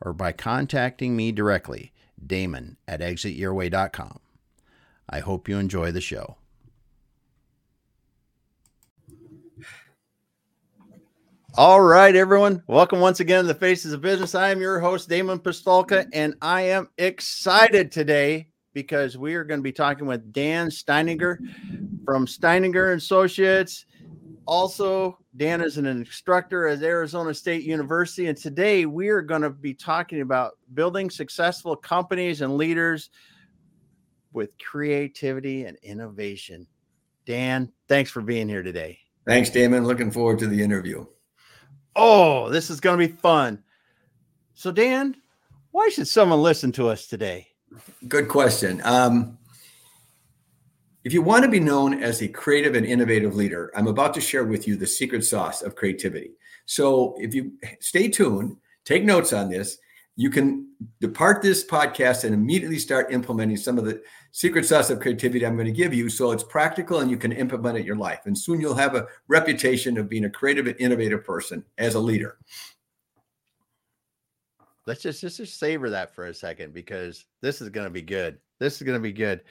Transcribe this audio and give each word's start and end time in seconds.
or 0.00 0.12
by 0.12 0.32
contacting 0.32 1.16
me 1.16 1.32
directly, 1.32 1.92
Damon 2.24 2.76
at 2.86 3.00
exityourway.com. 3.00 4.20
I 5.08 5.20
hope 5.20 5.48
you 5.48 5.58
enjoy 5.58 5.92
the 5.92 6.00
show. 6.00 6.36
All 11.58 11.80
right, 11.80 12.14
everyone. 12.14 12.62
Welcome 12.66 13.00
once 13.00 13.20
again 13.20 13.42
to 13.42 13.48
the 13.48 13.54
Faces 13.54 13.94
of 13.94 14.02
Business. 14.02 14.34
I 14.34 14.50
am 14.50 14.60
your 14.60 14.78
host, 14.78 15.08
Damon 15.08 15.38
Pistulka, 15.38 16.06
and 16.12 16.34
I 16.42 16.62
am 16.62 16.90
excited 16.98 17.90
today 17.90 18.48
because 18.74 19.16
we 19.16 19.34
are 19.36 19.44
going 19.44 19.60
to 19.60 19.64
be 19.64 19.72
talking 19.72 20.06
with 20.06 20.34
Dan 20.34 20.68
Steininger 20.68 21.38
from 22.04 22.26
Steininger 22.26 22.94
Associates. 22.94 23.86
Also, 24.46 25.18
Dan 25.36 25.60
is 25.60 25.76
an 25.76 25.86
instructor 25.86 26.68
at 26.68 26.82
Arizona 26.82 27.34
State 27.34 27.64
University, 27.64 28.26
and 28.26 28.38
today 28.38 28.86
we 28.86 29.08
are 29.08 29.20
going 29.20 29.42
to 29.42 29.50
be 29.50 29.74
talking 29.74 30.20
about 30.20 30.52
building 30.72 31.10
successful 31.10 31.74
companies 31.74 32.42
and 32.42 32.56
leaders 32.56 33.10
with 34.32 34.50
creativity 34.58 35.64
and 35.64 35.76
innovation. 35.82 36.66
Dan, 37.24 37.72
thanks 37.88 38.10
for 38.10 38.20
being 38.20 38.48
here 38.48 38.62
today. 38.62 39.00
Thanks, 39.26 39.50
Damon. 39.50 39.84
Looking 39.84 40.12
forward 40.12 40.38
to 40.38 40.46
the 40.46 40.62
interview. 40.62 41.04
Oh, 41.96 42.48
this 42.48 42.70
is 42.70 42.78
going 42.78 43.00
to 43.00 43.08
be 43.08 43.12
fun. 43.12 43.64
So, 44.54 44.70
Dan, 44.70 45.16
why 45.72 45.88
should 45.88 46.06
someone 46.06 46.40
listen 46.40 46.70
to 46.72 46.88
us 46.88 47.08
today? 47.08 47.48
Good 48.06 48.28
question. 48.28 48.80
Um, 48.84 49.38
if 51.06 51.12
you 51.12 51.22
want 51.22 51.44
to 51.44 51.48
be 51.48 51.60
known 51.60 52.02
as 52.02 52.20
a 52.20 52.26
creative 52.26 52.74
and 52.74 52.84
innovative 52.84 53.36
leader, 53.36 53.70
I'm 53.76 53.86
about 53.86 54.12
to 54.14 54.20
share 54.20 54.44
with 54.44 54.66
you 54.66 54.74
the 54.74 54.88
secret 54.88 55.24
sauce 55.24 55.62
of 55.62 55.76
creativity. 55.76 56.32
So, 56.64 57.14
if 57.20 57.32
you 57.32 57.52
stay 57.78 58.08
tuned, 58.08 58.56
take 58.84 59.04
notes 59.04 59.32
on 59.32 59.48
this, 59.48 59.78
you 60.16 60.30
can 60.30 60.66
depart 61.00 61.42
this 61.42 61.64
podcast 61.64 62.24
and 62.24 62.34
immediately 62.34 62.80
start 62.80 63.12
implementing 63.12 63.56
some 63.56 63.78
of 63.78 63.84
the 63.84 64.02
secret 64.32 64.66
sauce 64.66 64.90
of 64.90 64.98
creativity 64.98 65.46
I'm 65.46 65.54
going 65.54 65.66
to 65.66 65.72
give 65.72 65.94
you 65.94 66.10
so 66.10 66.32
it's 66.32 66.42
practical 66.42 66.98
and 66.98 67.08
you 67.08 67.16
can 67.16 67.30
implement 67.30 67.76
it 67.76 67.82
in 67.82 67.86
your 67.86 67.94
life. 67.94 68.22
And 68.24 68.36
soon 68.36 68.60
you'll 68.60 68.74
have 68.74 68.96
a 68.96 69.06
reputation 69.28 69.98
of 69.98 70.08
being 70.08 70.24
a 70.24 70.30
creative 70.30 70.66
and 70.66 70.74
innovative 70.80 71.24
person 71.24 71.64
as 71.78 71.94
a 71.94 72.00
leader. 72.00 72.36
Let's 74.86 75.02
just, 75.02 75.20
just, 75.20 75.36
just 75.36 75.56
savor 75.60 75.88
that 75.90 76.16
for 76.16 76.26
a 76.26 76.34
second 76.34 76.74
because 76.74 77.26
this 77.42 77.60
is 77.60 77.68
going 77.68 77.86
to 77.86 77.92
be 77.92 78.02
good. 78.02 78.38
This 78.58 78.76
is 78.76 78.82
going 78.82 78.98
to 78.98 79.02
be 79.02 79.12
good. 79.12 79.42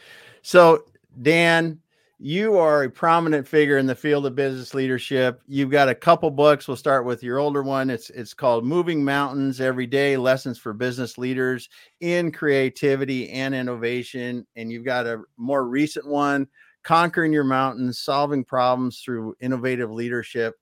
So, 0.42 0.84
Dan, 1.22 1.80
you 2.18 2.58
are 2.58 2.84
a 2.84 2.90
prominent 2.90 3.48
figure 3.48 3.78
in 3.78 3.86
the 3.86 3.96
field 3.96 4.26
of 4.26 4.36
business 4.36 4.74
leadership. 4.74 5.42
You've 5.48 5.70
got 5.70 5.90
a 5.90 5.96
couple 5.96 6.32
books. 6.32 6.68
We'll 6.68 6.78
start 6.78 7.06
with 7.06 7.24
your 7.24 7.40
older 7.40 7.62
one. 7.62 7.90
It's 7.90 8.10
it's 8.10 8.34
called 8.34 8.66
Moving 8.66 9.04
Mountains 9.04 9.60
Every 9.60 9.86
Day 9.86 10.16
Lessons 10.16 10.58
for 10.58 10.74
Business 10.74 11.18
Leaders 11.18 11.70
in 12.00 12.32
Creativity 12.32 13.30
and 13.32 13.54
Innovation. 13.54 14.48
And 14.56 14.72
you've 14.72 14.86
got 14.86 15.08
a 15.08 15.24
more 15.38 15.68
recent 15.68 16.08
one, 16.08 16.48
Conquering 16.84 17.34
Your 17.34 17.44
Mountains, 17.44 18.00
Solving 18.00 18.46
Problems 18.46 19.02
Through 19.02 19.36
Innovative 19.42 19.92
Leadership. 19.92 20.56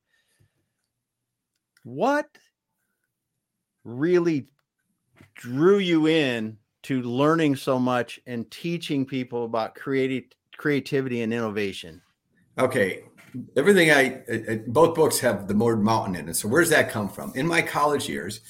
What 1.84 2.26
really 3.84 4.48
drew 5.36 5.78
you 5.78 6.08
in 6.08 6.58
to 6.84 7.02
learning 7.02 7.56
so 7.56 7.80
much 7.80 8.20
and 8.26 8.50
teaching 8.52 9.06
people 9.06 9.46
about 9.46 9.76
creative 9.76 10.24
creativity 10.58 11.22
and 11.22 11.34
innovation? 11.34 12.02
Okay. 12.58 13.04
Everything 13.58 13.90
I, 13.90 14.22
I, 14.32 14.62
both 14.68 14.96
books 14.96 15.20
have 15.20 15.48
the 15.48 15.56
word 15.56 15.82
mountain 15.82 16.16
in 16.16 16.30
it. 16.30 16.36
So 16.36 16.48
where's 16.48 16.70
that 16.70 16.92
come 16.92 17.10
from? 17.10 17.32
In 17.36 17.48
my 17.48 17.62
college 17.62 18.08
years, 18.08 18.42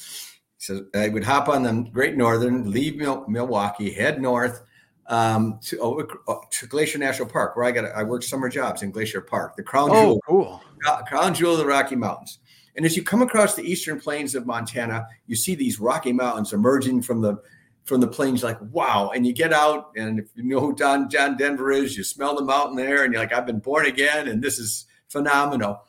so 0.57 0.85
I 0.95 1.09
would 1.09 1.23
hop 1.23 1.49
on 1.49 1.63
the 1.63 1.89
Great 1.91 2.15
Northern, 2.15 2.69
leave 2.69 2.95
Milwaukee, 2.95 3.91
head 3.91 4.21
north 4.21 4.61
um, 5.07 5.59
to, 5.63 5.79
oh, 5.81 6.41
to 6.51 6.67
Glacier 6.67 6.97
National 6.97 7.27
Park, 7.27 7.55
where 7.55 7.65
I 7.65 7.71
got 7.71 7.85
I 7.93 8.03
worked 8.03 8.23
summer 8.23 8.49
jobs 8.49 8.81
in 8.81 8.91
Glacier 8.91 9.21
Park, 9.21 9.55
the 9.55 9.63
crown 9.63 9.89
oh, 9.91 10.01
jewel, 10.01 10.21
cool. 10.27 10.61
crown 11.07 11.33
jewel 11.33 11.53
of 11.53 11.59
the 11.59 11.65
Rocky 11.65 11.95
Mountains. 11.95 12.39
And 12.75 12.85
as 12.85 12.95
you 12.97 13.03
come 13.03 13.21
across 13.21 13.55
the 13.55 13.63
eastern 13.63 13.99
plains 13.99 14.35
of 14.35 14.47
Montana, 14.47 15.05
you 15.27 15.35
see 15.35 15.55
these 15.55 15.79
Rocky 15.79 16.11
Mountains 16.11 16.53
emerging 16.53 17.03
from 17.03 17.21
the 17.21 17.37
from 17.83 18.01
the 18.01 18.07
plains, 18.07 18.43
like 18.43 18.59
wow. 18.71 19.11
And 19.13 19.25
you 19.25 19.33
get 19.33 19.53
out, 19.53 19.91
and 19.95 20.19
if 20.19 20.27
you 20.35 20.43
know 20.43 20.59
who 20.59 20.75
Don 20.75 21.09
John 21.09 21.37
Denver 21.37 21.71
is, 21.71 21.97
you 21.97 22.03
smell 22.03 22.35
the 22.35 22.43
mountain 22.43 22.79
air, 22.79 23.03
and 23.03 23.13
you're 23.13 23.21
like, 23.21 23.33
I've 23.33 23.45
been 23.45 23.59
born 23.59 23.85
again, 23.85 24.27
and 24.27 24.41
this 24.41 24.59
is 24.59 24.85
phenomenal. 25.09 25.83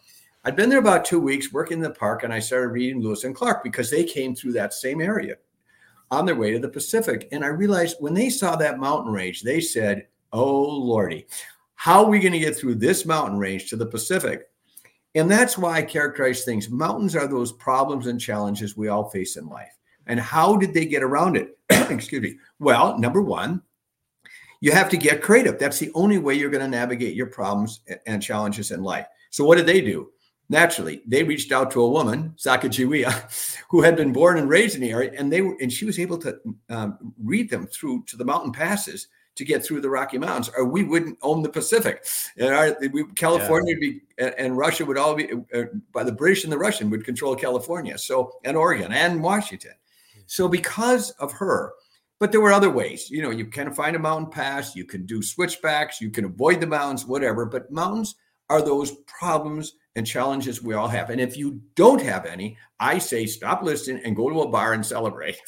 I'd 0.44 0.56
been 0.56 0.68
there 0.68 0.78
about 0.78 1.06
two 1.06 1.20
weeks 1.20 1.52
working 1.52 1.78
in 1.78 1.82
the 1.82 1.90
park, 1.90 2.22
and 2.22 2.32
I 2.32 2.38
started 2.38 2.68
reading 2.68 3.00
Lewis 3.00 3.24
and 3.24 3.34
Clark 3.34 3.62
because 3.62 3.90
they 3.90 4.04
came 4.04 4.34
through 4.34 4.52
that 4.52 4.74
same 4.74 5.00
area 5.00 5.36
on 6.10 6.26
their 6.26 6.36
way 6.36 6.52
to 6.52 6.58
the 6.58 6.68
Pacific. 6.68 7.28
And 7.32 7.44
I 7.44 7.48
realized 7.48 7.96
when 8.00 8.12
they 8.12 8.28
saw 8.28 8.54
that 8.56 8.78
mountain 8.78 9.12
range, 9.12 9.42
they 9.42 9.60
said, 9.60 10.06
Oh 10.32 10.62
Lordy, 10.62 11.26
how 11.74 12.04
are 12.04 12.10
we 12.10 12.20
going 12.20 12.32
to 12.32 12.38
get 12.38 12.56
through 12.56 12.76
this 12.76 13.06
mountain 13.06 13.38
range 13.38 13.70
to 13.70 13.76
the 13.76 13.86
Pacific? 13.86 14.48
And 15.14 15.30
that's 15.30 15.56
why 15.56 15.76
I 15.76 15.82
characterize 15.82 16.44
things. 16.44 16.68
Mountains 16.68 17.14
are 17.14 17.28
those 17.28 17.52
problems 17.52 18.06
and 18.06 18.20
challenges 18.20 18.76
we 18.76 18.88
all 18.88 19.08
face 19.08 19.36
in 19.36 19.46
life. 19.46 19.76
And 20.06 20.20
how 20.20 20.56
did 20.56 20.74
they 20.74 20.86
get 20.86 21.02
around 21.02 21.36
it? 21.36 21.58
Excuse 21.70 22.22
me. 22.22 22.38
Well, 22.58 22.98
number 22.98 23.22
one, 23.22 23.62
you 24.60 24.72
have 24.72 24.88
to 24.90 24.96
get 24.96 25.22
creative. 25.22 25.58
That's 25.58 25.78
the 25.78 25.92
only 25.94 26.18
way 26.18 26.34
you're 26.34 26.50
going 26.50 26.64
to 26.64 26.68
navigate 26.68 27.14
your 27.14 27.26
problems 27.26 27.80
and 28.06 28.22
challenges 28.22 28.70
in 28.70 28.82
life. 28.82 29.06
So, 29.30 29.44
what 29.44 29.56
did 29.56 29.66
they 29.66 29.80
do? 29.80 30.10
Naturally, 30.48 31.02
they 31.06 31.22
reached 31.22 31.52
out 31.52 31.70
to 31.72 31.82
a 31.82 31.88
woman, 31.88 32.34
Sacagawea, 32.36 33.62
who 33.70 33.82
had 33.82 33.96
been 33.96 34.12
born 34.12 34.38
and 34.38 34.48
raised 34.48 34.74
in 34.74 34.82
the 34.82 34.90
area, 34.90 35.12
and 35.16 35.32
they 35.32 35.40
were, 35.40 35.56
and 35.60 35.72
she 35.72 35.84
was 35.84 35.98
able 35.98 36.18
to 36.18 36.38
um, 36.68 37.14
read 37.22 37.50
them 37.50 37.66
through 37.66 38.04
to 38.04 38.16
the 38.16 38.24
mountain 38.24 38.52
passes 38.52 39.08
to 39.36 39.44
get 39.44 39.64
through 39.64 39.80
the 39.80 39.90
Rocky 39.90 40.18
Mountains, 40.18 40.50
or 40.56 40.64
we 40.64 40.84
wouldn't 40.84 41.18
own 41.22 41.42
the 41.42 41.48
Pacific. 41.48 42.06
And 42.36 42.54
our, 42.54 42.76
we, 42.92 43.04
California 43.16 43.74
yeah. 43.74 43.86
would 43.86 44.28
be, 44.28 44.34
and 44.38 44.56
Russia 44.56 44.84
would 44.84 44.98
all 44.98 45.14
be, 45.14 45.28
uh, 45.52 45.64
by 45.92 46.04
the 46.04 46.12
British 46.12 46.44
and 46.44 46.52
the 46.52 46.58
Russian 46.58 46.88
would 46.90 47.04
control 47.04 47.34
California. 47.34 47.98
So, 47.98 48.38
and 48.44 48.56
Oregon 48.56 48.92
and 48.92 49.22
Washington. 49.22 49.72
So 50.26 50.48
because 50.48 51.10
of 51.12 51.32
her, 51.32 51.72
but 52.20 52.32
there 52.32 52.40
were 52.40 52.52
other 52.52 52.70
ways. 52.70 53.10
You 53.10 53.22
know, 53.22 53.30
you 53.30 53.46
can 53.46 53.72
find 53.72 53.96
a 53.96 53.98
mountain 53.98 54.30
pass, 54.30 54.74
you 54.76 54.84
can 54.84 55.04
do 55.04 55.22
switchbacks, 55.22 56.00
you 56.00 56.10
can 56.10 56.24
avoid 56.24 56.60
the 56.60 56.66
mountains, 56.66 57.06
whatever. 57.06 57.44
But 57.44 57.70
mountains 57.70 58.14
are 58.50 58.62
those 58.62 58.92
problems 59.06 59.74
and 59.96 60.06
challenges 60.06 60.62
we 60.62 60.74
all 60.74 60.88
have. 60.88 61.10
And 61.10 61.20
if 61.20 61.36
you 61.36 61.60
don't 61.74 62.00
have 62.00 62.26
any, 62.26 62.56
I 62.80 62.98
say 62.98 63.26
stop 63.26 63.62
listening 63.62 64.02
and 64.04 64.16
go 64.16 64.28
to 64.28 64.42
a 64.42 64.48
bar 64.48 64.72
and 64.72 64.84
celebrate. 64.84 65.36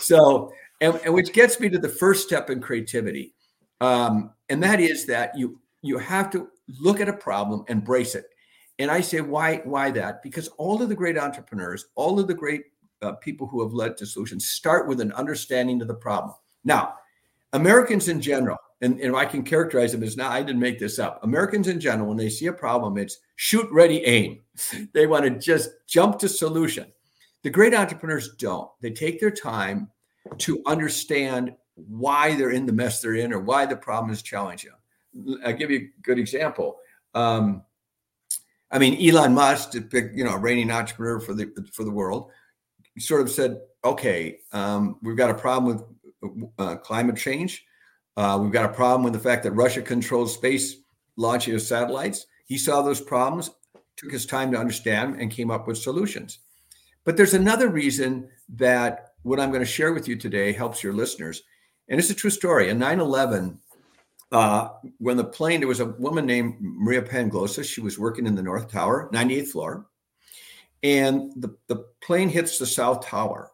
So, 0.00 0.52
and, 0.82 1.00
and 1.04 1.14
which 1.14 1.32
gets 1.32 1.58
me 1.58 1.70
to 1.70 1.78
the 1.78 1.88
first 1.88 2.26
step 2.26 2.50
in 2.50 2.60
creativity, 2.60 3.32
um, 3.80 4.32
and 4.50 4.62
that 4.62 4.80
is 4.80 5.06
that 5.06 5.36
you 5.36 5.58
you 5.80 5.96
have 5.96 6.30
to 6.32 6.48
look 6.78 7.00
at 7.00 7.08
a 7.08 7.12
problem, 7.14 7.64
and 7.68 7.78
embrace 7.78 8.14
it. 8.14 8.26
And 8.78 8.90
I 8.90 9.00
say, 9.00 9.22
why 9.22 9.62
why 9.64 9.90
that? 9.92 10.22
Because 10.22 10.48
all 10.58 10.82
of 10.82 10.90
the 10.90 10.94
great 10.94 11.16
entrepreneurs, 11.18 11.86
all 11.94 12.20
of 12.20 12.26
the 12.28 12.34
great 12.34 12.64
uh, 13.02 13.12
people 13.12 13.46
who 13.46 13.62
have 13.62 13.72
led 13.72 13.96
to 13.96 14.06
solutions 14.06 14.48
start 14.48 14.88
with 14.88 15.00
an 15.00 15.12
understanding 15.12 15.80
of 15.80 15.88
the 15.88 15.94
problem. 15.94 16.34
Now, 16.64 16.94
Americans 17.52 18.08
in 18.08 18.20
general, 18.20 18.58
and, 18.80 19.00
and 19.00 19.16
I 19.16 19.24
can 19.24 19.42
characterize 19.42 19.92
them 19.92 20.02
as 20.02 20.16
now, 20.16 20.30
I 20.30 20.42
didn't 20.42 20.60
make 20.60 20.78
this 20.78 20.98
up. 20.98 21.22
Americans 21.24 21.68
in 21.68 21.80
general, 21.80 22.08
when 22.08 22.18
they 22.18 22.28
see 22.28 22.46
a 22.46 22.52
problem, 22.52 22.98
it's 22.98 23.18
shoot, 23.36 23.68
ready, 23.70 24.04
aim. 24.04 24.40
they 24.92 25.06
want 25.06 25.24
to 25.24 25.30
just 25.30 25.70
jump 25.86 26.18
to 26.20 26.28
solution. 26.28 26.86
The 27.42 27.50
great 27.50 27.74
entrepreneurs 27.74 28.34
don't. 28.36 28.70
They 28.80 28.90
take 28.90 29.20
their 29.20 29.30
time 29.30 29.90
to 30.38 30.62
understand 30.66 31.54
why 31.74 32.34
they're 32.34 32.50
in 32.50 32.66
the 32.66 32.72
mess 32.72 33.00
they're 33.00 33.14
in 33.14 33.32
or 33.32 33.40
why 33.40 33.64
the 33.64 33.76
problem 33.76 34.12
is 34.12 34.22
challenging. 34.22 34.70
I'll 35.44 35.52
give 35.52 35.70
you 35.70 35.78
a 35.78 36.02
good 36.02 36.18
example. 36.18 36.78
Um, 37.14 37.62
I 38.70 38.78
mean, 38.78 38.98
Elon 39.00 39.34
Musk, 39.34 39.70
to 39.70 39.80
pick, 39.80 40.10
you 40.14 40.24
know, 40.24 40.34
a 40.34 40.38
reigning 40.38 40.70
entrepreneur 40.70 41.20
for 41.20 41.32
the 41.32 41.50
for 41.72 41.84
the 41.84 41.90
world, 41.90 42.30
sort 42.98 43.20
of 43.20 43.30
said, 43.30 43.60
okay, 43.84 44.40
um, 44.52 44.98
we've 45.02 45.16
got 45.16 45.30
a 45.30 45.34
problem 45.34 45.84
with 46.22 46.50
uh, 46.58 46.76
climate 46.76 47.16
change. 47.16 47.64
Uh, 48.16 48.38
we've 48.42 48.52
got 48.52 48.64
a 48.64 48.74
problem 48.74 49.04
with 49.04 49.12
the 49.12 49.18
fact 49.18 49.44
that 49.44 49.52
Russia 49.52 49.80
controls 49.80 50.34
space 50.34 50.76
launching 51.16 51.54
of 51.54 51.62
satellites. 51.62 52.26
He 52.46 52.58
saw 52.58 52.82
those 52.82 53.00
problems, 53.00 53.50
took 53.96 54.10
his 54.10 54.26
time 54.26 54.50
to 54.52 54.58
understand, 54.58 55.20
and 55.20 55.30
came 55.30 55.50
up 55.50 55.66
with 55.66 55.78
solutions. 55.78 56.38
But 57.04 57.16
there's 57.16 57.34
another 57.34 57.68
reason 57.68 58.28
that 58.56 59.12
what 59.22 59.40
I'm 59.40 59.50
going 59.50 59.64
to 59.64 59.66
share 59.66 59.92
with 59.92 60.08
you 60.08 60.16
today 60.16 60.52
helps 60.52 60.82
your 60.82 60.92
listeners. 60.92 61.42
And 61.88 61.98
it's 61.98 62.10
a 62.10 62.14
true 62.14 62.30
story. 62.30 62.70
In 62.70 62.78
9 62.78 63.00
11, 63.00 63.58
uh, 64.30 64.68
when 64.98 65.16
the 65.16 65.24
plane, 65.24 65.60
there 65.60 65.68
was 65.68 65.80
a 65.80 65.86
woman 65.86 66.26
named 66.26 66.56
Maria 66.60 67.02
Panglossa. 67.02 67.64
She 67.64 67.80
was 67.80 67.98
working 67.98 68.26
in 68.26 68.34
the 68.34 68.42
North 68.42 68.70
Tower, 68.70 69.08
98th 69.12 69.48
floor. 69.48 69.86
And 70.82 71.32
the, 71.36 71.56
the 71.66 71.84
plane 72.00 72.28
hits 72.28 72.58
the 72.58 72.66
South 72.66 73.04
Tower. 73.04 73.50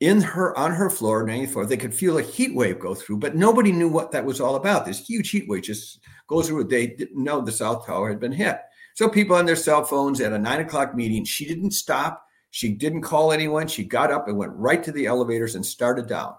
In 0.00 0.20
her, 0.20 0.56
on 0.58 0.72
her 0.72 0.90
floor, 0.90 1.26
94, 1.26 1.66
they 1.66 1.76
could 1.78 1.94
feel 1.94 2.18
a 2.18 2.22
heat 2.22 2.54
wave 2.54 2.78
go 2.78 2.94
through, 2.94 3.16
but 3.16 3.34
nobody 3.34 3.72
knew 3.72 3.88
what 3.88 4.12
that 4.12 4.24
was 4.24 4.42
all 4.42 4.56
about. 4.56 4.84
This 4.84 5.06
huge 5.06 5.30
heat 5.30 5.48
wave 5.48 5.62
just 5.62 6.00
goes 6.26 6.48
through. 6.48 6.64
They 6.64 6.86
didn't 6.86 7.22
know 7.22 7.40
the 7.40 7.52
South 7.52 7.86
Tower 7.86 8.10
had 8.10 8.20
been 8.20 8.32
hit. 8.32 8.58
So 8.94 9.08
people 9.08 9.36
on 9.36 9.46
their 9.46 9.56
cell 9.56 9.84
phones 9.84 10.20
at 10.20 10.32
a 10.32 10.38
nine 10.38 10.60
o'clock 10.60 10.94
meeting, 10.94 11.24
she 11.24 11.46
didn't 11.46 11.72
stop. 11.72 12.26
She 12.50 12.72
didn't 12.72 13.02
call 13.02 13.32
anyone. 13.32 13.68
She 13.68 13.84
got 13.84 14.10
up 14.10 14.28
and 14.28 14.38
went 14.38 14.52
right 14.54 14.82
to 14.84 14.92
the 14.92 15.06
elevators 15.06 15.54
and 15.54 15.64
started 15.64 16.06
down. 16.06 16.34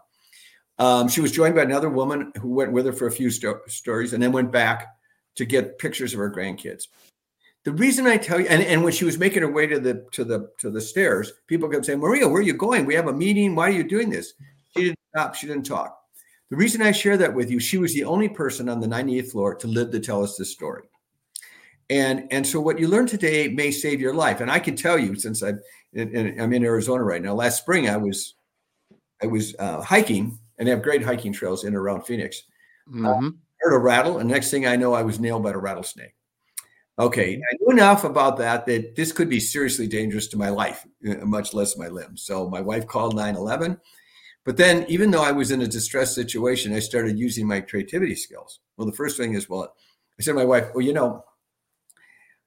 Um, 0.80 1.08
she 1.08 1.22
was 1.22 1.32
joined 1.32 1.56
by 1.56 1.64
another 1.64 1.90
woman 1.90 2.32
who 2.42 2.50
went 2.50 2.72
with 2.72 2.86
her 2.86 2.94
for 2.94 3.08
a 3.08 3.12
few 3.12 3.30
sto- 3.30 3.62
stories 3.68 4.14
and 4.14 4.22
then 4.22 4.32
went 4.32 4.52
back 4.52 4.88
to 5.36 5.46
get 5.46 5.78
pictures 5.80 6.14
of 6.14 6.20
her 6.20 6.32
grandkids. 6.32 6.88
The 7.68 7.74
reason 7.74 8.08
I 8.08 8.16
tell 8.16 8.40
you, 8.40 8.48
and, 8.48 8.64
and 8.64 8.82
when 8.82 8.94
she 8.94 9.04
was 9.04 9.18
making 9.18 9.42
her 9.42 9.52
way 9.52 9.68
to 9.68 9.78
the 9.78 10.06
to 10.14 10.24
the 10.24 10.50
to 10.60 10.70
the 10.70 10.80
stairs, 10.80 11.34
people 11.48 11.68
kept 11.68 11.86
saying, 11.86 12.00
"Maria, 12.00 12.26
where 12.26 12.40
are 12.40 12.42
you 12.42 12.54
going? 12.54 12.86
We 12.86 12.96
have 12.96 13.10
a 13.10 13.14
meeting. 13.14 13.56
Why 13.56 13.68
are 13.68 13.72
you 13.74 13.84
doing 13.84 14.10
this?" 14.10 14.36
She 14.70 14.86
didn't 14.86 15.00
stop. 15.14 15.36
She 15.36 15.48
didn't 15.48 15.66
talk. 15.66 16.00
The 16.50 16.56
reason 16.56 16.82
I 16.82 16.94
share 16.94 17.18
that 17.18 17.36
with 17.36 17.52
you, 17.52 17.60
she 17.60 17.78
was 17.78 17.94
the 17.94 18.06
only 18.06 18.30
person 18.30 18.70
on 18.70 18.80
the 18.80 18.88
98th 18.88 19.32
floor 19.32 19.54
to 19.56 19.68
live 19.68 19.92
to 19.92 20.00
tell 20.00 20.24
us 20.24 20.38
this 20.38 20.50
story. 20.50 20.84
And 21.90 22.32
and 22.32 22.48
so 22.48 22.62
what 22.62 22.80
you 22.80 22.88
learn 22.88 23.06
today 23.06 23.50
may 23.50 23.72
save 23.72 24.00
your 24.00 24.14
life. 24.14 24.40
And 24.40 24.50
I 24.50 24.60
can 24.60 24.78
tell 24.78 24.98
you, 24.98 25.16
since 25.16 25.44
I've, 25.44 25.60
I'm 25.94 26.54
in 26.54 26.64
Arizona 26.64 27.04
right 27.04 27.22
now. 27.22 27.34
Last 27.34 27.58
spring, 27.58 27.90
I 27.90 27.98
was 27.98 28.36
I 29.22 29.26
was 29.28 29.58
uh, 29.60 29.82
hiking 29.82 30.40
and 30.58 30.66
they 30.66 30.72
have 30.72 30.84
great 30.84 31.04
hiking 31.04 31.34
trails 31.34 31.66
in 31.66 31.68
and 31.68 31.76
around 31.76 32.04
Phoenix. 32.04 32.44
Mm-hmm. 32.88 33.06
Uh, 33.06 33.32
heard 33.60 33.76
a 33.76 33.78
rattle, 33.78 34.20
and 34.20 34.30
next 34.30 34.52
thing 34.52 34.66
I 34.66 34.78
know, 34.78 34.94
I 34.94 35.02
was 35.02 35.20
nailed 35.20 35.44
by 35.44 35.52
a 35.52 35.58
rattlesnake. 35.58 36.14
Okay, 37.00 37.36
I 37.36 37.56
knew 37.60 37.72
enough 37.72 38.04
about 38.04 38.38
that 38.38 38.66
that 38.66 38.96
this 38.96 39.12
could 39.12 39.30
be 39.30 39.40
seriously 39.40 39.88
dangerous 39.88 40.28
to 40.30 40.38
my 40.38 40.50
life, 40.50 40.86
uh, 41.08 41.26
much 41.26 41.54
less 41.54 41.78
my 41.78 41.88
limbs. 41.88 42.24
So 42.24 42.50
my 42.50 42.62
wife 42.62 42.88
called 42.88 43.16
911. 43.16 43.80
But 44.44 44.58
then, 44.58 44.86
even 44.88 45.12
though 45.12 45.24
I 45.24 45.32
was 45.32 45.52
in 45.52 45.62
a 45.62 45.68
distressed 45.68 46.16
situation, 46.16 46.74
I 46.74 46.80
started 46.80 47.20
using 47.20 47.48
my 47.48 47.62
creativity 47.62 48.16
skills. 48.16 48.62
Well, 48.78 48.88
the 48.88 48.96
first 48.96 49.18
thing 49.18 49.34
is, 49.34 49.48
well, 49.48 49.74
I 50.20 50.24
said 50.24 50.32
to 50.32 50.38
my 50.38 50.46
wife, 50.46 50.70
well, 50.74 50.84
you 50.84 50.94
know, 50.94 51.24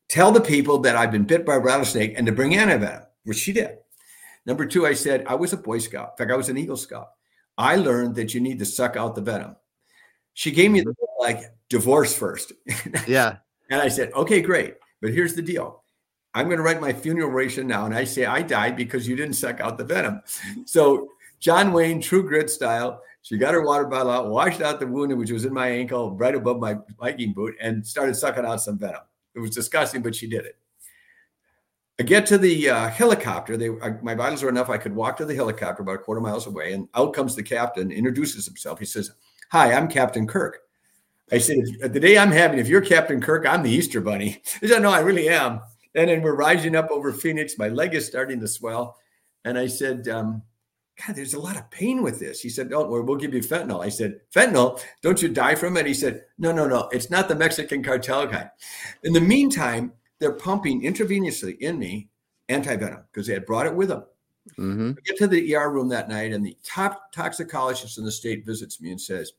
tell 0.08 0.32
the 0.32 0.40
people 0.40 0.78
that 0.78 0.96
I've 0.96 1.12
been 1.12 1.24
bit 1.24 1.46
by 1.46 1.56
a 1.56 1.60
rattlesnake 1.60 2.14
and 2.16 2.26
to 2.26 2.32
bring 2.32 2.52
antivenom, 2.52 3.06
which 3.24 3.38
she 3.38 3.52
did. 3.52 3.76
Number 4.46 4.66
two, 4.66 4.86
I 4.86 4.94
said, 4.94 5.26
I 5.28 5.34
was 5.34 5.52
a 5.52 5.58
Boy 5.58 5.78
Scout. 5.78 6.12
In 6.12 6.16
fact, 6.16 6.32
I 6.32 6.36
was 6.36 6.48
an 6.48 6.56
Eagle 6.56 6.76
Scout. 6.76 7.10
I 7.56 7.76
learned 7.76 8.16
that 8.16 8.34
you 8.34 8.40
need 8.40 8.58
to 8.58 8.64
suck 8.64 8.96
out 8.96 9.14
the 9.14 9.20
venom. 9.20 9.56
She 10.34 10.50
gave 10.50 10.70
me 10.70 10.80
the 10.80 10.90
mm-hmm. 10.90 11.22
like 11.22 11.42
divorce 11.68 12.14
first. 12.14 12.52
Yeah. 13.06 13.36
And 13.70 13.80
I 13.80 13.88
said, 13.88 14.12
okay, 14.12 14.40
great. 14.42 14.74
But 15.00 15.12
here's 15.12 15.34
the 15.34 15.42
deal. 15.42 15.84
I'm 16.34 16.46
going 16.46 16.58
to 16.58 16.62
write 16.62 16.80
my 16.80 16.92
funeral 16.92 17.30
ration 17.30 17.66
now. 17.66 17.86
And 17.86 17.94
I 17.94 18.04
say, 18.04 18.26
I 18.26 18.42
died 18.42 18.76
because 18.76 19.08
you 19.08 19.16
didn't 19.16 19.34
suck 19.34 19.60
out 19.60 19.78
the 19.78 19.84
venom. 19.84 20.20
So 20.66 21.08
John 21.38 21.72
Wayne, 21.72 22.00
true 22.00 22.22
grit 22.22 22.50
style, 22.50 23.02
she 23.22 23.38
got 23.38 23.54
her 23.54 23.64
water 23.64 23.86
bottle 23.86 24.12
out, 24.12 24.28
washed 24.28 24.60
out 24.60 24.80
the 24.80 24.86
wound, 24.86 25.16
which 25.16 25.30
was 25.30 25.44
in 25.44 25.52
my 25.52 25.68
ankle, 25.68 26.16
right 26.16 26.34
above 26.34 26.60
my 26.60 26.76
hiking 27.00 27.32
boot, 27.32 27.54
and 27.60 27.86
started 27.86 28.14
sucking 28.14 28.44
out 28.44 28.60
some 28.60 28.78
venom. 28.78 29.00
It 29.34 29.40
was 29.40 29.50
disgusting, 29.50 30.02
but 30.02 30.14
she 30.14 30.28
did 30.28 30.44
it. 30.44 30.56
I 31.98 32.02
get 32.02 32.24
to 32.26 32.38
the 32.38 32.70
uh, 32.70 32.88
helicopter. 32.88 33.58
They, 33.58 33.68
I, 33.68 33.90
my 34.02 34.14
vitals 34.14 34.42
were 34.42 34.48
enough. 34.48 34.70
I 34.70 34.78
could 34.78 34.94
walk 34.94 35.18
to 35.18 35.26
the 35.26 35.34
helicopter 35.34 35.82
about 35.82 35.96
a 35.96 35.98
quarter 35.98 36.20
miles 36.20 36.46
away, 36.46 36.72
and 36.72 36.88
out 36.94 37.12
comes 37.12 37.36
the 37.36 37.42
captain. 37.42 37.92
Introduces 37.92 38.46
himself. 38.46 38.78
He 38.78 38.86
says, 38.86 39.12
"Hi, 39.50 39.74
I'm 39.74 39.86
Captain 39.86 40.26
Kirk." 40.26 40.60
I 41.32 41.38
said, 41.38 41.56
"The 41.80 42.00
day 42.00 42.18
I'm 42.18 42.30
having, 42.30 42.58
if 42.58 42.68
you're 42.68 42.80
Captain 42.80 43.20
Kirk, 43.20 43.46
I'm 43.46 43.62
the 43.62 43.70
Easter 43.70 44.00
Bunny." 44.00 44.42
He 44.60 44.68
said, 44.68 44.82
"No, 44.82 44.90
I 44.90 45.00
really 45.00 45.28
am." 45.28 45.60
And 45.94 46.08
then 46.08 46.22
we're 46.22 46.34
rising 46.34 46.76
up 46.76 46.90
over 46.90 47.12
Phoenix. 47.12 47.58
My 47.58 47.68
leg 47.68 47.94
is 47.94 48.06
starting 48.06 48.40
to 48.40 48.48
swell, 48.48 48.96
and 49.44 49.58
I 49.58 49.66
said, 49.66 50.08
um, 50.08 50.42
"God, 51.04 51.16
there's 51.16 51.34
a 51.34 51.40
lot 51.40 51.56
of 51.56 51.70
pain 51.70 52.02
with 52.02 52.18
this." 52.18 52.40
He 52.40 52.48
said, 52.48 52.70
"Don't 52.70 52.90
worry, 52.90 53.02
we'll 53.02 53.16
give 53.16 53.34
you 53.34 53.40
fentanyl." 53.40 53.84
I 53.84 53.88
said, 53.88 54.20
"Fentanyl? 54.34 54.80
Don't 55.02 55.22
you 55.22 55.28
die 55.28 55.54
from 55.54 55.76
it?" 55.76 55.86
He 55.86 55.94
said, 55.94 56.24
"No, 56.38 56.52
no, 56.52 56.66
no. 56.66 56.88
It's 56.92 57.10
not 57.10 57.28
the 57.28 57.34
Mexican 57.34 57.82
cartel 57.82 58.26
guy." 58.26 58.50
In 59.02 59.12
the 59.12 59.20
meantime 59.20 59.92
they're 60.20 60.32
pumping 60.32 60.82
intravenously 60.82 61.58
in 61.58 61.78
me 61.78 62.08
antivenom 62.48 63.04
because 63.10 63.26
they 63.26 63.32
had 63.32 63.46
brought 63.46 63.66
it 63.66 63.74
with 63.74 63.88
them. 63.88 64.04
Mm-hmm. 64.58 64.90
I 64.90 65.00
get 65.04 65.16
to 65.18 65.26
the 65.26 65.54
ER 65.54 65.70
room 65.70 65.88
that 65.88 66.08
night, 66.08 66.32
and 66.32 66.44
the 66.44 66.56
top 66.64 67.12
toxicologist 67.12 67.98
in 67.98 68.04
the 68.04 68.12
state 68.12 68.44
visits 68.46 68.80
me 68.80 68.90
and 68.90 69.00
says, 69.00 69.32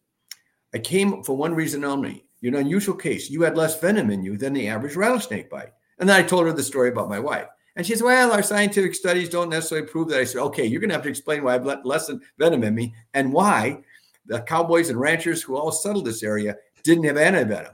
I 0.74 0.80
came 0.80 1.24
for 1.24 1.36
one 1.36 1.54
reason 1.54 1.84
only. 1.84 2.26
You're 2.42 2.56
an 2.56 2.62
unusual 2.62 2.96
case. 2.96 3.30
You 3.30 3.42
had 3.44 3.58
less 3.58 3.80
venom 3.80 4.10
in 4.10 4.24
you 4.24 4.38
than 4.38 4.54
the 4.54 4.68
average 4.68 4.96
rattlesnake 4.96 5.50
bite. 5.50 5.74
And 6.00 6.10
then 6.10 6.20
I 6.20 6.24
told 6.24 6.46
her 6.46 6.54
the 6.54 6.64
story 6.64 6.90
about 6.90 7.10
my 7.10 7.20
wife. 7.20 7.48
And 7.76 7.86
she 7.86 7.96
said, 7.96 8.06
Well, 8.06 8.32
our 8.32 8.44
scientific 8.44 8.96
studies 8.96 9.30
don't 9.30 9.50
necessarily 9.50 9.88
prove 9.88 10.10
that. 10.10 10.20
I 10.20 10.26
said, 10.26 10.42
Okay, 10.42 10.66
you're 10.66 10.82
going 10.82 10.90
to 10.90 10.96
have 10.96 11.04
to 11.04 11.10
explain 11.10 11.44
why 11.44 11.56
I've 11.56 11.66
let 11.66 11.86
less 11.86 12.12
venom 12.38 12.64
in 12.64 12.76
me 12.76 12.94
and 13.14 13.32
why 13.32 13.84
the 14.26 14.42
cowboys 14.42 14.90
and 14.90 15.00
ranchers 15.00 15.42
who 15.42 15.56
all 15.56 15.72
settled 15.72 16.06
this 16.06 16.24
area 16.24 16.56
didn't 16.84 17.04
have 17.06 17.16
antivenom. 17.16 17.74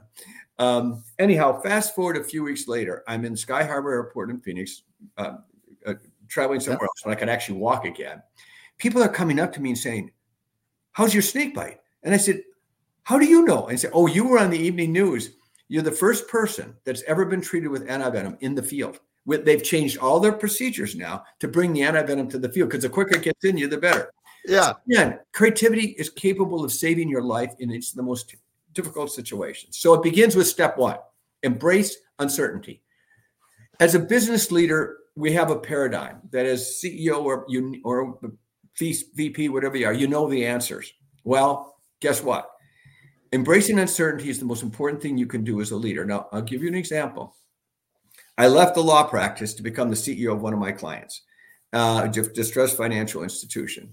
Um, 0.58 1.04
anyhow, 1.18 1.60
fast 1.60 1.94
forward 1.94 2.16
a 2.16 2.24
few 2.24 2.42
weeks 2.42 2.68
later, 2.68 3.04
I'm 3.06 3.24
in 3.24 3.36
Sky 3.36 3.64
Harbor 3.64 3.92
Airport 3.92 4.30
in 4.30 4.40
Phoenix, 4.40 4.82
uh, 5.16 5.36
uh, 5.86 5.94
traveling 6.28 6.60
somewhere 6.60 6.84
else 6.84 7.04
when 7.04 7.14
I 7.14 7.18
can 7.18 7.28
actually 7.28 7.58
walk 7.58 7.84
again. 7.84 8.22
People 8.78 9.02
are 9.02 9.08
coming 9.08 9.40
up 9.40 9.52
to 9.54 9.60
me 9.60 9.70
and 9.70 9.78
saying, 9.78 10.10
How's 10.92 11.14
your 11.14 11.22
snake 11.22 11.54
bite? 11.54 11.80
And 12.02 12.12
I 12.12 12.16
said, 12.16 12.42
How 13.08 13.18
do 13.18 13.24
you 13.24 13.42
know? 13.46 13.64
And 13.64 13.72
I 13.72 13.76
said, 13.76 13.92
Oh, 13.94 14.06
you 14.06 14.28
were 14.28 14.38
on 14.38 14.50
the 14.50 14.58
evening 14.58 14.92
news. 14.92 15.30
You're 15.68 15.82
the 15.82 15.90
first 15.90 16.28
person 16.28 16.76
that's 16.84 17.02
ever 17.04 17.24
been 17.24 17.40
treated 17.40 17.68
with 17.68 17.88
antivenom 17.88 18.36
in 18.42 18.54
the 18.54 18.62
field. 18.62 19.00
They've 19.26 19.62
changed 19.62 19.96
all 19.96 20.20
their 20.20 20.32
procedures 20.32 20.94
now 20.94 21.24
to 21.40 21.48
bring 21.48 21.72
the 21.72 21.80
antivenom 21.80 22.28
to 22.28 22.38
the 22.38 22.50
field 22.50 22.68
because 22.68 22.82
the 22.82 22.90
quicker 22.90 23.16
it 23.16 23.22
gets 23.22 23.46
in 23.46 23.56
you, 23.56 23.66
the 23.66 23.78
better. 23.78 24.10
Yeah. 24.44 24.74
Again, 24.90 25.20
creativity 25.32 25.92
is 25.92 26.10
capable 26.10 26.62
of 26.62 26.70
saving 26.70 27.08
your 27.08 27.22
life, 27.22 27.54
in 27.60 27.70
it's 27.70 27.92
the 27.92 28.02
most 28.02 28.36
difficult 28.74 29.10
situations. 29.10 29.78
So 29.78 29.94
it 29.94 30.02
begins 30.02 30.36
with 30.36 30.46
step 30.46 30.76
one 30.76 30.98
embrace 31.42 31.96
uncertainty. 32.18 32.82
As 33.80 33.94
a 33.94 34.00
business 34.00 34.52
leader, 34.52 34.98
we 35.16 35.32
have 35.32 35.50
a 35.50 35.58
paradigm 35.58 36.20
that 36.30 36.44
as 36.44 36.78
CEO 36.84 37.24
or 37.24 37.46
you 37.48 37.80
or 37.84 38.18
VP, 38.76 39.48
whatever 39.48 39.78
you 39.78 39.86
are, 39.86 39.94
you 39.94 40.08
know 40.08 40.28
the 40.28 40.44
answers. 40.44 40.92
Well, 41.24 41.78
guess 42.00 42.22
what? 42.22 42.50
Embracing 43.32 43.78
uncertainty 43.78 44.30
is 44.30 44.38
the 44.38 44.44
most 44.44 44.62
important 44.62 45.02
thing 45.02 45.18
you 45.18 45.26
can 45.26 45.44
do 45.44 45.60
as 45.60 45.70
a 45.70 45.76
leader. 45.76 46.04
Now, 46.04 46.28
I'll 46.32 46.42
give 46.42 46.62
you 46.62 46.68
an 46.68 46.74
example. 46.74 47.34
I 48.38 48.46
left 48.46 48.74
the 48.74 48.82
law 48.82 49.02
practice 49.04 49.52
to 49.54 49.62
become 49.62 49.90
the 49.90 49.96
CEO 49.96 50.32
of 50.32 50.40
one 50.40 50.52
of 50.52 50.58
my 50.58 50.72
clients, 50.72 51.22
uh, 51.72 52.02
a 52.04 52.08
distressed 52.08 52.76
financial 52.76 53.22
institution. 53.22 53.92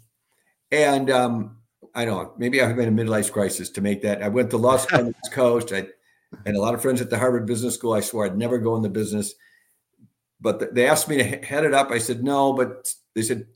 And 0.71 1.09
um, 1.09 1.57
I 1.93 2.05
don't 2.05 2.23
know 2.23 2.33
maybe 2.37 2.61
I've 2.61 2.75
been 2.75 2.99
a 2.99 3.03
midlife 3.03 3.31
crisis 3.31 3.69
to 3.71 3.81
make 3.81 4.01
that. 4.03 4.21
I 4.21 4.27
went 4.27 4.49
to 4.51 4.57
law 4.57 4.77
school 4.77 4.99
on 4.99 5.05
the 5.07 5.29
Coast. 5.31 5.73
I 5.73 5.87
had 6.45 6.55
a 6.55 6.61
lot 6.61 6.73
of 6.73 6.81
friends 6.81 7.01
at 7.01 7.09
the 7.09 7.17
Harvard 7.17 7.45
Business 7.45 7.75
School. 7.75 7.93
I 7.93 8.01
swore 8.01 8.25
I'd 8.25 8.37
never 8.37 8.57
go 8.57 8.75
in 8.75 8.81
the 8.81 8.89
business, 8.89 9.33
but 10.39 10.73
they 10.75 10.87
asked 10.87 11.07
me 11.07 11.17
to 11.17 11.23
head 11.23 11.63
it 11.63 11.73
up. 11.73 11.91
I 11.91 11.97
said 11.97 12.23
no, 12.23 12.53
but 12.53 12.93
they 13.13 13.21
said 13.21 13.47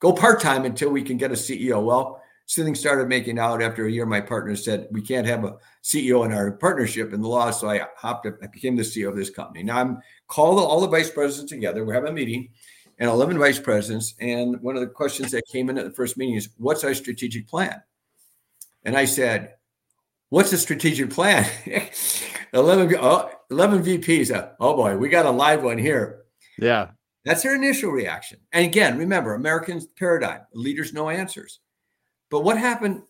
go 0.00 0.12
part 0.12 0.40
time 0.40 0.64
until 0.64 0.90
we 0.90 1.02
can 1.02 1.16
get 1.16 1.30
a 1.30 1.34
CEO. 1.34 1.82
Well, 1.84 2.22
things 2.48 2.78
started 2.78 3.08
making 3.08 3.38
out 3.38 3.62
after 3.62 3.86
a 3.86 3.90
year. 3.90 4.06
My 4.06 4.20
partner 4.20 4.54
said 4.56 4.88
we 4.90 5.02
can't 5.02 5.26
have 5.26 5.44
a 5.44 5.56
CEO 5.82 6.24
in 6.24 6.32
our 6.32 6.52
partnership 6.52 7.12
in 7.12 7.20
the 7.20 7.28
law, 7.28 7.50
so 7.50 7.68
I 7.68 7.86
hopped. 7.96 8.26
Up, 8.26 8.36
I 8.42 8.46
became 8.46 8.76
the 8.76 8.82
CEO 8.82 9.08
of 9.08 9.16
this 9.16 9.30
company. 9.30 9.64
Now 9.64 9.78
I'm 9.78 9.98
called 10.28 10.58
all 10.58 10.80
the 10.80 10.88
vice 10.88 11.10
presidents 11.10 11.50
together. 11.50 11.84
We're 11.84 11.94
having 11.94 12.10
a 12.10 12.12
meeting 12.12 12.50
and 12.98 13.10
11 13.10 13.38
vice 13.38 13.58
presidents. 13.58 14.14
And 14.20 14.60
one 14.60 14.74
of 14.74 14.80
the 14.80 14.86
questions 14.86 15.30
that 15.32 15.46
came 15.46 15.68
in 15.68 15.78
at 15.78 15.84
the 15.84 15.92
first 15.92 16.16
meeting 16.16 16.36
is, 16.36 16.48
What's 16.56 16.84
our 16.84 16.94
strategic 16.94 17.48
plan? 17.48 17.82
And 18.84 18.96
I 18.96 19.04
said, 19.04 19.54
What's 20.28 20.50
the 20.50 20.58
strategic 20.58 21.10
plan? 21.10 21.48
11, 22.52 22.96
oh, 23.00 23.30
11 23.50 23.82
VPs. 23.84 24.34
Uh, 24.34 24.50
oh 24.60 24.76
boy, 24.76 24.96
we 24.96 25.08
got 25.08 25.26
a 25.26 25.30
live 25.30 25.62
one 25.62 25.78
here. 25.78 26.22
Yeah. 26.58 26.90
That's 27.24 27.42
their 27.42 27.56
initial 27.56 27.90
reaction. 27.90 28.38
And 28.52 28.64
again, 28.64 28.98
remember, 28.98 29.34
Americans 29.34 29.86
paradigm, 29.86 30.42
leaders 30.54 30.92
no 30.92 31.10
answers. 31.10 31.60
But 32.30 32.44
what 32.44 32.58
happened? 32.58 33.02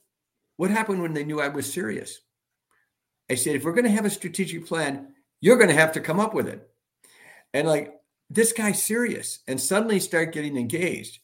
What 0.57 0.71
happened 0.71 1.03
when 1.03 1.13
they 1.13 1.25
knew 1.25 1.41
I 1.41 1.49
was 1.49 1.71
serious? 1.71 2.21
I 3.31 3.35
said, 3.35 3.57
if 3.57 3.65
we're 3.65 3.73
going 3.73 3.85
to 3.85 3.91
have 3.91 4.05
a 4.05 4.11
strategic 4.11 4.67
plan, 4.67 5.15
you're 5.41 5.57
going 5.57 5.69
to 5.69 5.75
have 5.75 5.93
to 5.93 6.01
come 6.01 6.21
up 6.21 6.33
with 6.33 6.49
it. 6.49 6.69
And 7.53 7.67
like 7.67 7.95
this 8.31 8.53
guy's 8.53 8.83
serious 8.83 9.41
and 9.47 9.61
suddenly 9.61 10.01
start 10.01 10.33
getting 10.33 10.57
engaged. 10.57 11.21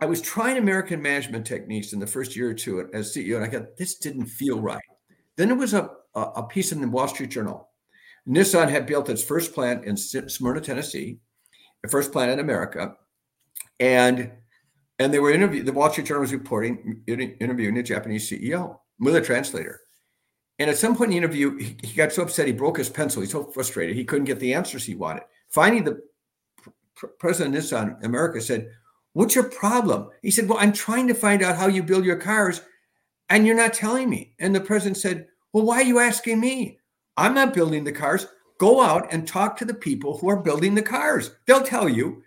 I 0.00 0.06
was 0.06 0.20
trying 0.20 0.58
American 0.58 1.00
management 1.00 1.46
techniques 1.46 1.92
in 1.92 1.98
the 1.98 2.06
first 2.06 2.36
year 2.36 2.50
or 2.50 2.54
two 2.54 2.88
as 2.92 3.14
CEO, 3.14 3.36
and 3.36 3.44
I 3.44 3.48
got 3.48 3.76
this 3.76 3.96
didn't 3.96 4.26
feel 4.26 4.60
right. 4.60 4.82
Then 5.36 5.48
there 5.48 5.56
was 5.56 5.72
a, 5.72 5.90
a 6.14 6.42
piece 6.42 6.72
in 6.72 6.80
the 6.80 6.88
Wall 6.88 7.08
Street 7.08 7.30
Journal. 7.30 7.68
Nissan 8.28 8.68
had 8.68 8.86
built 8.86 9.08
its 9.08 9.22
first 9.22 9.54
plant 9.54 9.84
in 9.84 9.96
Smyrna, 9.96 10.60
Tennessee, 10.60 11.18
the 11.82 11.88
first 11.88 12.12
plant 12.12 12.30
in 12.30 12.40
America. 12.40 12.96
And 13.80 14.32
And 14.98 15.12
they 15.12 15.18
were 15.18 15.30
interviewed, 15.30 15.66
the 15.66 15.72
Wall 15.72 15.90
Street 15.90 16.06
Journal 16.06 16.22
was 16.22 16.32
reporting, 16.32 17.02
interviewing 17.06 17.74
the 17.74 17.82
Japanese 17.82 18.30
CEO 18.30 18.78
with 18.98 19.16
a 19.16 19.20
translator. 19.20 19.80
And 20.58 20.70
at 20.70 20.78
some 20.78 20.96
point 20.96 21.08
in 21.08 21.10
the 21.10 21.16
interview, 21.18 21.58
he, 21.82 21.94
got 21.94 22.12
so 22.12 22.22
upset 22.22 22.46
he 22.46 22.52
broke 22.52 22.78
his 22.78 22.88
pencil. 22.88 23.20
He's 23.20 23.32
so 23.32 23.44
frustrated 23.44 23.94
he 23.94 24.04
couldn't 24.04 24.24
get 24.24 24.40
the 24.40 24.54
answers 24.54 24.84
he 24.84 24.94
wanted. 24.94 25.24
Finally, 25.50 25.82
the 25.82 26.02
pr- 26.94 27.06
president 27.18 27.54
of 27.54 27.62
Nissan 27.62 28.02
America 28.04 28.40
said, 28.40 28.70
What's 29.12 29.34
your 29.34 29.50
problem? 29.50 30.10
He 30.22 30.30
said, 30.30 30.48
Well, 30.48 30.58
I'm 30.58 30.72
trying 30.72 31.08
to 31.08 31.14
find 31.14 31.42
out 31.42 31.56
how 31.56 31.68
you 31.68 31.82
build 31.82 32.04
your 32.04 32.16
cars, 32.16 32.62
and 33.28 33.46
you're 33.46 33.56
not 33.56 33.74
telling 33.74 34.08
me. 34.08 34.34
And 34.38 34.54
the 34.54 34.60
president 34.60 34.96
said, 34.96 35.26
Well, 35.52 35.64
why 35.64 35.76
are 35.76 35.84
you 35.84 35.98
asking 35.98 36.40
me? 36.40 36.78
I'm 37.18 37.34
not 37.34 37.54
building 37.54 37.84
the 37.84 37.92
cars. 37.92 38.26
Go 38.58 38.80
out 38.80 39.12
and 39.12 39.28
talk 39.28 39.56
to 39.58 39.66
the 39.66 39.74
people 39.74 40.16
who 40.16 40.30
are 40.30 40.40
building 40.40 40.74
the 40.74 40.82
cars. 40.82 41.32
They'll 41.46 41.62
tell 41.62 41.88
you. 41.88 42.22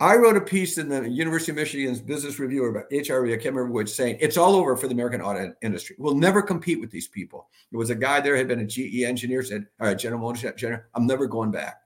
I 0.00 0.14
wrote 0.14 0.36
a 0.36 0.40
piece 0.40 0.78
in 0.78 0.88
the 0.88 1.08
University 1.08 1.50
of 1.50 1.56
Michigan's 1.56 2.00
Business 2.00 2.38
Review 2.38 2.64
about 2.66 2.88
HRE, 2.90 3.32
I 3.32 3.36
can't 3.36 3.54
remember 3.54 3.72
which, 3.72 3.90
saying 3.90 4.18
it's 4.20 4.36
all 4.36 4.54
over 4.54 4.76
for 4.76 4.86
the 4.86 4.94
American 4.94 5.20
auto 5.20 5.52
industry. 5.60 5.96
We'll 5.98 6.14
never 6.14 6.40
compete 6.40 6.80
with 6.80 6.92
these 6.92 7.08
people. 7.08 7.48
There 7.72 7.78
was 7.78 7.90
a 7.90 7.96
guy 7.96 8.20
there 8.20 8.36
had 8.36 8.46
been 8.46 8.60
a 8.60 8.64
GE 8.64 9.02
engineer, 9.02 9.42
said, 9.42 9.66
All 9.80 9.88
right, 9.88 9.98
General 9.98 10.20
Motors, 10.20 10.52
General, 10.56 10.82
I'm 10.94 11.06
never 11.06 11.26
going 11.26 11.50
back. 11.50 11.80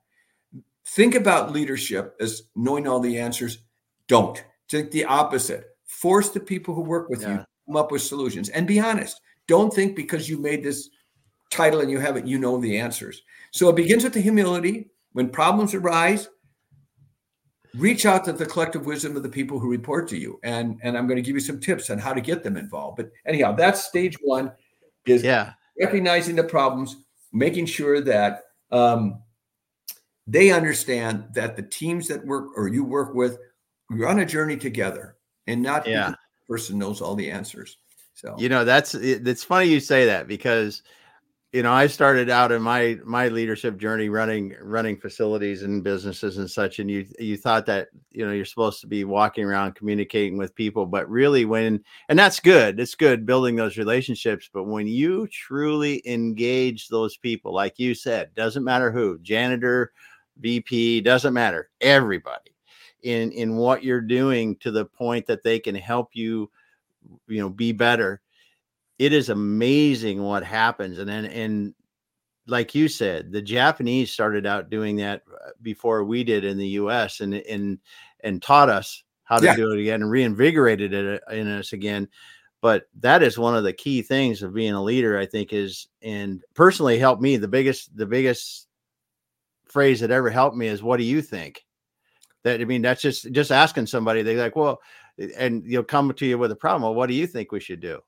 Think 0.89 1.15
about 1.15 1.53
leadership 1.53 2.15
as 2.21 2.43
knowing 2.55 2.87
all 2.87 3.01
the 3.01 3.19
answers. 3.19 3.59
Don't. 4.09 4.45
Think 4.71 4.91
the 4.91 5.07
opposite. 5.07 5.77
Force 5.87 6.31
the 6.31 6.41
people 6.41 6.75
who 6.75 6.83
work 6.83 7.09
with 7.09 7.23
yeah. 7.23 7.31
you 7.31 7.45
come 7.67 7.77
up 7.77 7.93
with 7.93 8.03
solutions 8.03 8.51
and 8.51 8.67
be 8.67 8.79
honest. 8.79 9.21
Don't 9.47 9.73
think 9.73 9.97
because 9.97 10.29
you 10.29 10.39
made 10.39 10.63
this 10.63 10.91
title 11.51 11.81
and 11.81 11.91
you 11.91 11.99
have 11.99 12.17
it, 12.17 12.27
you 12.27 12.39
know 12.39 12.59
the 12.59 12.79
answers. 12.79 13.23
So 13.53 13.69
it 13.69 13.77
begins 13.77 14.05
with 14.05 14.13
the 14.13 14.21
humility. 14.21 14.91
When 15.13 15.29
problems 15.29 15.75
arise, 15.75 16.29
reach 17.77 18.07
out 18.07 18.25
to 18.25 18.33
the 18.33 18.47
collective 18.47 18.87
wisdom 18.87 19.17
of 19.17 19.23
the 19.23 19.29
people 19.29 19.59
who 19.59 19.71
report 19.71 20.09
to 20.09 20.17
you. 20.17 20.39
And, 20.43 20.79
and 20.83 20.97
I'm 20.97 21.07
going 21.07 21.17
to 21.17 21.23
give 21.23 21.35
you 21.35 21.41
some 21.41 21.61
tips 21.61 21.91
on 21.91 21.99
how 21.99 22.13
to 22.13 22.21
get 22.21 22.43
them 22.43 22.57
involved. 22.57 22.97
But 22.97 23.11
anyhow, 23.27 23.53
that's 23.53 23.85
stage 23.85 24.17
one 24.23 24.53
is 25.07 25.23
yeah. 25.23 25.53
recognizing 25.81 26.37
the 26.37 26.45
problems, 26.45 26.97
making 27.33 27.67
sure 27.67 28.01
that 28.03 28.45
um, 28.71 29.23
they 30.27 30.51
understand 30.51 31.25
that 31.35 31.57
the 31.57 31.63
teams 31.63 32.09
that 32.09 32.25
work 32.27 32.51
or 32.57 32.69
you 32.69 32.85
work 32.85 33.15
with, 33.15 33.39
you're 33.91 34.09
on 34.09 34.21
a 34.21 34.27
journey 34.27 34.57
together 34.57 35.17
and 35.47 35.63
not 35.63 35.87
yeah. 35.87 36.15
person 36.49 36.79
knows 36.79 37.01
all 37.01 37.15
the 37.15 37.31
answers. 37.31 37.79
So 38.15 38.37
you 38.39 38.49
know 38.49 38.65
that's 38.65 38.95
it's 38.95 39.43
funny 39.43 39.67
you 39.67 39.81
say 39.81 40.07
that 40.07 40.29
because 40.29 40.83
you 41.53 41.63
know 41.63 41.73
i 41.73 41.87
started 41.87 42.31
out 42.31 42.51
in 42.51 42.63
my 42.63 42.99
my 43.05 43.29
leadership 43.29 43.77
journey 43.77 44.09
running 44.09 44.55
running 44.61 44.97
facilities 44.97 45.63
and 45.63 45.85
businesses 45.85 46.39
and 46.39 46.51
such 46.51 46.79
and 46.79 46.91
you 46.91 47.07
you 47.19 47.37
thought 47.37 47.67
that 47.67 47.89
you 48.11 48.27
know 48.27 48.33
you're 48.33 48.45
supposed 48.45 48.81
to 48.81 48.87
be 48.87 49.05
walking 49.05 49.45
around 49.45 49.75
communicating 49.75 50.39
with 50.39 50.55
people 50.55 50.87
but 50.87 51.09
really 51.09 51.45
when 51.45 51.83
and 52.09 52.19
that's 52.19 52.41
good 52.41 52.81
it's 52.81 52.95
good 52.95 53.27
building 53.27 53.55
those 53.55 53.77
relationships 53.77 54.49
but 54.53 54.65
when 54.65 54.87
you 54.87 55.27
truly 55.29 56.03
engage 56.07 56.89
those 56.89 57.17
people 57.19 57.53
like 57.53 57.79
you 57.79 57.95
said 57.95 58.35
doesn't 58.35 58.65
matter 58.65 58.91
who 58.91 59.19
janitor 59.21 59.93
vp 60.41 61.03
doesn't 61.03 61.35
matter 61.35 61.69
everybody 61.83 62.55
in 63.03 63.31
in 63.33 63.57
what 63.57 63.85
you're 63.85 64.01
doing 64.01 64.57
to 64.57 64.71
the 64.71 64.87
point 64.87 65.27
that 65.27 65.43
they 65.43 65.59
can 65.59 65.75
help 65.75 66.11
you 66.15 66.51
you 67.29 67.41
know 67.41 67.51
be 67.51 67.73
better 67.73 68.23
it 69.03 69.13
is 69.13 69.31
amazing 69.31 70.23
what 70.23 70.45
happens. 70.45 70.99
And 71.01 71.09
then 71.09 71.25
and 71.25 71.75
like 72.49 72.75
you 72.75 72.89
said 72.89 73.31
the 73.31 73.41
japanese 73.41 74.11
started 74.11 74.47
out 74.47 74.69
doing 74.69 74.97
that 74.97 75.23
uh, 75.33 75.51
before 75.63 76.03
we 76.03 76.25
did 76.25 76.45
in 76.45 76.59
the 76.59 76.67
us 76.67 77.21
and 77.21 77.35
and 77.35 77.79
and 78.21 78.43
taught 78.43 78.69
us 78.69 79.05
how 79.23 79.39
to 79.39 79.47
yeah. 79.47 79.55
do 79.55 79.71
it 79.71 79.81
again 79.81 80.03
and 80.03 80.11
reinvigorated 80.11 80.93
it 80.93 81.23
uh, 81.29 81.33
in 81.33 81.47
us 81.47 81.73
again. 81.73 82.09
But 82.61 82.85
that 83.01 83.23
is 83.23 83.39
one 83.39 83.57
of 83.57 83.65
the 83.65 83.73
key 83.73 84.03
things 84.03 84.43
of 84.43 84.55
being 84.55 84.73
a 84.73 84.83
leader 84.83 85.19
i 85.19 85.27
think 85.27 85.53
is 85.53 85.89
and 86.03 86.41
personally 86.55 86.99
helped 86.99 87.23
me 87.23 87.37
the 87.37 87.49
biggest 87.49 87.97
the 87.97 88.07
biggest 88.07 88.69
phrase 89.67 89.99
that 90.01 90.13
ever 90.13 90.31
helped 90.31 90.57
me 90.57 90.69
is 90.69 90.83
what 90.83 90.99
do 90.99 91.05
you 91.05 91.23
think? 91.23 91.65
That 92.45 92.61
i 92.61 92.65
mean 92.65 92.83
that's 92.83 93.03
just 93.03 93.33
just 93.33 93.51
asking 93.51 93.87
somebody 93.87 94.23
they're 94.23 94.37
like 94.37 94.55
well 94.55 94.81
and 95.37 95.65
you'll 95.67 95.83
come 95.83 96.13
to 96.13 96.27
you 96.27 96.39
with 96.39 96.53
a 96.53 96.57
problem 96.57 96.83
well 96.83 96.95
what 96.95 97.09
do 97.09 97.15
you 97.15 97.27
think 97.27 97.51
we 97.51 97.61
should 97.61 97.81
do 97.81 98.01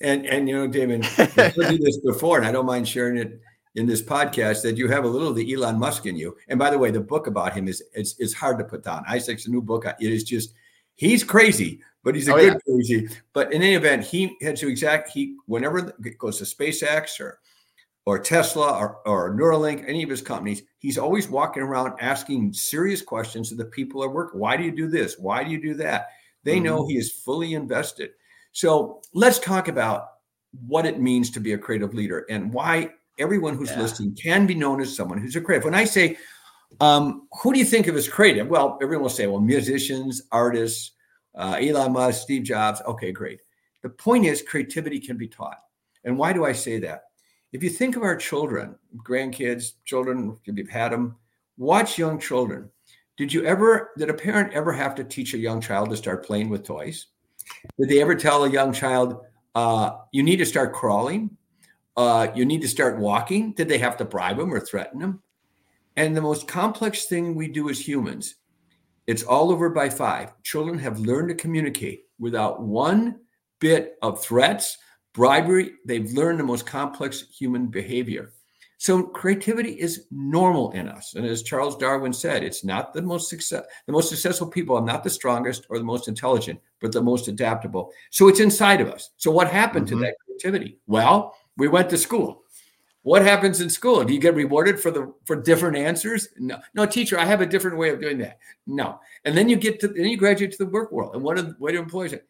and 0.00 0.26
and 0.26 0.48
you 0.48 0.56
know, 0.56 0.66
Damon, 0.66 1.04
I 1.18 1.26
told 1.50 1.72
you 1.72 1.78
this 1.78 1.98
before, 1.98 2.38
and 2.38 2.46
I 2.46 2.52
don't 2.52 2.66
mind 2.66 2.88
sharing 2.88 3.16
it 3.16 3.40
in 3.76 3.86
this 3.86 4.02
podcast 4.02 4.62
that 4.62 4.76
you 4.76 4.88
have 4.88 5.04
a 5.04 5.08
little 5.08 5.28
of 5.28 5.36
the 5.36 5.52
Elon 5.52 5.78
Musk 5.78 6.06
in 6.06 6.16
you. 6.16 6.36
And 6.48 6.58
by 6.58 6.70
the 6.70 6.78
way, 6.78 6.90
the 6.90 7.00
book 7.00 7.26
about 7.26 7.52
him 7.52 7.68
is 7.68 7.82
it's, 7.92 8.18
it's 8.18 8.32
hard 8.32 8.58
to 8.58 8.64
put 8.64 8.82
down. 8.82 9.04
Isaac's 9.06 9.46
a 9.46 9.50
new 9.50 9.60
book. 9.60 9.84
It 9.86 10.12
is 10.12 10.24
just 10.24 10.54
he's 10.96 11.22
crazy, 11.22 11.80
but 12.02 12.14
he's 12.14 12.28
a 12.28 12.32
oh, 12.32 12.36
good 12.36 12.54
yeah. 12.54 12.74
crazy. 12.74 13.08
But 13.32 13.52
in 13.52 13.62
any 13.62 13.74
event, 13.74 14.04
he 14.04 14.36
had 14.40 14.56
to 14.56 14.68
exact 14.68 15.10
he 15.10 15.36
whenever 15.46 15.92
it 16.04 16.18
goes 16.18 16.38
to 16.38 16.44
SpaceX 16.44 17.20
or 17.20 17.38
or 18.06 18.20
Tesla 18.20 18.78
or, 18.78 18.98
or 19.04 19.34
Neuralink, 19.34 19.84
any 19.86 20.04
of 20.04 20.08
his 20.08 20.22
companies, 20.22 20.62
he's 20.78 20.96
always 20.96 21.28
walking 21.28 21.62
around 21.62 21.98
asking 22.00 22.52
serious 22.52 23.02
questions 23.02 23.48
to 23.48 23.56
the 23.56 23.64
people 23.64 24.04
at 24.04 24.12
work. 24.12 24.30
Why 24.32 24.56
do 24.56 24.62
you 24.62 24.70
do 24.70 24.88
this? 24.88 25.18
Why 25.18 25.42
do 25.42 25.50
you 25.50 25.60
do 25.60 25.74
that? 25.74 26.10
They 26.44 26.54
mm-hmm. 26.54 26.64
know 26.64 26.86
he 26.86 26.96
is 26.96 27.10
fully 27.10 27.54
invested. 27.54 28.10
So 28.56 29.02
let's 29.12 29.38
talk 29.38 29.68
about 29.68 30.12
what 30.66 30.86
it 30.86 30.98
means 30.98 31.28
to 31.32 31.40
be 31.40 31.52
a 31.52 31.58
creative 31.58 31.92
leader 31.92 32.24
and 32.30 32.54
why 32.54 32.88
everyone 33.18 33.54
who's 33.54 33.68
yeah. 33.68 33.82
listening 33.82 34.14
can 34.14 34.46
be 34.46 34.54
known 34.54 34.80
as 34.80 34.96
someone 34.96 35.18
who's 35.18 35.36
a 35.36 35.42
creative. 35.42 35.66
When 35.66 35.74
I 35.74 35.84
say, 35.84 36.16
um, 36.80 37.28
who 37.42 37.52
do 37.52 37.58
you 37.58 37.66
think 37.66 37.86
of 37.86 37.96
as 37.96 38.08
creative? 38.08 38.48
Well, 38.48 38.78
everyone 38.80 39.02
will 39.02 39.10
say, 39.10 39.26
well, 39.26 39.40
musicians, 39.40 40.22
artists, 40.32 40.92
uh, 41.34 41.58
Elon 41.60 41.92
Musk, 41.92 42.22
Steve 42.22 42.44
Jobs. 42.44 42.80
Okay, 42.86 43.12
great. 43.12 43.40
The 43.82 43.90
point 43.90 44.24
is, 44.24 44.40
creativity 44.40 45.00
can 45.00 45.18
be 45.18 45.28
taught. 45.28 45.58
And 46.04 46.16
why 46.16 46.32
do 46.32 46.46
I 46.46 46.52
say 46.52 46.78
that? 46.78 47.02
If 47.52 47.62
you 47.62 47.68
think 47.68 47.94
of 47.94 48.04
our 48.04 48.16
children, 48.16 48.74
grandkids, 49.06 49.72
children, 49.84 50.34
if 50.46 50.56
you've 50.56 50.70
had 50.70 50.92
them, 50.92 51.16
watch 51.58 51.98
young 51.98 52.18
children. 52.18 52.70
Did 53.18 53.34
you 53.34 53.44
ever, 53.44 53.90
did 53.98 54.08
a 54.08 54.14
parent 54.14 54.54
ever 54.54 54.72
have 54.72 54.94
to 54.94 55.04
teach 55.04 55.34
a 55.34 55.38
young 55.38 55.60
child 55.60 55.90
to 55.90 55.96
start 55.98 56.24
playing 56.24 56.48
with 56.48 56.64
toys? 56.64 57.08
Did 57.78 57.88
they 57.88 58.00
ever 58.00 58.14
tell 58.14 58.44
a 58.44 58.50
young 58.50 58.72
child, 58.72 59.24
uh, 59.54 59.90
you 60.12 60.22
need 60.22 60.36
to 60.36 60.46
start 60.46 60.72
crawling? 60.72 61.36
Uh, 61.96 62.28
you 62.34 62.44
need 62.44 62.60
to 62.62 62.68
start 62.68 62.98
walking? 62.98 63.52
Did 63.52 63.68
they 63.68 63.78
have 63.78 63.96
to 63.98 64.04
bribe 64.04 64.36
them 64.36 64.52
or 64.52 64.60
threaten 64.60 65.00
them? 65.00 65.22
And 65.96 66.14
the 66.14 66.20
most 66.20 66.46
complex 66.46 67.06
thing 67.06 67.34
we 67.34 67.48
do 67.48 67.70
as 67.70 67.80
humans, 67.80 68.34
it's 69.06 69.22
all 69.22 69.50
over 69.50 69.70
by 69.70 69.88
five. 69.88 70.32
Children 70.42 70.78
have 70.78 70.98
learned 70.98 71.30
to 71.30 71.34
communicate 71.34 72.04
without 72.18 72.62
one 72.62 73.20
bit 73.60 73.96
of 74.02 74.22
threats, 74.22 74.76
bribery. 75.14 75.72
They've 75.86 76.12
learned 76.12 76.38
the 76.38 76.44
most 76.44 76.66
complex 76.66 77.24
human 77.30 77.68
behavior. 77.68 78.32
So 78.78 79.02
creativity 79.02 79.72
is 79.72 80.06
normal 80.10 80.70
in 80.72 80.88
us. 80.88 81.14
And 81.14 81.24
as 81.24 81.42
Charles 81.42 81.76
Darwin 81.76 82.12
said, 82.12 82.42
it's 82.42 82.62
not 82.62 82.92
the 82.92 83.02
most 83.02 83.30
success 83.30 83.64
the 83.86 83.92
most 83.92 84.10
successful 84.10 84.46
people 84.46 84.76
are 84.76 84.84
not 84.84 85.02
the 85.02 85.10
strongest 85.10 85.66
or 85.70 85.78
the 85.78 85.84
most 85.84 86.08
intelligent, 86.08 86.60
but 86.80 86.92
the 86.92 87.02
most 87.02 87.28
adaptable. 87.28 87.90
So 88.10 88.28
it's 88.28 88.40
inside 88.40 88.80
of 88.80 88.90
us. 88.90 89.10
So 89.16 89.30
what 89.30 89.50
happened 89.50 89.86
mm-hmm. 89.86 90.00
to 90.00 90.04
that 90.04 90.16
creativity? 90.24 90.78
Well, 90.86 91.34
we 91.56 91.68
went 91.68 91.88
to 91.90 91.98
school. 91.98 92.42
What 93.02 93.22
happens 93.22 93.60
in 93.60 93.70
school? 93.70 94.02
Do 94.02 94.12
you 94.12 94.18
get 94.18 94.34
rewarded 94.34 94.80
for 94.80 94.90
the 94.90 95.14
for 95.24 95.36
different 95.36 95.76
answers? 95.76 96.28
No, 96.38 96.58
no, 96.74 96.84
teacher, 96.84 97.18
I 97.18 97.24
have 97.24 97.40
a 97.40 97.46
different 97.46 97.78
way 97.78 97.90
of 97.90 98.00
doing 98.00 98.18
that. 98.18 98.38
No, 98.66 98.98
and 99.24 99.36
then 99.36 99.48
you 99.48 99.54
get 99.54 99.78
to 99.80 99.88
then 99.88 100.06
you 100.06 100.16
graduate 100.16 100.50
to 100.52 100.58
the 100.58 100.66
work 100.66 100.90
world, 100.90 101.14
and 101.14 101.22
what 101.22 101.36
do 101.36 101.54
what 101.58 101.70
do 101.70 101.78
employers 101.78 102.10
say? 102.10 102.22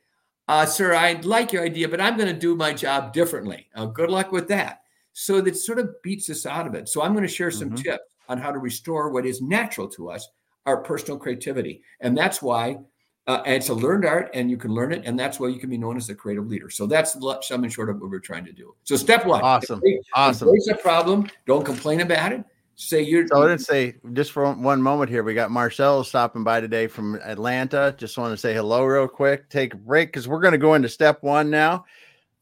Uh, 0.49 0.67
sir, 0.67 0.95
I 0.95 1.15
like 1.23 1.53
your 1.53 1.65
idea, 1.65 1.89
but 1.89 2.01
I'm 2.01 2.17
going 2.17 2.33
to 2.33 2.39
do 2.39 2.55
my 2.55 2.73
job 2.73 3.13
differently. 3.13 3.69
Uh, 3.75 3.87
good 3.87 4.11
luck 4.11 4.31
with 4.31 4.49
that. 4.49 4.83
So 5.19 5.41
that 5.41 5.57
sort 5.57 5.79
of 5.79 6.03
beats 6.03 6.29
us 6.29 6.45
out 6.45 6.67
of 6.67 6.75
it. 6.75 6.91
So 6.91 7.01
I'm 7.01 7.15
going 7.15 7.27
to 7.27 7.29
share 7.29 7.51
some 7.51 7.71
mm-hmm. 7.71 7.83
tips 7.83 8.05
on 8.29 8.37
how 8.37 8.53
to 8.53 8.59
restore 8.59 9.09
what 9.09 9.25
is 9.25 9.41
natural 9.41 9.89
to 9.89 10.11
us, 10.11 10.29
our 10.67 10.83
personal 10.83 11.19
creativity. 11.19 11.81
And 12.01 12.15
that's 12.15 12.43
why 12.43 12.81
uh, 13.27 13.41
it's 13.47 13.71
a 13.71 13.75
learned 13.75 14.05
art 14.05 14.29
and 14.35 14.51
you 14.51 14.59
can 14.59 14.75
learn 14.75 14.93
it. 14.93 15.05
And 15.07 15.19
that's 15.19 15.41
why 15.41 15.49
you 15.49 15.59
can 15.59 15.71
be 15.71 15.79
known 15.79 15.97
as 15.97 16.11
a 16.11 16.15
creative 16.15 16.49
leader. 16.49 16.69
So 16.69 16.87
that's 16.87 17.17
some 17.41 17.65
in 17.65 17.71
short 17.71 17.89
of 17.89 17.99
what 17.99 18.11
we're 18.11 18.19
trying 18.19 18.45
to 18.45 18.53
do. 18.53 18.75
So 18.85 18.95
step 18.95 19.25
one. 19.25 19.41
Awesome. 19.43 19.81
awesome. 20.13 20.49
Embrace 20.49 20.69
a 20.69 20.75
problem. 20.75 21.31
Don't 21.47 21.65
complain 21.65 22.03
about 22.03 22.33
it. 22.33 22.45
Say 22.75 23.01
you're. 23.01 23.27
So 23.27 23.43
I 23.43 23.49
didn't 23.49 23.63
say 23.63 23.95
just 24.13 24.33
for 24.33 24.53
one 24.53 24.83
moment 24.83 25.09
here. 25.09 25.23
We 25.23 25.33
got 25.33 25.51
Marcel 25.51 26.05
stopping 26.05 26.45
by 26.45 26.61
today 26.61 26.89
from 26.89 27.15
Atlanta. 27.25 27.95
Just 27.97 28.19
want 28.19 28.35
to 28.35 28.37
say 28.37 28.53
hello 28.53 28.85
real 28.85 29.09
quick. 29.09 29.49
Take 29.49 29.73
a 29.73 29.79
break 29.79 30.09
because 30.09 30.29
we're 30.29 30.43
going 30.43 30.53
to 30.53 30.59
go 30.59 30.75
into 30.75 30.91
step 30.91 31.23
one 31.23 31.49
now. 31.49 31.87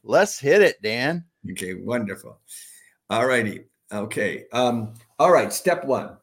Let's 0.03 0.41
hit 0.41 0.61
it, 0.61 0.83
Dan. 0.83 1.25
Okay, 1.51 1.75
wonderful. 1.75 2.39
All 3.11 3.27
righty. 3.27 3.65
Okay. 3.93 4.45
Um, 4.53 4.95
all 5.19 5.31
right. 5.31 5.53
Step 5.53 5.85
one 5.85 6.17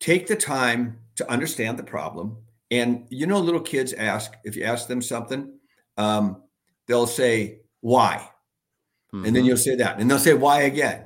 take 0.00 0.26
the 0.26 0.36
time 0.36 0.98
to 1.16 1.30
understand 1.30 1.78
the 1.78 1.82
problem. 1.82 2.36
And 2.70 3.06
you 3.08 3.26
know, 3.26 3.38
little 3.38 3.60
kids 3.60 3.92
ask, 3.92 4.34
if 4.44 4.56
you 4.56 4.64
ask 4.64 4.88
them 4.88 5.02
something, 5.02 5.52
um, 5.96 6.42
they'll 6.86 7.06
say, 7.06 7.60
why? 7.80 8.28
Mm-hmm. 9.14 9.24
And 9.24 9.34
then 9.34 9.42
mm-hmm. 9.42 9.48
you'll 9.48 9.56
say 9.56 9.74
that. 9.76 9.98
And 9.98 10.10
they'll 10.10 10.18
say, 10.18 10.34
why 10.34 10.62
again? 10.62 11.04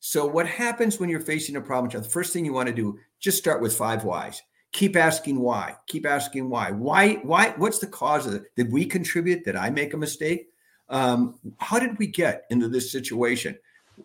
So, 0.00 0.26
what 0.26 0.46
happens 0.46 0.98
when 0.98 1.08
you're 1.08 1.20
facing 1.20 1.56
a 1.56 1.60
problem? 1.60 1.90
The 1.90 2.08
first 2.08 2.32
thing 2.32 2.44
you 2.44 2.52
want 2.52 2.68
to 2.68 2.74
do, 2.74 2.98
just 3.20 3.38
start 3.38 3.62
with 3.62 3.74
five 3.74 4.04
whys. 4.04 4.42
keep 4.72 4.96
asking 4.96 5.38
why 5.38 5.76
keep 5.86 6.04
asking 6.04 6.50
why 6.50 6.72
why 6.72 7.14
why 7.22 7.54
what's 7.58 7.78
the 7.78 7.86
cause 7.86 8.26
of 8.26 8.34
it 8.34 8.42
did 8.56 8.72
we 8.72 8.84
contribute 8.84 9.44
did 9.44 9.54
i 9.54 9.70
make 9.70 9.94
a 9.94 9.96
mistake 9.96 10.48
um, 10.88 11.38
how 11.58 11.78
did 11.78 11.98
we 11.98 12.06
get 12.06 12.44
into 12.50 12.68
this 12.68 12.92
situation? 12.92 13.58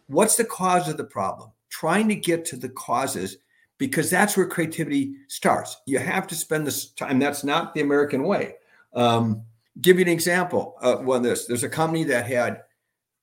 What's 0.07 0.35
the 0.35 0.45
cause 0.45 0.87
of 0.87 0.97
the 0.97 1.03
problem? 1.03 1.51
Trying 1.69 2.07
to 2.09 2.15
get 2.15 2.45
to 2.45 2.57
the 2.57 2.69
causes 2.69 3.37
because 3.77 4.09
that's 4.09 4.35
where 4.35 4.47
creativity 4.47 5.15
starts. 5.27 5.77
You 5.85 5.99
have 5.99 6.27
to 6.27 6.35
spend 6.35 6.67
this 6.67 6.89
time 6.91 7.19
that's 7.19 7.43
not 7.43 7.73
the 7.73 7.81
american 7.81 8.23
way. 8.23 8.55
Um, 8.93 9.43
give 9.81 9.97
you 9.97 10.05
an 10.05 10.11
example 10.11 10.75
of 10.81 11.05
one 11.05 11.21
this. 11.21 11.45
There's 11.45 11.63
a 11.63 11.69
company 11.69 12.03
that 12.05 12.27
had 12.27 12.63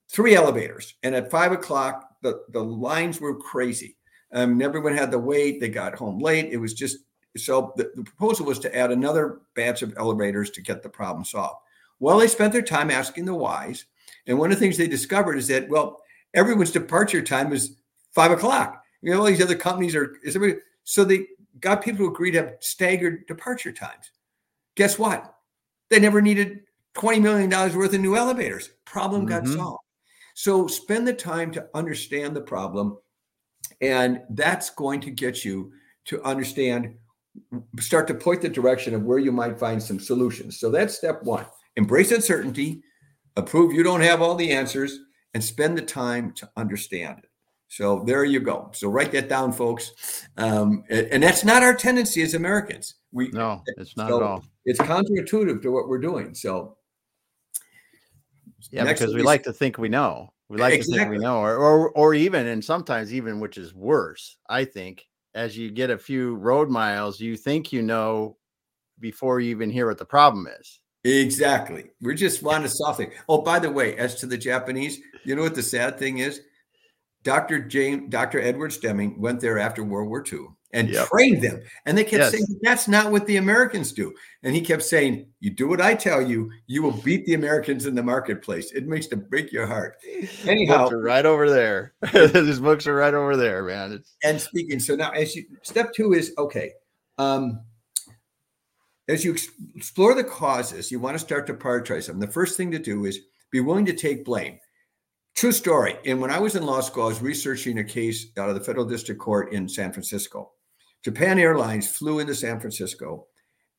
three 0.09 0.35
elevators 0.35 0.95
and 1.03 1.15
at 1.15 1.31
five 1.31 1.51
o'clock 1.51 2.07
the, 2.21 2.43
the 2.49 2.63
lines 2.63 3.21
were 3.21 3.35
crazy. 3.35 3.97
Um, 4.33 4.61
everyone 4.61 4.95
had 4.95 5.11
to 5.11 5.19
wait. 5.19 5.59
They 5.59 5.69
got 5.69 5.95
home 5.95 6.19
late. 6.19 6.51
It 6.51 6.57
was 6.57 6.73
just 6.73 6.97
so 7.37 7.73
the, 7.77 7.91
the, 7.95 8.03
proposal 8.03 8.45
was 8.45 8.59
to 8.59 8.75
add 8.75 8.91
another 8.91 9.41
batch 9.55 9.83
of 9.83 9.93
elevators 9.97 10.49
to 10.51 10.61
get 10.61 10.81
the 10.81 10.89
problem 10.89 11.23
solved. 11.23 11.61
Well, 11.99 12.19
they 12.19 12.27
spent 12.27 12.53
their 12.53 12.61
time 12.61 12.91
asking 12.91 13.25
the 13.25 13.33
whys. 13.33 13.85
And 14.27 14.37
one 14.37 14.51
of 14.51 14.57
the 14.57 14.59
things 14.59 14.77
they 14.77 14.87
discovered 14.87 15.37
is 15.37 15.47
that, 15.47 15.69
well, 15.69 16.01
everyone's 16.33 16.71
departure 16.71 17.21
time 17.21 17.53
is 17.53 17.77
five 18.13 18.31
o'clock. 18.31 18.83
You 19.01 19.11
know, 19.11 19.19
all 19.19 19.25
these 19.25 19.41
other 19.41 19.55
companies 19.55 19.95
are, 19.95 20.17
so 20.83 21.03
they 21.03 21.25
got 21.59 21.83
people 21.83 22.05
to 22.05 22.11
agree 22.11 22.31
to 22.31 22.39
have 22.39 22.55
staggered 22.59 23.25
departure 23.27 23.71
times. 23.71 24.11
Guess 24.75 24.99
what? 24.99 25.35
They 25.89 25.99
never 25.99 26.21
needed 26.21 26.61
$20 26.95 27.21
million 27.21 27.49
worth 27.49 27.93
of 27.93 28.01
new 28.01 28.15
elevators. 28.15 28.71
Problem 28.85 29.25
mm-hmm. 29.25 29.45
got 29.45 29.47
solved. 29.47 29.83
So 30.33 30.67
spend 30.67 31.07
the 31.07 31.13
time 31.13 31.51
to 31.51 31.67
understand 31.73 32.35
the 32.35 32.41
problem. 32.41 32.97
And 33.81 34.21
that's 34.31 34.69
going 34.69 35.01
to 35.01 35.11
get 35.11 35.43
you 35.45 35.71
to 36.05 36.21
understand 36.23 36.95
start 37.79 38.07
to 38.07 38.13
point 38.13 38.41
the 38.41 38.49
direction 38.49 38.95
of 38.95 39.03
where 39.03 39.19
you 39.19 39.31
might 39.31 39.59
find 39.59 39.81
some 39.81 39.99
solutions. 39.99 40.59
So 40.59 40.71
that's 40.71 40.97
step 40.97 41.21
one. 41.23 41.45
Embrace 41.77 42.11
uncertainty, 42.11 42.81
approve 43.37 43.71
you 43.71 43.83
don't 43.83 44.01
have 44.01 44.21
all 44.21 44.35
the 44.35 44.51
answers, 44.51 44.99
and 45.33 45.43
spend 45.43 45.77
the 45.77 45.81
time 45.81 46.33
to 46.33 46.49
understand 46.57 47.19
it. 47.19 47.29
So 47.69 48.03
there 48.05 48.23
you 48.23 48.39
go. 48.39 48.69
So 48.73 48.89
write 48.89 49.11
that 49.11 49.29
down, 49.29 49.51
folks. 49.51 50.27
Um, 50.37 50.83
and 50.89 51.21
that's 51.21 51.43
not 51.43 51.63
our 51.63 51.75
tendency 51.75 52.21
as 52.21 52.33
Americans. 52.33 52.95
We 53.11 53.29
no, 53.29 53.61
it's 53.77 53.95
not 53.97 54.09
so 54.09 54.17
at 54.17 54.23
all. 54.23 54.43
It's 54.65 54.79
counterintuitive 54.79 55.61
to 55.61 55.71
what 55.71 55.87
we're 55.87 55.99
doing. 55.99 56.33
So 56.33 56.77
yeah, 58.71 58.85
because 58.85 59.13
we 59.13 59.21
like 59.21 59.43
to 59.43 59.53
think 59.53 59.77
we 59.77 59.89
know. 59.89 60.33
We 60.49 60.57
like 60.57 60.73
exactly. 60.73 60.93
to 60.93 60.99
think 60.99 61.11
we 61.11 61.23
know, 61.23 61.39
or, 61.39 61.55
or 61.57 61.89
or 61.91 62.13
even 62.13 62.47
and 62.47 62.63
sometimes 62.63 63.13
even 63.13 63.39
which 63.39 63.57
is 63.57 63.73
worse. 63.73 64.37
I 64.49 64.63
think 64.65 65.05
as 65.35 65.57
you 65.57 65.69
get 65.69 65.89
a 65.89 65.97
few 65.97 66.35
road 66.35 66.69
miles, 66.69 67.19
you 67.19 67.35
think 67.35 67.71
you 67.71 67.81
know 67.81 68.37
before 68.99 69.39
you 69.39 69.51
even 69.51 69.69
hear 69.69 69.87
what 69.87 69.97
the 69.97 70.05
problem 70.05 70.47
is. 70.59 70.79
Exactly. 71.07 71.85
We're 72.01 72.13
just 72.13 72.43
want 72.43 72.63
to 72.63 72.69
solve 72.69 72.99
it. 72.99 73.11
Oh, 73.29 73.41
by 73.41 73.59
the 73.59 73.71
way, 73.71 73.95
as 73.97 74.15
to 74.15 74.25
the 74.25 74.37
Japanese, 74.37 74.99
you 75.23 75.35
know 75.35 75.43
what 75.43 75.55
the 75.55 75.63
sad 75.63 75.97
thing 75.97 76.17
is? 76.17 76.41
Dr. 77.23 77.59
James, 77.59 78.09
Dr. 78.09 78.41
Edward 78.41 78.73
Deming 78.81 79.19
went 79.19 79.39
there 79.39 79.59
after 79.59 79.83
World 79.83 80.09
War 80.09 80.23
II 80.31 80.47
and 80.73 80.89
yep. 80.89 81.07
trained 81.07 81.41
them. 81.41 81.61
And 81.85 81.97
they 81.97 82.03
kept 82.03 82.21
yes. 82.23 82.31
saying, 82.31 82.45
that's 82.61 82.87
not 82.87 83.11
what 83.11 83.25
the 83.25 83.37
Americans 83.37 83.91
do. 83.91 84.13
And 84.43 84.53
he 84.53 84.61
kept 84.61 84.83
saying, 84.83 85.27
you 85.39 85.49
do 85.49 85.67
what 85.67 85.81
I 85.81 85.95
tell 85.95 86.21
you, 86.21 86.51
you 86.67 86.83
will 86.83 86.91
beat 86.91 87.25
the 87.25 87.33
Americans 87.33 87.85
in 87.85 87.95
the 87.95 88.03
marketplace. 88.03 88.71
It 88.71 88.87
makes 88.87 89.07
to 89.07 89.17
break 89.17 89.51
your 89.51 89.65
heart. 89.65 89.97
Anyhow, 90.45 90.89
right 90.89 91.25
over 91.25 91.49
there. 91.49 91.93
These 92.13 92.59
books 92.59 92.85
are 92.87 92.95
right 92.95 93.13
over 93.13 93.35
there, 93.35 93.63
man. 93.63 93.93
It's- 93.93 94.15
and 94.23 94.39
speaking, 94.39 94.79
so 94.79 94.95
now 94.95 95.11
as 95.11 95.35
you, 95.35 95.45
step 95.63 95.93
two 95.93 96.13
is, 96.13 96.33
okay, 96.37 96.73
um, 97.17 97.61
as 99.07 99.23
you 99.23 99.35
explore 99.75 100.13
the 100.13 100.23
causes, 100.23 100.91
you 100.91 100.99
want 100.99 101.15
to 101.15 101.23
start 101.23 101.47
to 101.47 101.53
prioritize 101.53 102.07
them. 102.07 102.19
The 102.19 102.27
first 102.27 102.57
thing 102.57 102.71
to 102.71 102.79
do 102.79 103.05
is 103.05 103.19
be 103.51 103.59
willing 103.59 103.85
to 103.85 103.93
take 103.93 104.25
blame. 104.25 104.59
True 105.35 105.51
story. 105.51 105.97
And 106.05 106.19
when 106.19 106.31
I 106.31 106.39
was 106.39 106.55
in 106.55 106.65
law 106.65 106.81
school, 106.81 107.03
I 107.03 107.07
was 107.07 107.21
researching 107.21 107.77
a 107.79 107.83
case 107.83 108.27
out 108.37 108.49
of 108.49 108.55
the 108.55 108.63
federal 108.63 108.85
district 108.85 109.21
court 109.21 109.53
in 109.53 109.69
San 109.69 109.93
Francisco. 109.93 110.51
Japan 111.03 111.39
Airlines 111.39 111.89
flew 111.89 112.19
into 112.19 112.35
San 112.35 112.59
Francisco, 112.59 113.27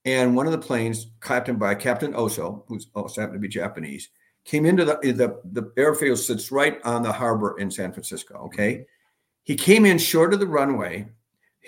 and 0.05 0.37
one 0.37 0.47
of 0.47 0.53
the 0.53 0.59
planes, 0.59 1.09
captained 1.21 1.59
by 1.59 1.75
Captain 1.75 2.13
Asoh, 2.15 2.63
who's 2.69 2.87
also 2.95 3.21
happened 3.21 3.37
to 3.37 3.41
be 3.41 3.49
Japanese, 3.49 4.09
came 4.45 4.65
into 4.65 4.85
the 4.85 4.99
the, 5.03 5.41
the 5.45 5.73
airfield 5.77 6.19
sits 6.19 6.51
right 6.51 6.81
on 6.85 7.03
the 7.03 7.13
harbor 7.13 7.59
in 7.59 7.71
San 7.71 7.93
Francisco. 7.93 8.37
Okay, 8.47 8.75
mm-hmm. 8.75 8.83
he 9.43 9.57
came 9.57 9.85
in 9.85 9.99
short 9.99 10.33
of 10.33 10.41
the 10.41 10.47
runway. 10.47 11.09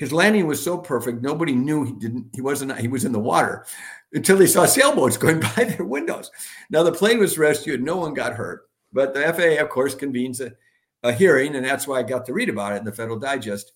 His 0.00 0.14
landing 0.14 0.46
was 0.46 0.62
so 0.62 0.78
perfect, 0.78 1.20
nobody 1.20 1.52
knew 1.52 1.84
he 1.84 1.92
didn't. 1.92 2.30
He 2.32 2.40
wasn't. 2.40 2.74
He 2.78 2.88
was 2.88 3.04
in 3.04 3.12
the 3.12 3.18
water 3.18 3.66
until 4.14 4.38
they 4.38 4.46
saw 4.46 4.64
sailboats 4.64 5.16
going 5.18 5.40
by 5.40 5.64
their 5.64 5.84
windows. 5.84 6.30
Now 6.70 6.82
the 6.82 6.90
plane 6.90 7.18
was 7.18 7.36
rescued. 7.36 7.82
No 7.82 7.98
one 7.98 8.14
got 8.14 8.32
hurt, 8.32 8.70
but 8.94 9.12
the 9.12 9.20
FAA, 9.20 9.62
of 9.62 9.68
course, 9.68 9.94
convenes 9.94 10.40
a, 10.40 10.52
a 11.02 11.12
hearing, 11.12 11.54
and 11.54 11.66
that's 11.66 11.86
why 11.86 11.98
I 11.98 12.02
got 12.02 12.24
to 12.24 12.32
read 12.32 12.48
about 12.48 12.72
it 12.72 12.78
in 12.78 12.86
the 12.86 12.92
Federal 12.92 13.18
Digest 13.18 13.72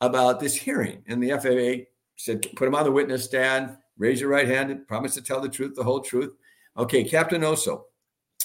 about 0.00 0.40
this 0.40 0.56
hearing. 0.56 1.04
And 1.06 1.22
the 1.22 1.30
FAA 1.30 1.84
said, 2.16 2.44
put 2.56 2.66
him 2.66 2.74
on 2.74 2.82
the 2.82 2.90
witness 2.90 3.24
stand, 3.24 3.76
raise 3.96 4.20
your 4.20 4.30
right 4.30 4.48
hand, 4.48 4.72
and 4.72 4.88
promise 4.88 5.14
to 5.14 5.22
tell 5.22 5.40
the 5.40 5.48
truth, 5.48 5.76
the 5.76 5.84
whole 5.84 6.00
truth. 6.00 6.34
Okay, 6.76 7.04
Captain 7.04 7.42
Asoh, 7.42 7.82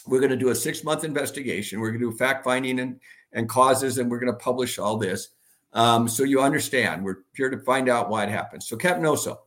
we're 0.06 0.20
going 0.20 0.30
to 0.30 0.38
do 0.38 0.50
a 0.50 0.56
six 0.56 0.84
month 0.84 1.04
investigation. 1.04 1.80
We're 1.80 1.90
going 1.90 2.02
to 2.02 2.12
do 2.12 2.16
fact 2.16 2.44
finding 2.44 2.80
and, 2.80 3.00
and 3.34 3.50
causes, 3.50 3.98
and 3.98 4.12
we're 4.12 4.20
going 4.20 4.32
to 4.32 4.38
publish 4.38 4.78
all 4.78 4.98
this. 4.98 5.30
Um, 5.74 6.08
so 6.08 6.24
you 6.24 6.42
understand, 6.42 7.04
we're 7.04 7.24
here 7.36 7.50
to 7.50 7.60
find 7.60 7.90
out 7.90 8.10
why 8.10 8.24
it 8.24 8.30
happened. 8.30 8.64
So, 8.64 8.78
Captain 8.78 9.04
Asoh, 9.04 9.38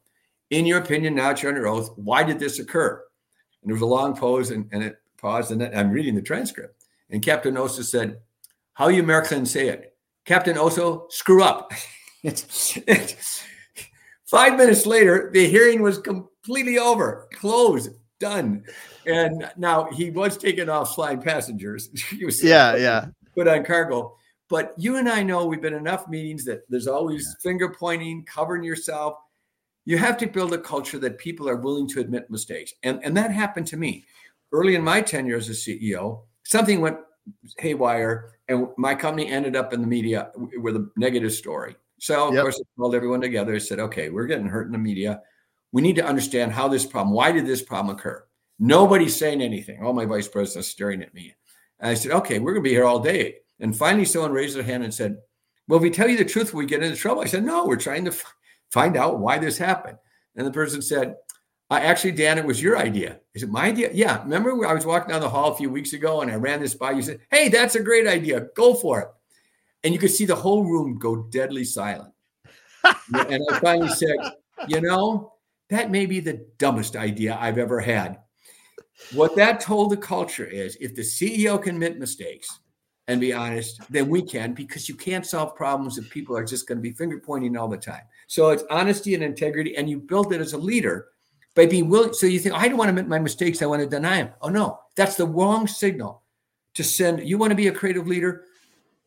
in 0.50 0.66
your 0.66 0.78
opinion, 0.78 1.14
now 1.14 1.28
that 1.28 1.42
you're 1.42 1.50
under 1.50 1.66
oath, 1.66 1.90
why 1.96 2.22
did 2.22 2.38
this 2.38 2.58
occur? 2.58 3.02
And 3.62 3.68
there 3.70 3.74
was 3.74 3.82
a 3.82 3.86
long 3.86 4.16
pause 4.16 4.50
and, 4.50 4.68
and 4.72 4.82
it 4.82 4.96
paused, 5.16 5.50
and 5.50 5.62
I'm 5.62 5.90
reading 5.90 6.14
the 6.14 6.22
transcript. 6.22 6.84
And 7.10 7.22
Captain 7.22 7.54
Asoh 7.54 7.84
said, 7.84 8.20
How 8.74 8.88
you 8.88 9.02
Americans 9.02 9.50
say 9.50 9.68
it? 9.68 9.96
Captain 10.24 10.56
Asoh, 10.56 11.10
screw 11.10 11.42
up. 11.42 11.72
It's, 12.22 12.76
it's, 12.86 13.42
five 14.26 14.56
minutes 14.56 14.86
later, 14.86 15.30
the 15.32 15.48
hearing 15.48 15.82
was 15.82 15.98
completely 15.98 16.78
over, 16.78 17.28
closed, 17.32 17.90
done. 18.20 18.64
And 19.06 19.50
now 19.56 19.90
he 19.90 20.10
was 20.10 20.36
taking 20.36 20.68
off 20.68 20.94
flying 20.94 21.20
passengers. 21.20 21.88
he 22.10 22.24
was 22.24 22.42
yeah, 22.42 22.76
yeah, 22.76 23.06
put 23.34 23.48
on 23.48 23.64
cargo. 23.64 24.16
But 24.50 24.74
you 24.76 24.96
and 24.96 25.08
I 25.08 25.22
know 25.22 25.46
we've 25.46 25.62
been 25.62 25.74
enough 25.74 26.08
meetings 26.08 26.44
that 26.44 26.68
there's 26.68 26.88
always 26.88 27.24
yeah. 27.24 27.50
finger 27.50 27.68
pointing, 27.70 28.24
covering 28.24 28.64
yourself. 28.64 29.14
You 29.84 29.96
have 29.96 30.18
to 30.18 30.26
build 30.26 30.52
a 30.52 30.58
culture 30.58 30.98
that 30.98 31.18
people 31.18 31.48
are 31.48 31.56
willing 31.56 31.86
to 31.88 32.00
admit 32.00 32.28
mistakes. 32.30 32.74
And, 32.82 33.00
and 33.04 33.16
that 33.16 33.30
happened 33.30 33.68
to 33.68 33.76
me 33.76 34.04
early 34.52 34.74
in 34.74 34.82
my 34.82 35.00
tenure 35.00 35.36
as 35.36 35.48
a 35.48 35.52
CEO. 35.52 36.22
Something 36.42 36.80
went 36.80 36.98
haywire, 37.58 38.32
and 38.48 38.68
my 38.76 38.94
company 38.94 39.30
ended 39.30 39.54
up 39.54 39.72
in 39.72 39.80
the 39.80 39.86
media 39.86 40.32
with 40.34 40.74
a 40.76 40.90
negative 40.96 41.32
story. 41.32 41.76
So, 42.00 42.28
of 42.28 42.34
yep. 42.34 42.42
course, 42.42 42.60
I 42.60 42.64
called 42.76 42.94
everyone 42.94 43.20
together. 43.20 43.54
I 43.54 43.58
said, 43.58 43.78
okay, 43.78 44.10
we're 44.10 44.26
getting 44.26 44.46
hurt 44.46 44.66
in 44.66 44.72
the 44.72 44.78
media. 44.78 45.20
We 45.70 45.82
need 45.82 45.96
to 45.96 46.04
understand 46.04 46.50
how 46.50 46.66
this 46.66 46.84
problem, 46.84 47.14
why 47.14 47.30
did 47.30 47.46
this 47.46 47.62
problem 47.62 47.94
occur? 47.94 48.24
Nobody's 48.58 49.14
saying 49.14 49.42
anything. 49.42 49.82
All 49.82 49.92
my 49.92 50.06
vice 50.06 50.26
presidents 50.26 50.68
staring 50.68 51.02
at 51.02 51.14
me. 51.14 51.34
And 51.78 51.90
I 51.90 51.94
said, 51.94 52.12
okay, 52.12 52.40
we're 52.40 52.52
going 52.52 52.64
to 52.64 52.68
be 52.68 52.74
here 52.74 52.84
all 52.84 52.98
day. 52.98 53.36
And 53.60 53.76
finally, 53.76 54.04
someone 54.04 54.32
raised 54.32 54.56
their 54.56 54.62
hand 54.62 54.84
and 54.84 54.92
said, 54.92 55.18
well, 55.68 55.76
if 55.76 55.82
we 55.82 55.90
tell 55.90 56.08
you 56.08 56.16
the 56.16 56.24
truth, 56.24 56.52
we 56.52 56.66
get 56.66 56.82
into 56.82 56.96
trouble. 56.96 57.22
I 57.22 57.26
said, 57.26 57.44
no, 57.44 57.66
we're 57.66 57.76
trying 57.76 58.04
to 58.06 58.10
f- 58.10 58.34
find 58.72 58.96
out 58.96 59.20
why 59.20 59.38
this 59.38 59.58
happened. 59.58 59.98
And 60.36 60.46
the 60.46 60.50
person 60.50 60.82
said, 60.82 61.14
uh, 61.70 61.78
actually, 61.80 62.12
Dan, 62.12 62.38
it 62.38 62.44
was 62.44 62.60
your 62.60 62.76
idea. 62.76 63.20
Is 63.34 63.42
it 63.42 63.50
my 63.50 63.66
idea? 63.66 63.90
Yeah. 63.92 64.22
Remember, 64.22 64.66
I 64.66 64.74
was 64.74 64.86
walking 64.86 65.10
down 65.10 65.20
the 65.20 65.28
hall 65.28 65.52
a 65.52 65.56
few 65.56 65.70
weeks 65.70 65.92
ago 65.92 66.22
and 66.22 66.30
I 66.30 66.34
ran 66.34 66.60
this 66.60 66.74
by 66.74 66.92
you. 66.92 67.02
Said, 67.02 67.20
hey, 67.30 67.48
that's 67.48 67.76
a 67.76 67.82
great 67.82 68.08
idea. 68.08 68.48
Go 68.56 68.74
for 68.74 69.00
it 69.00 69.08
and 69.82 69.94
you 69.94 70.00
could 70.00 70.10
see 70.10 70.26
the 70.26 70.34
whole 70.34 70.64
room 70.64 70.98
go 70.98 71.16
deadly 71.16 71.64
silent. 71.64 72.12
and 72.84 73.42
I 73.50 73.60
finally 73.60 73.88
said, 73.88 74.16
you 74.68 74.80
know, 74.80 75.34
that 75.68 75.90
may 75.90 76.06
be 76.06 76.20
the 76.20 76.44
dumbest 76.58 76.96
idea 76.96 77.36
I've 77.38 77.58
ever 77.58 77.80
had. 77.80 78.18
What 79.12 79.36
that 79.36 79.60
told 79.60 79.90
the 79.90 79.96
culture 79.96 80.44
is 80.44 80.76
if 80.80 80.94
the 80.94 81.02
CEO 81.02 81.62
can 81.62 81.76
admit 81.76 81.98
mistakes 81.98 82.60
and 83.10 83.20
be 83.20 83.32
honest, 83.32 83.80
than 83.90 84.08
we 84.08 84.22
can, 84.22 84.54
because 84.54 84.88
you 84.88 84.94
can't 84.94 85.26
solve 85.26 85.56
problems 85.56 85.98
if 85.98 86.08
people 86.10 86.36
are 86.36 86.44
just 86.44 86.68
going 86.68 86.78
to 86.78 86.82
be 86.82 86.92
finger 86.92 87.18
pointing 87.18 87.56
all 87.56 87.66
the 87.66 87.76
time. 87.76 88.02
So 88.28 88.50
it's 88.50 88.62
honesty 88.70 89.14
and 89.14 89.22
integrity, 89.24 89.76
and 89.76 89.90
you 89.90 89.98
build 89.98 90.32
it 90.32 90.40
as 90.40 90.52
a 90.52 90.58
leader 90.58 91.08
by 91.56 91.66
being 91.66 91.88
willing. 91.88 92.12
So 92.12 92.26
you 92.26 92.38
think, 92.38 92.54
I 92.54 92.68
don't 92.68 92.78
want 92.78 92.86
to 92.86 92.92
admit 92.92 93.08
my 93.08 93.18
mistakes, 93.18 93.62
I 93.62 93.66
want 93.66 93.82
to 93.82 93.88
deny 93.88 94.22
them. 94.22 94.32
Oh 94.40 94.48
no, 94.48 94.78
that's 94.94 95.16
the 95.16 95.26
wrong 95.26 95.66
signal 95.66 96.22
to 96.74 96.84
send. 96.84 97.28
You 97.28 97.36
want 97.36 97.50
to 97.50 97.56
be 97.56 97.66
a 97.66 97.72
creative 97.72 98.06
leader? 98.06 98.44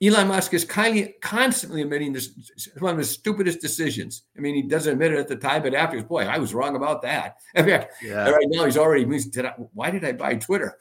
Elon 0.04 0.28
Musk 0.28 0.54
is 0.54 0.66
kindly, 0.66 1.16
constantly 1.22 1.82
admitting 1.82 2.12
this 2.12 2.32
one 2.80 2.92
of 2.92 2.98
his 2.98 3.12
stupidest 3.12 3.62
decisions. 3.62 4.24
I 4.38 4.42
mean, 4.42 4.56
he 4.56 4.64
doesn't 4.64 4.92
admit 4.92 5.14
it 5.14 5.20
at 5.20 5.28
the 5.28 5.36
time, 5.36 5.62
but 5.62 5.74
afterwards, 5.74 6.08
boy, 6.08 6.24
I 6.26 6.40
was 6.40 6.54
wrong 6.54 6.76
about 6.76 7.02
that. 7.04 7.38
In 7.56 7.66
fact, 7.66 7.94
yeah. 8.04 8.30
right 8.30 8.48
now 8.50 8.66
he's 8.66 8.78
already. 8.78 9.06
Did 9.06 9.46
I, 9.46 9.54
why 9.74 9.92
did 9.92 10.04
I 10.04 10.12
buy 10.12 10.36
Twitter? 10.36 10.78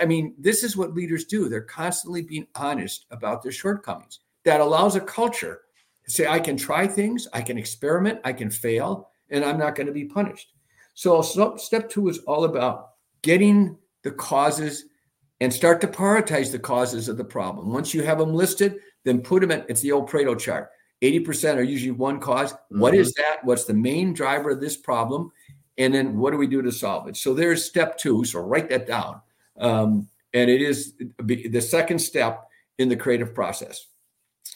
I 0.00 0.04
mean, 0.04 0.34
this 0.38 0.62
is 0.62 0.76
what 0.76 0.94
leaders 0.94 1.24
do. 1.24 1.48
They're 1.48 1.62
constantly 1.62 2.22
being 2.22 2.46
honest 2.54 3.06
about 3.10 3.42
their 3.42 3.52
shortcomings. 3.52 4.20
That 4.44 4.60
allows 4.60 4.94
a 4.94 5.00
culture 5.00 5.62
to 6.04 6.10
say, 6.10 6.26
"I 6.26 6.38
can 6.38 6.56
try 6.56 6.86
things, 6.86 7.26
I 7.32 7.42
can 7.42 7.58
experiment, 7.58 8.20
I 8.24 8.32
can 8.32 8.50
fail, 8.50 9.10
and 9.30 9.44
I'm 9.44 9.58
not 9.58 9.74
going 9.74 9.86
to 9.86 9.92
be 9.92 10.04
punished. 10.04 10.52
So 10.94 11.22
step 11.22 11.88
two 11.88 12.08
is 12.08 12.18
all 12.18 12.44
about 12.44 12.90
getting 13.22 13.78
the 14.02 14.10
causes 14.10 14.86
and 15.40 15.52
start 15.52 15.80
to 15.80 15.86
prioritize 15.86 16.52
the 16.52 16.58
causes 16.58 17.08
of 17.08 17.16
the 17.16 17.24
problem. 17.24 17.72
Once 17.72 17.94
you 17.94 18.02
have 18.02 18.18
them 18.18 18.34
listed, 18.34 18.76
then 19.04 19.20
put 19.20 19.40
them 19.40 19.50
in. 19.50 19.64
It's 19.68 19.80
the 19.80 19.92
old 19.92 20.08
Pareto 20.08 20.38
chart. 20.38 20.70
80% 21.02 21.56
are 21.56 21.62
usually 21.62 21.92
one 21.92 22.18
because 22.18 22.52
mm-hmm. 22.52 22.80
What 22.80 22.94
is 22.94 23.12
that? 23.14 23.38
What's 23.42 23.64
the 23.64 23.74
main 23.74 24.12
driver 24.12 24.50
of 24.50 24.60
this 24.60 24.76
problem? 24.76 25.32
And 25.78 25.94
then 25.94 26.18
what 26.18 26.32
do 26.32 26.36
we 26.36 26.46
do 26.46 26.60
to 26.62 26.72
solve 26.72 27.08
it? 27.08 27.16
So 27.16 27.32
there's 27.32 27.64
step 27.64 27.96
two. 27.96 28.24
So 28.24 28.40
write 28.40 28.68
that 28.68 28.86
down. 28.86 29.22
Um, 29.58 30.08
and 30.34 30.50
it 30.50 30.60
is 30.60 30.94
the 31.18 31.60
second 31.60 31.98
step 31.98 32.46
in 32.78 32.88
the 32.88 32.96
creative 32.96 33.34
process. 33.34 33.86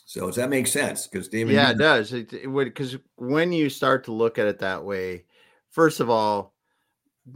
So 0.05 0.27
does 0.27 0.37
that 0.37 0.51
make 0.51 0.67
sense? 0.67 1.07
Because 1.07 1.29
David, 1.29 1.55
yeah, 1.55 1.71
it 1.71 1.79
does. 1.79 2.11
Because 2.13 2.97
when 3.17 3.53
you 3.53 3.69
start 3.71 4.05
to 4.05 4.13
look 4.13 4.39
at 4.39 4.47
it 4.47 4.59
that 4.61 4.85
way, 4.85 5.25
first 5.71 6.01
of 6.01 6.11
all, 6.11 6.54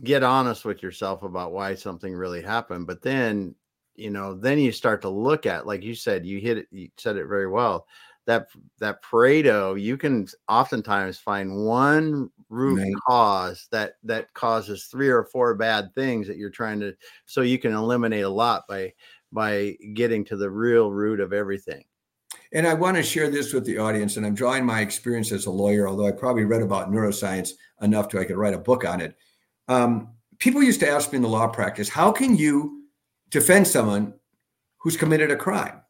get 0.05 0.23
honest 0.23 0.65
with 0.65 0.83
yourself 0.83 1.23
about 1.23 1.53
why 1.53 1.75
something 1.75 2.15
really 2.15 2.43
happened. 2.43 2.87
But 2.87 3.03
then, 3.03 3.55
you 3.95 4.11
know, 4.11 4.35
then 4.35 4.59
you 4.59 4.73
start 4.73 5.03
to 5.03 5.09
look 5.09 5.47
at, 5.47 5.67
like 5.67 5.83
you 5.83 5.95
said, 5.95 6.27
you 6.27 6.41
hit 6.41 6.59
it, 6.59 6.67
you 6.71 6.89
said 6.97 7.17
it 7.17 7.27
very 7.27 7.49
well 7.49 7.87
that 8.29 8.49
that 8.79 9.03
Pareto, 9.03 9.81
you 9.81 9.97
can 9.97 10.29
oftentimes 10.49 11.19
find 11.19 11.65
one 11.65 12.31
root 12.51 12.79
right. 12.79 12.93
cause 13.07 13.67
that 13.73 13.95
that 14.05 14.33
causes 14.35 14.85
three 14.85 15.09
or 15.09 15.25
four 15.25 15.55
bad 15.55 15.95
things 15.95 16.27
that 16.29 16.37
you're 16.37 16.51
trying 16.51 16.79
to 16.81 16.95
so 17.25 17.41
you 17.41 17.59
can 17.59 17.73
eliminate 17.73 18.25
a 18.25 18.29
lot 18.29 18.65
by 18.69 18.93
by 19.33 19.75
getting 19.95 20.27
to 20.27 20.37
the 20.37 20.51
real 20.51 20.93
root 20.93 21.21
of 21.21 21.33
everything. 21.33 21.83
And 22.53 22.67
I 22.67 22.75
want 22.75 22.99
to 22.99 23.03
share 23.03 23.31
this 23.31 23.55
with 23.55 23.65
the 23.65 23.79
audience, 23.79 24.19
and 24.19 24.27
I'm 24.27 24.35
drawing 24.35 24.65
my 24.65 24.83
experience 24.83 25.33
as 25.33 25.47
a 25.47 25.51
lawyer, 25.51 25.89
although 25.89 26.07
I 26.07 26.13
probably 26.13 26.45
read 26.45 26.63
about 26.63 26.91
neuroscience 26.91 27.53
enough 27.81 28.09
to 28.09 28.21
I 28.21 28.25
could 28.25 28.37
write 28.37 28.55
a 28.55 28.59
book 28.59 28.87
on 28.87 29.01
it. 29.01 29.17
Um, 29.69 30.15
people 30.39 30.63
used 30.63 30.81
to 30.81 30.89
ask 30.89 31.13
me 31.13 31.17
in 31.17 31.23
the 31.23 31.29
law 31.29 31.47
practice, 31.47 31.89
how 31.89 32.11
can 32.11 32.37
you 32.37 32.85
defend 33.31 33.67
someone 33.67 34.15
who's 34.79 34.97
committed 34.97 35.31
a 35.31 35.37
crime? 35.37 35.83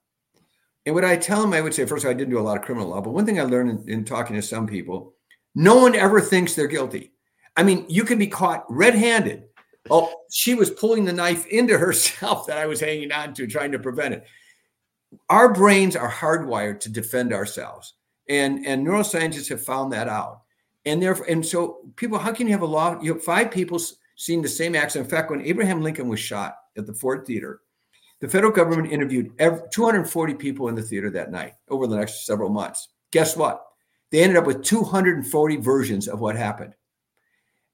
And 0.87 0.95
what 0.95 1.05
I 1.05 1.17
tell 1.17 1.41
them, 1.43 1.53
I 1.53 1.61
would 1.61 1.75
say, 1.75 1.85
first 1.85 2.05
of 2.05 2.09
all, 2.09 2.15
I 2.15 2.19
didn't 2.19 2.31
do 2.31 2.39
a 2.39 2.41
lot 2.41 2.57
of 2.57 2.65
criminal 2.65 2.89
law, 2.89 3.01
but 3.01 3.13
one 3.13 3.27
thing 3.27 3.39
I 3.39 3.45
learned 3.45 3.89
in, 3.89 3.93
in 3.93 4.05
talking 4.05 4.37
to 4.37 4.43
some 4.43 4.67
people, 4.67 5.15
no 5.55 5.77
one 5.77 5.95
ever 5.95 6.21
thinks 6.21 6.55
they're 6.55 6.67
guilty. 6.67 7.13
I 7.57 7.63
mean, 7.63 7.85
you 7.89 8.05
can 8.05 8.19
be 8.19 8.27
caught 8.27 8.65
red 8.69 8.95
handed. 8.95 9.45
Oh, 9.91 10.13
she 10.31 10.55
was 10.55 10.71
pulling 10.71 11.05
the 11.05 11.13
knife 11.13 11.47
into 11.47 11.77
herself 11.79 12.47
that 12.47 12.59
I 12.59 12.67
was 12.67 12.81
hanging 12.81 13.13
on 13.13 13.35
to, 13.35 13.47
trying 13.47 13.73
to 13.73 13.79
prevent 13.79 14.15
it. 14.15 14.27
Our 15.29 15.53
brains 15.53 15.97
are 15.97 16.11
hardwired 16.11 16.81
to 16.81 16.91
defend 16.91 17.33
ourselves. 17.33 17.95
And, 18.29 18.67
and 18.67 18.87
neuroscientists 18.87 19.49
have 19.49 19.65
found 19.65 19.93
that 19.93 20.09
out. 20.09 20.43
And 20.85 21.03
therefore, 21.03 21.27
and 21.27 21.45
so 21.45 21.79
people, 21.97 22.19
how 22.19 22.33
can 22.33 22.47
you 22.47 22.53
have 22.53 22.63
a 22.63 22.67
law? 22.67 23.01
You 23.01 23.15
have 23.15 23.25
five 23.25 23.51
people 23.51 23.81
seeing 24.17 24.43
the 24.43 24.49
same 24.49 24.75
accident. 24.75 25.07
In 25.07 25.17
fact, 25.17 25.31
when 25.31 25.43
Abraham 25.43 25.83
Lincoln 25.83 26.09
was 26.09 26.21
shot 26.21 26.57
at 26.77 26.87
the 26.87 26.95
Ford 26.95 27.27
Theater, 27.27 27.61
the 28.21 28.29
federal 28.29 28.53
government 28.53 28.93
interviewed 28.93 29.33
240 29.39 30.35
people 30.35 30.69
in 30.69 30.75
the 30.75 30.83
theater 30.83 31.11
that 31.11 31.31
night 31.31 31.53
over 31.69 31.87
the 31.87 31.97
next 31.97 32.27
several 32.27 32.51
months. 32.51 32.89
Guess 33.13 33.37
what? 33.37 33.65
They 34.11 34.23
ended 34.23 34.39
up 34.39 34.47
with 34.47 34.65
240 34.65 35.57
versions 35.57 36.09
of 36.09 36.21
what 36.21 36.35
happened. 36.35 36.75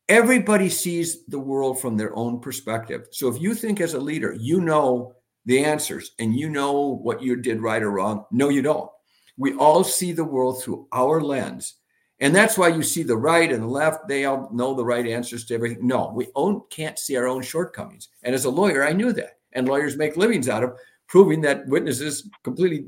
Everybody 0.09 0.69
sees 0.69 1.25
the 1.27 1.39
world 1.39 1.81
from 1.81 1.97
their 1.97 2.15
own 2.15 2.41
perspective. 2.41 3.09
So 3.11 3.29
if 3.29 3.41
you 3.41 3.55
think 3.55 3.81
as 3.81 3.95
a 3.95 3.99
leader, 3.99 4.37
you 4.39 4.61
know 4.61 5.15
the 5.47 5.65
answers 5.65 6.11
and 6.19 6.37
you 6.37 6.51
know 6.51 6.99
what 7.03 7.23
you 7.23 7.37
did 7.37 7.63
right 7.63 7.83
or 7.83 7.91
wrong, 7.91 8.27
no, 8.31 8.51
you 8.51 8.61
don't. 8.61 8.91
We 9.39 9.55
all 9.55 9.83
see 9.83 10.13
the 10.13 10.25
world 10.25 10.63
through 10.63 10.89
our 10.93 11.23
lens. 11.23 11.77
And 12.21 12.35
that's 12.35 12.57
why 12.57 12.69
you 12.69 12.83
see 12.83 13.03
the 13.03 13.17
right 13.17 13.53
and 13.53 13.63
the 13.63 13.69
left, 13.69 14.07
they 14.07 14.25
all 14.25 14.49
know 14.53 14.75
the 14.75 14.85
right 14.85 15.07
answers 15.07 15.45
to 15.47 15.55
everything. 15.55 15.87
No, 15.87 16.13
we 16.15 16.29
own, 16.35 16.63
can't 16.71 16.99
see 16.99 17.17
our 17.17 17.27
own 17.27 17.43
shortcomings. 17.43 18.09
And 18.23 18.35
as 18.35 18.45
a 18.45 18.51
lawyer, 18.51 18.85
I 18.85 18.93
knew 18.93 19.13
that 19.15 19.39
and 19.55 19.69
lawyers 19.69 19.97
make 19.97 20.17
livings 20.17 20.49
out 20.49 20.63
of 20.63 20.77
proving 21.07 21.41
that 21.43 21.67
witnesses 21.69 22.29
completely 22.43 22.87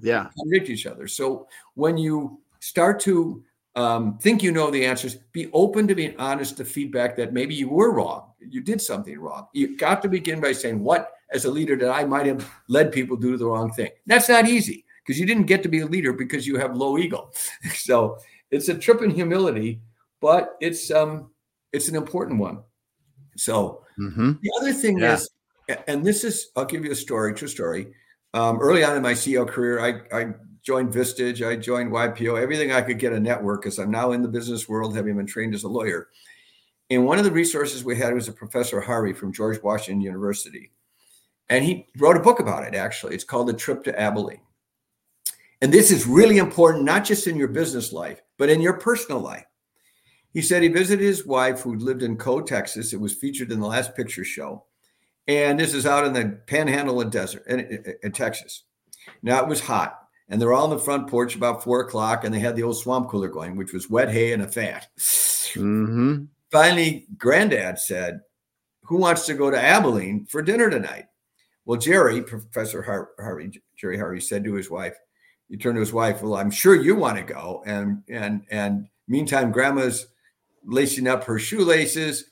yeah 0.00 0.28
contradict 0.36 0.70
each 0.70 0.86
other. 0.86 1.06
So 1.06 1.46
when 1.74 1.98
you 1.98 2.40
start 2.60 3.00
to 3.00 3.42
um, 3.76 4.18
think 4.18 4.42
you 4.42 4.50
know 4.50 4.70
the 4.70 4.84
answers, 4.84 5.16
be 5.32 5.48
open 5.52 5.86
to 5.88 5.94
being 5.94 6.14
honest 6.18 6.56
to 6.56 6.64
feedback 6.64 7.16
that 7.16 7.32
maybe 7.32 7.54
you 7.54 7.68
were 7.68 7.92
wrong, 7.92 8.32
you 8.40 8.60
did 8.60 8.80
something 8.80 9.18
wrong. 9.18 9.46
You 9.52 9.76
got 9.76 10.02
to 10.02 10.08
begin 10.08 10.40
by 10.40 10.52
saying, 10.52 10.82
"What, 10.82 11.12
as 11.32 11.44
a 11.44 11.50
leader, 11.50 11.76
that 11.76 11.90
I 11.90 12.04
might 12.04 12.26
have 12.26 12.48
led 12.68 12.92
people 12.92 13.16
to 13.16 13.22
do 13.22 13.36
the 13.36 13.46
wrong 13.46 13.72
thing?" 13.72 13.90
That's 14.06 14.28
not 14.28 14.48
easy 14.48 14.84
because 15.04 15.20
you 15.20 15.26
didn't 15.26 15.46
get 15.46 15.62
to 15.62 15.68
be 15.68 15.80
a 15.80 15.86
leader 15.86 16.12
because 16.12 16.46
you 16.46 16.56
have 16.58 16.76
low 16.76 16.98
ego. 16.98 17.30
so 17.74 18.18
it's 18.50 18.68
a 18.68 18.74
trip 18.76 19.02
in 19.02 19.10
humility, 19.10 19.80
but 20.20 20.56
it's 20.60 20.90
um 20.90 21.30
it's 21.72 21.88
an 21.88 21.96
important 21.96 22.40
one. 22.40 22.62
So 23.36 23.84
mm-hmm. 23.98 24.32
the 24.42 24.50
other 24.60 24.72
thing 24.72 24.98
yeah. 24.98 25.14
is 25.14 25.30
and 25.86 26.04
this 26.04 26.24
is, 26.24 26.50
I'll 26.56 26.64
give 26.64 26.84
you 26.84 26.92
a 26.92 26.96
story, 26.96 27.34
true 27.34 27.48
story. 27.48 27.88
Um, 28.34 28.58
early 28.60 28.84
on 28.84 28.96
in 28.96 29.02
my 29.02 29.12
CEO 29.12 29.46
career, 29.46 29.80
I, 29.80 30.16
I 30.16 30.34
joined 30.62 30.92
Vistage, 30.92 31.46
I 31.46 31.56
joined 31.56 31.90
YPO, 31.90 32.40
everything 32.40 32.72
I 32.72 32.82
could 32.82 32.98
get 32.98 33.12
a 33.12 33.20
network 33.20 33.62
because 33.62 33.78
I'm 33.78 33.90
now 33.90 34.12
in 34.12 34.22
the 34.22 34.28
business 34.28 34.68
world, 34.68 34.94
having 34.94 35.16
been 35.16 35.26
trained 35.26 35.54
as 35.54 35.64
a 35.64 35.68
lawyer. 35.68 36.08
And 36.90 37.06
one 37.06 37.18
of 37.18 37.24
the 37.24 37.30
resources 37.30 37.84
we 37.84 37.96
had 37.96 38.14
was 38.14 38.28
a 38.28 38.32
professor 38.32 38.80
Harvey 38.80 39.12
from 39.12 39.32
George 39.32 39.62
Washington 39.62 40.00
University. 40.00 40.72
And 41.48 41.64
he 41.64 41.86
wrote 41.98 42.16
a 42.16 42.20
book 42.20 42.40
about 42.40 42.64
it, 42.64 42.74
actually. 42.74 43.14
It's 43.14 43.24
called 43.24 43.48
The 43.48 43.52
Trip 43.52 43.82
to 43.84 44.00
Abilene. 44.00 44.40
And 45.62 45.72
this 45.72 45.90
is 45.90 46.06
really 46.06 46.38
important, 46.38 46.84
not 46.84 47.04
just 47.04 47.26
in 47.26 47.36
your 47.36 47.48
business 47.48 47.92
life, 47.92 48.22
but 48.40 48.48
in 48.48 48.62
your 48.62 48.72
personal 48.72 49.20
life. 49.20 49.44
He 50.32 50.40
said 50.40 50.62
he 50.62 50.68
visited 50.68 51.04
his 51.04 51.26
wife 51.26 51.60
who 51.60 51.76
lived 51.76 52.02
in 52.02 52.16
Co, 52.16 52.40
Texas. 52.40 52.94
It 52.94 53.00
was 53.00 53.12
featured 53.12 53.52
in 53.52 53.60
the 53.60 53.66
last 53.66 53.94
picture 53.94 54.24
show. 54.24 54.64
And 55.28 55.60
this 55.60 55.74
is 55.74 55.84
out 55.84 56.06
in 56.06 56.14
the 56.14 56.40
panhandle 56.46 57.02
of 57.02 57.10
desert 57.10 57.46
in, 57.46 57.84
in, 58.02 58.12
Texas. 58.12 58.62
Now 59.22 59.42
it 59.42 59.48
was 59.48 59.60
hot, 59.60 59.98
and 60.30 60.40
they're 60.40 60.54
all 60.54 60.64
on 60.64 60.70
the 60.70 60.78
front 60.78 61.06
porch 61.06 61.36
about 61.36 61.62
four 61.62 61.80
o'clock, 61.80 62.24
and 62.24 62.34
they 62.34 62.38
had 62.38 62.56
the 62.56 62.62
old 62.62 62.78
swamp 62.78 63.10
cooler 63.10 63.28
going, 63.28 63.56
which 63.56 63.74
was 63.74 63.90
wet 63.90 64.10
hay 64.10 64.32
and 64.32 64.42
a 64.42 64.48
fan. 64.48 64.80
Mm-hmm. 64.96 66.24
Finally, 66.50 67.08
Granddad 67.18 67.78
said, 67.78 68.20
"Who 68.84 68.96
wants 68.96 69.26
to 69.26 69.34
go 69.34 69.50
to 69.50 69.62
Abilene 69.62 70.24
for 70.24 70.40
dinner 70.40 70.70
tonight?" 70.70 71.06
Well, 71.66 71.78
Jerry, 71.78 72.22
Professor 72.22 72.80
Har- 72.80 73.10
Harvey, 73.18 73.60
Jerry 73.76 73.98
Harvey 73.98 74.20
said 74.20 74.44
to 74.44 74.54
his 74.54 74.70
wife, 74.70 74.96
he 75.50 75.56
turned 75.56 75.76
to 75.76 75.80
his 75.80 75.92
wife, 75.92 76.22
"Well, 76.22 76.36
I'm 76.36 76.50
sure 76.50 76.74
you 76.74 76.94
want 76.94 77.18
to 77.18 77.34
go." 77.34 77.62
And 77.66 78.02
and 78.08 78.44
and 78.50 78.88
meantime, 79.08 79.52
Grandma's 79.52 80.06
lacing 80.64 81.08
up 81.08 81.24
her 81.24 81.38
shoelaces, 81.38 82.24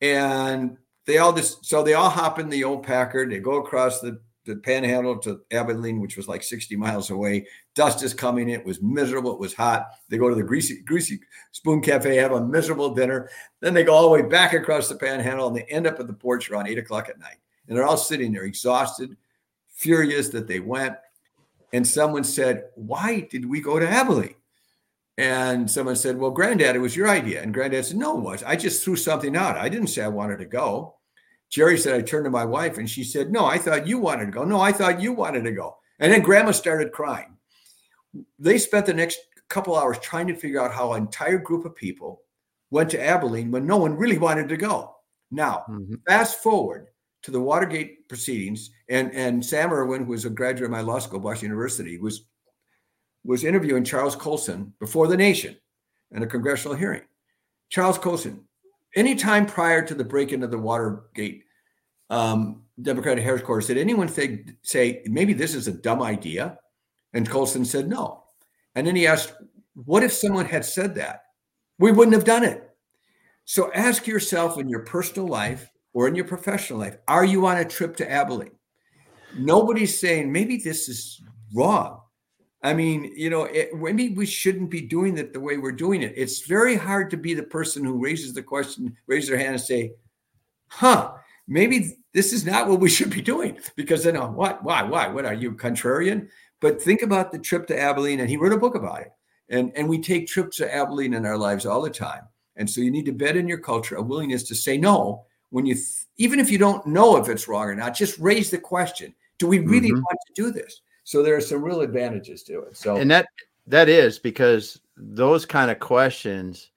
and 0.00 0.78
they 1.04 1.18
all 1.18 1.32
just 1.32 1.66
so 1.66 1.82
they 1.82 1.94
all 1.94 2.10
hop 2.10 2.38
in 2.38 2.48
the 2.48 2.64
old 2.64 2.84
Packard. 2.84 3.30
They 3.30 3.40
go 3.40 3.56
across 3.56 4.00
the 4.00 4.20
the 4.46 4.56
panhandle 4.56 5.18
to 5.18 5.40
Abilene, 5.50 6.00
which 6.00 6.16
was 6.16 6.26
like 6.26 6.42
60 6.42 6.74
miles 6.76 7.10
away. 7.10 7.46
Dust 7.74 8.02
is 8.02 8.14
coming. 8.14 8.48
It 8.48 8.64
was 8.64 8.80
miserable. 8.80 9.32
It 9.32 9.38
was 9.38 9.54
hot. 9.54 9.88
They 10.08 10.16
go 10.16 10.28
to 10.28 10.34
the 10.34 10.42
greasy, 10.42 10.80
greasy 10.82 11.20
spoon 11.52 11.82
cafe, 11.82 12.16
have 12.16 12.32
a 12.32 12.44
miserable 12.44 12.94
dinner. 12.94 13.28
Then 13.60 13.74
they 13.74 13.84
go 13.84 13.94
all 13.94 14.02
the 14.02 14.08
way 14.08 14.22
back 14.22 14.54
across 14.54 14.88
the 14.88 14.96
panhandle 14.96 15.48
and 15.48 15.56
they 15.56 15.64
end 15.64 15.86
up 15.86 16.00
at 16.00 16.06
the 16.06 16.12
porch 16.12 16.50
around 16.50 16.68
eight 16.68 16.78
o'clock 16.78 17.08
at 17.08 17.18
night. 17.18 17.36
And 17.68 17.76
they're 17.76 17.86
all 17.86 17.96
sitting 17.96 18.32
there 18.32 18.44
exhausted, 18.44 19.16
furious 19.68 20.30
that 20.30 20.48
they 20.48 20.60
went. 20.60 20.96
And 21.72 21.86
someone 21.86 22.24
said, 22.24 22.64
Why 22.74 23.28
did 23.30 23.48
we 23.48 23.60
go 23.60 23.78
to 23.78 23.88
Abilene? 23.88 24.34
And 25.18 25.70
someone 25.70 25.96
said, 25.96 26.18
Well, 26.18 26.30
granddad, 26.30 26.76
it 26.76 26.80
was 26.80 26.96
your 26.96 27.08
idea. 27.08 27.42
And 27.42 27.54
granddad 27.54 27.84
said, 27.84 27.96
No, 27.96 28.18
it 28.18 28.22
was. 28.22 28.42
I 28.42 28.56
just 28.56 28.82
threw 28.82 28.96
something 28.96 29.36
out. 29.36 29.56
I 29.56 29.68
didn't 29.68 29.88
say 29.88 30.02
I 30.02 30.08
wanted 30.08 30.38
to 30.38 30.46
go. 30.46 30.96
Jerry 31.48 31.76
said, 31.78 31.94
I 31.94 32.02
turned 32.02 32.24
to 32.24 32.30
my 32.30 32.44
wife 32.44 32.78
and 32.78 32.88
she 32.88 33.04
said, 33.04 33.30
No, 33.30 33.44
I 33.44 33.58
thought 33.58 33.86
you 33.86 33.98
wanted 33.98 34.26
to 34.26 34.32
go. 34.32 34.44
No, 34.44 34.60
I 34.60 34.72
thought 34.72 35.00
you 35.00 35.12
wanted 35.12 35.44
to 35.44 35.52
go. 35.52 35.76
And 35.98 36.12
then 36.12 36.22
grandma 36.22 36.52
started 36.52 36.92
crying. 36.92 37.36
They 38.38 38.58
spent 38.58 38.86
the 38.86 38.94
next 38.94 39.18
couple 39.48 39.76
hours 39.76 39.98
trying 39.98 40.28
to 40.28 40.34
figure 40.34 40.60
out 40.60 40.72
how 40.72 40.92
an 40.92 41.02
entire 41.02 41.38
group 41.38 41.64
of 41.64 41.76
people 41.76 42.22
went 42.70 42.90
to 42.90 43.04
Abilene 43.04 43.50
when 43.50 43.66
no 43.66 43.76
one 43.76 43.96
really 43.96 44.18
wanted 44.18 44.48
to 44.48 44.56
go. 44.56 44.96
Now, 45.30 45.64
mm-hmm. 45.68 45.96
fast 46.08 46.42
forward 46.42 46.86
to 47.22 47.30
the 47.30 47.40
Watergate 47.40 48.08
proceedings, 48.08 48.70
and, 48.88 49.12
and 49.14 49.44
Sam 49.44 49.72
Ervin, 49.72 50.04
who 50.04 50.12
was 50.12 50.24
a 50.24 50.30
graduate 50.30 50.64
of 50.64 50.70
my 50.70 50.80
law 50.80 50.98
school, 50.98 51.20
Boston 51.20 51.46
University, 51.46 51.98
was 51.98 52.24
was 53.22 53.44
interviewing 53.44 53.84
Charles 53.84 54.16
Colson 54.16 54.72
before 54.80 55.06
the 55.06 55.16
nation 55.16 55.54
in 56.10 56.22
a 56.22 56.26
congressional 56.26 56.74
hearing. 56.74 57.02
Charles 57.68 57.98
Colson, 57.98 58.44
any 58.96 59.14
time 59.14 59.44
prior 59.44 59.82
to 59.82 59.94
the 59.94 60.04
break-in 60.04 60.42
of 60.42 60.50
the 60.50 60.58
Watergate 60.58 61.44
um, 62.08 62.62
Democratic 62.80 63.22
headquarters, 63.22 63.66
did 63.66 63.76
anyone 63.76 64.08
think, 64.08 64.56
say 64.62 65.02
maybe 65.04 65.34
this 65.34 65.54
is 65.54 65.68
a 65.68 65.72
dumb 65.72 66.00
idea? 66.00 66.58
And 67.12 67.28
Colson 67.28 67.64
said 67.64 67.88
no. 67.88 68.24
And 68.74 68.86
then 68.86 68.96
he 68.96 69.06
asked, 69.06 69.34
"What 69.74 70.02
if 70.02 70.12
someone 70.12 70.46
had 70.46 70.64
said 70.64 70.94
that? 70.94 71.24
We 71.78 71.92
wouldn't 71.92 72.14
have 72.14 72.24
done 72.24 72.44
it." 72.44 72.70
So 73.44 73.70
ask 73.72 74.06
yourself 74.06 74.58
in 74.58 74.68
your 74.68 74.80
personal 74.80 75.28
life 75.28 75.70
or 75.92 76.08
in 76.08 76.14
your 76.14 76.24
professional 76.24 76.78
life, 76.78 76.96
are 77.08 77.24
you 77.24 77.46
on 77.46 77.58
a 77.58 77.64
trip 77.64 77.96
to 77.96 78.10
Abilene? 78.10 78.52
Nobody's 79.36 79.98
saying 79.98 80.30
maybe 80.30 80.56
this 80.56 80.88
is 80.88 81.22
wrong. 81.54 82.00
I 82.62 82.74
mean, 82.74 83.12
you 83.16 83.30
know, 83.30 83.44
it, 83.44 83.74
maybe 83.74 84.10
we 84.10 84.26
shouldn't 84.26 84.70
be 84.70 84.82
doing 84.82 85.16
it 85.16 85.32
the 85.32 85.40
way 85.40 85.56
we're 85.56 85.72
doing 85.72 86.02
it. 86.02 86.12
It's 86.16 86.46
very 86.46 86.76
hard 86.76 87.10
to 87.10 87.16
be 87.16 87.32
the 87.32 87.42
person 87.42 87.84
who 87.84 88.02
raises 88.02 88.34
the 88.34 88.42
question, 88.42 88.96
raise 89.06 89.28
their 89.28 89.38
hand, 89.38 89.54
and 89.54 89.60
say, 89.60 89.94
"Huh, 90.68 91.12
maybe 91.48 91.96
this 92.12 92.32
is 92.32 92.44
not 92.44 92.68
what 92.68 92.80
we 92.80 92.90
should 92.90 93.10
be 93.10 93.22
doing." 93.22 93.58
Because 93.76 94.04
then, 94.04 94.16
oh, 94.16 94.30
what? 94.30 94.62
Why? 94.62 94.82
Why? 94.82 95.08
What 95.08 95.24
are 95.24 95.34
you 95.34 95.52
contrarian? 95.52 96.28
But 96.60 96.82
think 96.82 97.00
about 97.00 97.32
the 97.32 97.38
trip 97.38 97.66
to 97.68 97.80
Abilene, 97.80 98.20
and 98.20 98.28
he 98.28 98.36
wrote 98.36 98.52
a 98.52 98.58
book 98.58 98.74
about 98.74 99.00
it. 99.00 99.12
And 99.48 99.72
and 99.74 99.88
we 99.88 100.00
take 100.00 100.26
trips 100.26 100.58
to 100.58 100.74
Abilene 100.74 101.14
in 101.14 101.24
our 101.24 101.38
lives 101.38 101.64
all 101.64 101.80
the 101.80 101.90
time. 101.90 102.24
And 102.56 102.68
so 102.68 102.82
you 102.82 102.90
need 102.90 103.06
to 103.06 103.12
bet 103.12 103.36
in 103.38 103.48
your 103.48 103.58
culture 103.58 103.96
a 103.96 104.02
willingness 104.02 104.42
to 104.44 104.54
say 104.54 104.76
no 104.76 105.24
when 105.50 105.66
you, 105.66 105.74
th- 105.74 106.06
even 106.16 106.40
if 106.40 106.50
you 106.50 106.58
don't 106.58 106.86
know 106.86 107.16
if 107.16 107.28
it's 107.28 107.48
wrong 107.48 107.68
or 107.68 107.74
not. 107.74 107.94
Just 107.94 108.18
raise 108.18 108.50
the 108.50 108.58
question: 108.58 109.14
Do 109.38 109.46
we 109.46 109.58
really 109.58 109.88
mm-hmm. 109.88 110.00
want 110.00 110.18
to 110.26 110.42
do 110.42 110.50
this? 110.50 110.80
So 111.04 111.22
there 111.22 111.36
are 111.36 111.40
some 111.40 111.62
real 111.62 111.80
advantages 111.80 112.42
to 112.44 112.60
it. 112.60 112.76
So 112.76 112.96
and 112.96 113.10
that 113.10 113.26
that 113.66 113.88
is 113.88 114.18
because 114.18 114.80
those 114.96 115.46
kind 115.46 115.70
of 115.70 115.78
questions 115.78 116.70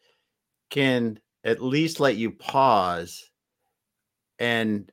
can 0.69 1.19
at 1.43 1.61
least 1.61 1.99
let 1.99 2.15
you 2.15 2.31
pause 2.31 3.29
and 4.39 4.91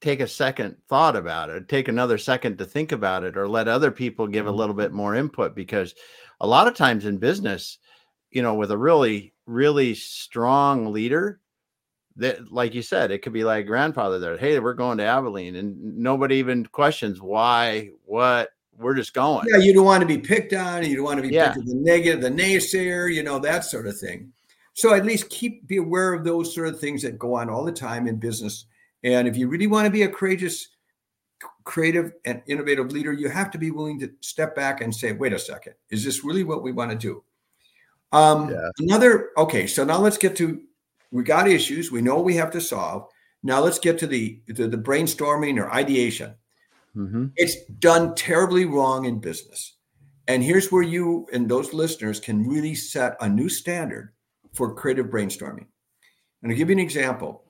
take 0.00 0.20
a 0.20 0.28
second 0.28 0.76
thought 0.88 1.16
about 1.16 1.48
it, 1.48 1.68
take 1.68 1.88
another 1.88 2.18
second 2.18 2.58
to 2.58 2.64
think 2.64 2.92
about 2.92 3.24
it, 3.24 3.36
or 3.36 3.48
let 3.48 3.68
other 3.68 3.90
people 3.90 4.26
give 4.26 4.46
a 4.46 4.52
little 4.52 4.74
bit 4.74 4.92
more 4.92 5.14
input. 5.14 5.54
Because 5.54 5.94
a 6.40 6.46
lot 6.46 6.68
of 6.68 6.74
times 6.74 7.06
in 7.06 7.18
business, 7.18 7.78
you 8.30 8.42
know, 8.42 8.54
with 8.54 8.70
a 8.70 8.78
really, 8.78 9.32
really 9.46 9.94
strong 9.94 10.92
leader, 10.92 11.40
that 12.16 12.50
like 12.52 12.74
you 12.74 12.82
said 12.82 13.10
it 13.10 13.20
could 13.22 13.32
be 13.32 13.44
like 13.44 13.66
grandfather 13.66 14.18
there 14.18 14.36
hey 14.36 14.58
we're 14.58 14.74
going 14.74 14.98
to 14.98 15.04
abilene 15.04 15.56
and 15.56 15.96
nobody 15.96 16.36
even 16.36 16.64
questions 16.66 17.20
why 17.20 17.90
what 18.04 18.50
we're 18.78 18.94
just 18.94 19.14
going 19.14 19.46
yeah 19.50 19.58
you 19.58 19.72
don't 19.72 19.84
want 19.84 20.00
to 20.00 20.06
be 20.06 20.18
picked 20.18 20.52
on 20.52 20.84
you 20.84 20.96
don't 20.96 21.04
want 21.04 21.16
to 21.16 21.26
be 21.26 21.34
yeah. 21.34 21.52
picked 21.52 21.66
the 21.66 21.74
negative 21.74 22.20
the 22.20 22.30
naysayer 22.30 23.12
you 23.12 23.22
know 23.22 23.38
that 23.38 23.64
sort 23.64 23.86
of 23.86 23.98
thing 23.98 24.32
so 24.74 24.94
at 24.94 25.04
least 25.04 25.30
keep 25.30 25.66
be 25.66 25.76
aware 25.76 26.12
of 26.12 26.24
those 26.24 26.54
sort 26.54 26.68
of 26.68 26.78
things 26.78 27.02
that 27.02 27.18
go 27.18 27.34
on 27.34 27.48
all 27.50 27.64
the 27.64 27.72
time 27.72 28.06
in 28.06 28.16
business 28.16 28.66
and 29.04 29.28
if 29.28 29.36
you 29.36 29.48
really 29.48 29.66
want 29.66 29.84
to 29.84 29.90
be 29.90 30.02
a 30.02 30.08
courageous 30.08 30.68
creative 31.64 32.12
and 32.24 32.42
innovative 32.46 32.92
leader 32.92 33.12
you 33.12 33.28
have 33.28 33.50
to 33.50 33.58
be 33.58 33.70
willing 33.70 34.00
to 34.00 34.10
step 34.20 34.54
back 34.54 34.80
and 34.80 34.94
say 34.94 35.12
wait 35.12 35.32
a 35.32 35.38
second 35.38 35.74
is 35.90 36.04
this 36.04 36.24
really 36.24 36.44
what 36.44 36.62
we 36.62 36.72
want 36.72 36.90
to 36.90 36.96
do 36.96 37.22
um 38.12 38.50
yeah. 38.50 38.70
another 38.78 39.30
okay 39.36 39.66
so 39.66 39.84
now 39.84 39.98
let's 39.98 40.16
get 40.16 40.34
to 40.34 40.62
we 41.10 41.22
got 41.22 41.48
issues. 41.48 41.90
We 41.90 42.02
know 42.02 42.20
we 42.20 42.36
have 42.36 42.50
to 42.52 42.60
solve. 42.60 43.08
Now 43.42 43.60
let's 43.60 43.78
get 43.78 43.98
to 43.98 44.06
the 44.06 44.40
the, 44.46 44.68
the 44.68 44.78
brainstorming 44.78 45.58
or 45.58 45.72
ideation. 45.72 46.34
Mm-hmm. 46.96 47.26
It's 47.36 47.64
done 47.78 48.14
terribly 48.14 48.64
wrong 48.64 49.04
in 49.04 49.20
business. 49.20 49.74
And 50.28 50.42
here's 50.42 50.72
where 50.72 50.82
you 50.82 51.26
and 51.32 51.48
those 51.48 51.72
listeners 51.72 52.18
can 52.18 52.46
really 52.46 52.74
set 52.74 53.16
a 53.20 53.28
new 53.28 53.48
standard 53.48 54.12
for 54.52 54.74
creative 54.74 55.06
brainstorming. 55.06 55.66
And 56.42 56.50
I'll 56.50 56.58
give 56.58 56.70
you 56.70 56.74
an 56.74 56.80
example. 56.80 57.44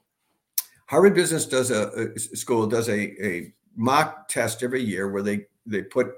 Harvard 0.86 1.14
Business 1.14 1.46
does 1.46 1.70
a, 1.70 2.12
a 2.14 2.18
school 2.18 2.66
does 2.66 2.88
a, 2.88 3.26
a 3.26 3.54
mock 3.76 4.28
test 4.28 4.62
every 4.62 4.82
year 4.82 5.08
where 5.10 5.22
they 5.22 5.46
they 5.64 5.82
put 5.82 6.08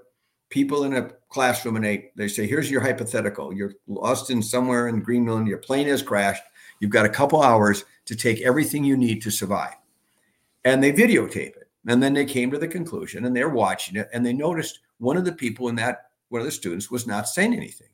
people 0.50 0.84
in 0.84 0.94
a 0.94 1.10
classroom 1.30 1.76
and 1.76 1.84
they 1.84 2.10
they 2.16 2.28
say, 2.28 2.46
here's 2.46 2.70
your 2.70 2.80
hypothetical. 2.80 3.52
You're 3.52 3.74
lost 3.86 4.30
in 4.30 4.42
somewhere 4.42 4.88
in 4.88 5.00
Greenland, 5.00 5.48
your 5.48 5.58
plane 5.58 5.86
has 5.88 6.02
crashed. 6.02 6.42
You've 6.80 6.90
got 6.90 7.06
a 7.06 7.10
couple 7.10 7.42
hours 7.42 7.84
to 8.06 8.16
take 8.16 8.40
everything 8.40 8.84
you 8.84 8.96
need 8.96 9.22
to 9.22 9.30
survive. 9.30 9.74
And 10.64 10.82
they 10.82 10.92
videotape 10.92 11.56
it. 11.56 11.68
And 11.86 12.02
then 12.02 12.12
they 12.12 12.24
came 12.24 12.50
to 12.50 12.58
the 12.58 12.68
conclusion 12.68 13.24
and 13.24 13.34
they're 13.34 13.48
watching 13.48 13.96
it 13.96 14.08
and 14.12 14.24
they 14.24 14.32
noticed 14.32 14.80
one 14.98 15.16
of 15.16 15.24
the 15.24 15.32
people 15.32 15.68
in 15.68 15.76
that, 15.76 16.10
one 16.28 16.40
of 16.40 16.46
the 16.46 16.52
students 16.52 16.90
was 16.90 17.06
not 17.06 17.28
saying 17.28 17.54
anything. 17.54 17.88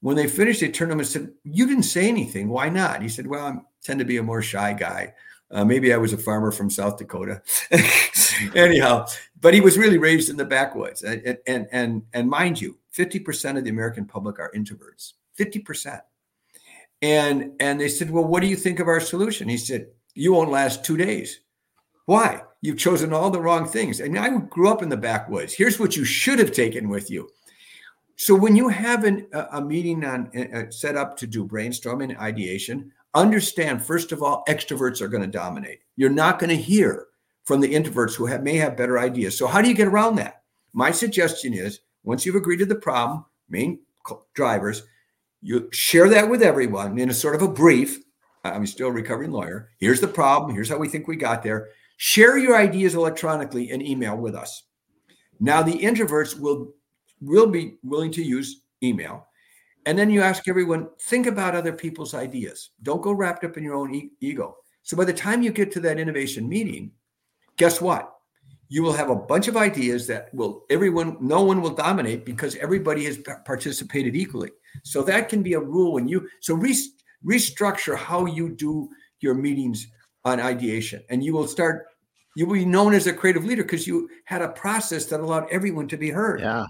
When 0.00 0.14
they 0.14 0.28
finished, 0.28 0.60
they 0.60 0.70
turned 0.70 0.90
to 0.90 0.92
him 0.92 1.00
and 1.00 1.08
said, 1.08 1.32
You 1.42 1.66
didn't 1.66 1.82
say 1.82 2.08
anything. 2.08 2.48
Why 2.48 2.68
not? 2.68 3.02
He 3.02 3.08
said, 3.08 3.26
Well, 3.26 3.46
I 3.46 3.56
tend 3.82 3.98
to 3.98 4.04
be 4.04 4.18
a 4.18 4.22
more 4.22 4.42
shy 4.42 4.72
guy. 4.72 5.14
Uh, 5.50 5.64
maybe 5.64 5.92
I 5.92 5.96
was 5.96 6.12
a 6.12 6.18
farmer 6.18 6.52
from 6.52 6.70
South 6.70 6.98
Dakota. 6.98 7.42
Anyhow, 8.54 9.06
but 9.40 9.54
he 9.54 9.60
was 9.60 9.78
really 9.78 9.98
raised 9.98 10.28
in 10.28 10.36
the 10.36 10.44
backwoods. 10.44 11.02
And, 11.02 11.38
and, 11.46 11.66
and, 11.72 12.02
and 12.12 12.28
mind 12.28 12.60
you, 12.60 12.78
50% 12.96 13.56
of 13.56 13.64
the 13.64 13.70
American 13.70 14.04
public 14.04 14.38
are 14.38 14.52
introverts. 14.54 15.14
50%. 15.38 16.00
And 17.00 17.52
and 17.60 17.80
they 17.80 17.88
said, 17.88 18.10
"Well, 18.10 18.24
what 18.24 18.40
do 18.40 18.48
you 18.48 18.56
think 18.56 18.80
of 18.80 18.88
our 18.88 19.00
solution?" 19.00 19.48
He 19.48 19.56
said, 19.56 19.88
"You 20.14 20.32
won't 20.32 20.50
last 20.50 20.84
2 20.84 20.96
days." 20.96 21.40
Why? 22.06 22.42
You've 22.60 22.78
chosen 22.78 23.12
all 23.12 23.30
the 23.30 23.40
wrong 23.40 23.68
things. 23.68 24.00
And 24.00 24.18
I 24.18 24.36
grew 24.38 24.68
up 24.68 24.82
in 24.82 24.88
the 24.88 24.96
backwoods. 24.96 25.52
Here's 25.52 25.78
what 25.78 25.96
you 25.96 26.04
should 26.04 26.38
have 26.38 26.52
taken 26.52 26.88
with 26.88 27.10
you. 27.10 27.28
So 28.16 28.34
when 28.34 28.56
you 28.56 28.68
have 28.68 29.04
an, 29.04 29.28
a, 29.32 29.60
meeting 29.60 30.04
on 30.04 30.72
set 30.72 30.96
up 30.96 31.16
to 31.18 31.26
do 31.26 31.46
brainstorming 31.46 32.18
ideation, 32.18 32.90
understand 33.14 33.82
first 33.82 34.10
of 34.10 34.22
all, 34.22 34.42
extroverts 34.48 35.00
are 35.00 35.08
going 35.08 35.22
to 35.22 35.28
dominate. 35.28 35.80
You're 35.96 36.10
not 36.10 36.40
going 36.40 36.50
to 36.50 36.56
hear 36.56 37.06
from 37.44 37.60
the 37.60 37.72
introverts 37.72 38.16
who 38.16 38.26
have, 38.26 38.42
may 38.42 38.56
have 38.56 38.76
better 38.76 38.98
ideas. 38.98 39.38
So 39.38 39.46
how 39.46 39.62
do 39.62 39.68
you 39.68 39.74
get 39.74 39.86
around 39.86 40.16
that? 40.16 40.42
My 40.72 40.90
suggestion 40.90 41.54
is 41.54 41.80
once 42.02 42.26
you've 42.26 42.34
agreed 42.34 42.58
to 42.58 42.66
the 42.66 42.74
problem, 42.74 43.24
main 43.48 43.78
drivers, 44.34 44.82
you 45.40 45.68
share 45.72 46.08
that 46.08 46.28
with 46.28 46.42
everyone 46.42 46.98
in 46.98 47.10
a 47.10 47.14
sort 47.14 47.34
of 47.34 47.42
a 47.42 47.48
brief. 47.48 47.98
I'm 48.44 48.66
still 48.66 48.88
a 48.88 48.92
recovering 48.92 49.30
lawyer. 49.30 49.70
Here's 49.78 50.00
the 50.00 50.08
problem. 50.08 50.54
Here's 50.54 50.68
how 50.68 50.78
we 50.78 50.88
think 50.88 51.06
we 51.06 51.16
got 51.16 51.42
there. 51.42 51.68
Share 51.96 52.38
your 52.38 52.56
ideas 52.56 52.94
electronically 52.94 53.70
and 53.70 53.82
email 53.82 54.16
with 54.16 54.34
us. 54.34 54.64
Now 55.40 55.62
the 55.62 55.78
introverts 55.78 56.38
will 56.38 56.72
will 57.20 57.48
be 57.48 57.76
willing 57.82 58.12
to 58.12 58.22
use 58.22 58.62
email. 58.82 59.26
And 59.86 59.98
then 59.98 60.10
you 60.10 60.20
ask 60.20 60.46
everyone, 60.48 60.88
think 61.02 61.26
about 61.26 61.54
other 61.54 61.72
people's 61.72 62.14
ideas. 62.14 62.70
Don't 62.82 63.02
go 63.02 63.12
wrapped 63.12 63.44
up 63.44 63.56
in 63.56 63.64
your 63.64 63.74
own 63.74 63.94
e- 63.94 64.10
ego. 64.20 64.56
So 64.82 64.96
by 64.96 65.04
the 65.04 65.12
time 65.12 65.42
you 65.42 65.50
get 65.50 65.72
to 65.72 65.80
that 65.80 65.98
innovation 65.98 66.48
meeting, 66.48 66.92
guess 67.56 67.80
what? 67.80 68.17
You 68.68 68.82
will 68.82 68.92
have 68.92 69.10
a 69.10 69.16
bunch 69.16 69.48
of 69.48 69.56
ideas 69.56 70.06
that 70.08 70.32
will 70.34 70.64
everyone, 70.68 71.16
no 71.20 71.42
one 71.42 71.62
will 71.62 71.74
dominate 71.74 72.24
because 72.24 72.56
everybody 72.56 73.04
has 73.06 73.18
participated 73.44 74.14
equally. 74.14 74.50
So 74.82 75.02
that 75.02 75.28
can 75.28 75.42
be 75.42 75.54
a 75.54 75.60
rule 75.60 75.94
when 75.94 76.06
you 76.06 76.28
so 76.40 76.54
re, 76.54 76.76
restructure 77.24 77.96
how 77.96 78.26
you 78.26 78.50
do 78.50 78.88
your 79.20 79.34
meetings 79.34 79.86
on 80.24 80.40
ideation, 80.40 81.02
and 81.08 81.24
you 81.24 81.32
will 81.32 81.48
start. 81.48 81.86
You 82.36 82.46
will 82.46 82.54
be 82.54 82.64
known 82.64 82.94
as 82.94 83.06
a 83.06 83.12
creative 83.12 83.44
leader 83.44 83.62
because 83.62 83.86
you 83.86 84.08
had 84.24 84.42
a 84.42 84.48
process 84.48 85.06
that 85.06 85.20
allowed 85.20 85.48
everyone 85.50 85.88
to 85.88 85.96
be 85.96 86.10
heard. 86.10 86.40
Yeah. 86.40 86.66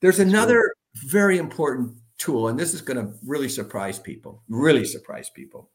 There's 0.00 0.16
That's 0.16 0.28
another 0.28 0.74
true. 0.94 1.08
very 1.10 1.38
important 1.38 1.94
tool, 2.18 2.48
and 2.48 2.58
this 2.58 2.74
is 2.74 2.80
going 2.80 2.96
to 2.96 3.12
really 3.24 3.48
surprise 3.48 3.98
people. 3.98 4.42
Really 4.48 4.84
surprise 4.84 5.30
people. 5.30 5.70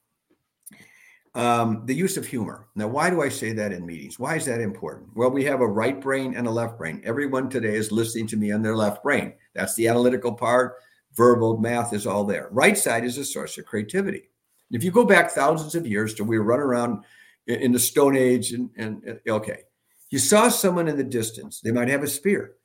Um, 1.34 1.84
the 1.86 1.96
use 1.96 2.18
of 2.18 2.26
humor. 2.26 2.68
Now, 2.76 2.88
why 2.88 3.10
do 3.10 3.22
I 3.22 3.30
say 3.30 3.54
that 3.54 3.72
in 3.72 3.86
meetings? 3.86 4.20
Why 4.20 4.36
is 4.36 4.46
that 4.46 4.60
important? 4.60 5.16
Well, 5.16 5.32
we 5.32 5.46
have 5.46 5.62
a 5.62 5.68
right 5.68 6.00
brain 6.00 6.36
and 6.36 6.46
a 6.46 6.52
left 6.52 6.78
brain. 6.78 7.02
Everyone 7.06 7.50
today 7.50 7.76
is 7.76 7.90
listening 7.90 8.28
to 8.28 8.38
me 8.38 8.52
on 8.52 8.62
their 8.62 8.76
left 8.76 9.02
brain. 9.02 9.34
That's 9.54 9.74
the 9.76 9.88
analytical 9.88 10.34
part 10.34 10.76
verbal, 11.14 11.58
math 11.58 11.94
is 11.94 12.08
all 12.08 12.24
there. 12.24 12.48
Right 12.52 12.78
side 12.78 13.04
is 13.04 13.18
a 13.18 13.26
source 13.26 13.58
of 13.58 13.66
creativity. 13.66 14.30
If 14.72 14.84
you 14.84 14.92
go 14.92 15.06
back 15.06 15.32
thousands 15.32 15.76
of 15.76 15.86
years 15.86 16.14
to 16.16 16.24
we 16.24 16.40
were 16.40 16.46
running 16.46 16.66
around 16.66 17.04
in 17.48 17.72
the 17.72 17.80
Stone 17.80 18.16
Age, 18.16 18.54
and, 18.54 18.70
and 18.78 19.20
okay, 19.28 19.64
you 20.10 20.20
saw 20.20 20.50
someone 20.50 20.88
in 20.88 20.98
the 20.98 21.04
distance. 21.04 21.60
They 21.60 21.72
might 21.72 21.90
have 21.90 22.04
a 22.04 22.08
spear. 22.08 22.56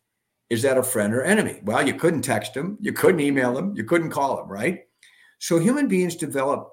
Is 0.49 0.63
that 0.63 0.79
a 0.79 0.83
friend 0.83 1.13
or 1.13 1.23
enemy? 1.23 1.61
Well, 1.65 1.87
you 1.87 1.95
couldn't 1.95 2.23
text 2.23 2.55
them, 2.55 2.79
you 2.81 2.93
couldn't 2.93 3.21
email 3.21 3.53
them, 3.53 3.75
you 3.77 3.83
couldn't 3.83 4.11
call 4.11 4.37
them, 4.37 4.49
right? 4.49 4.85
So 5.39 5.59
human 5.59 5.89
beings 5.89 6.15
develop 6.15 6.73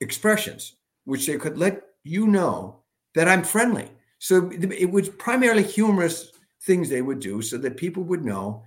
expressions 0.00 0.76
which 1.08 1.26
they 1.26 1.38
could 1.38 1.56
let 1.56 1.82
you 2.04 2.26
know 2.26 2.80
that 3.14 3.28
I'm 3.28 3.42
friendly. 3.42 3.90
So 4.18 4.50
it 4.52 4.90
was 4.90 5.08
primarily 5.08 5.62
humorous 5.62 6.32
things 6.64 6.90
they 6.90 7.00
would 7.00 7.18
do 7.18 7.40
so 7.40 7.56
that 7.56 7.78
people 7.78 8.02
would 8.02 8.26
know 8.26 8.62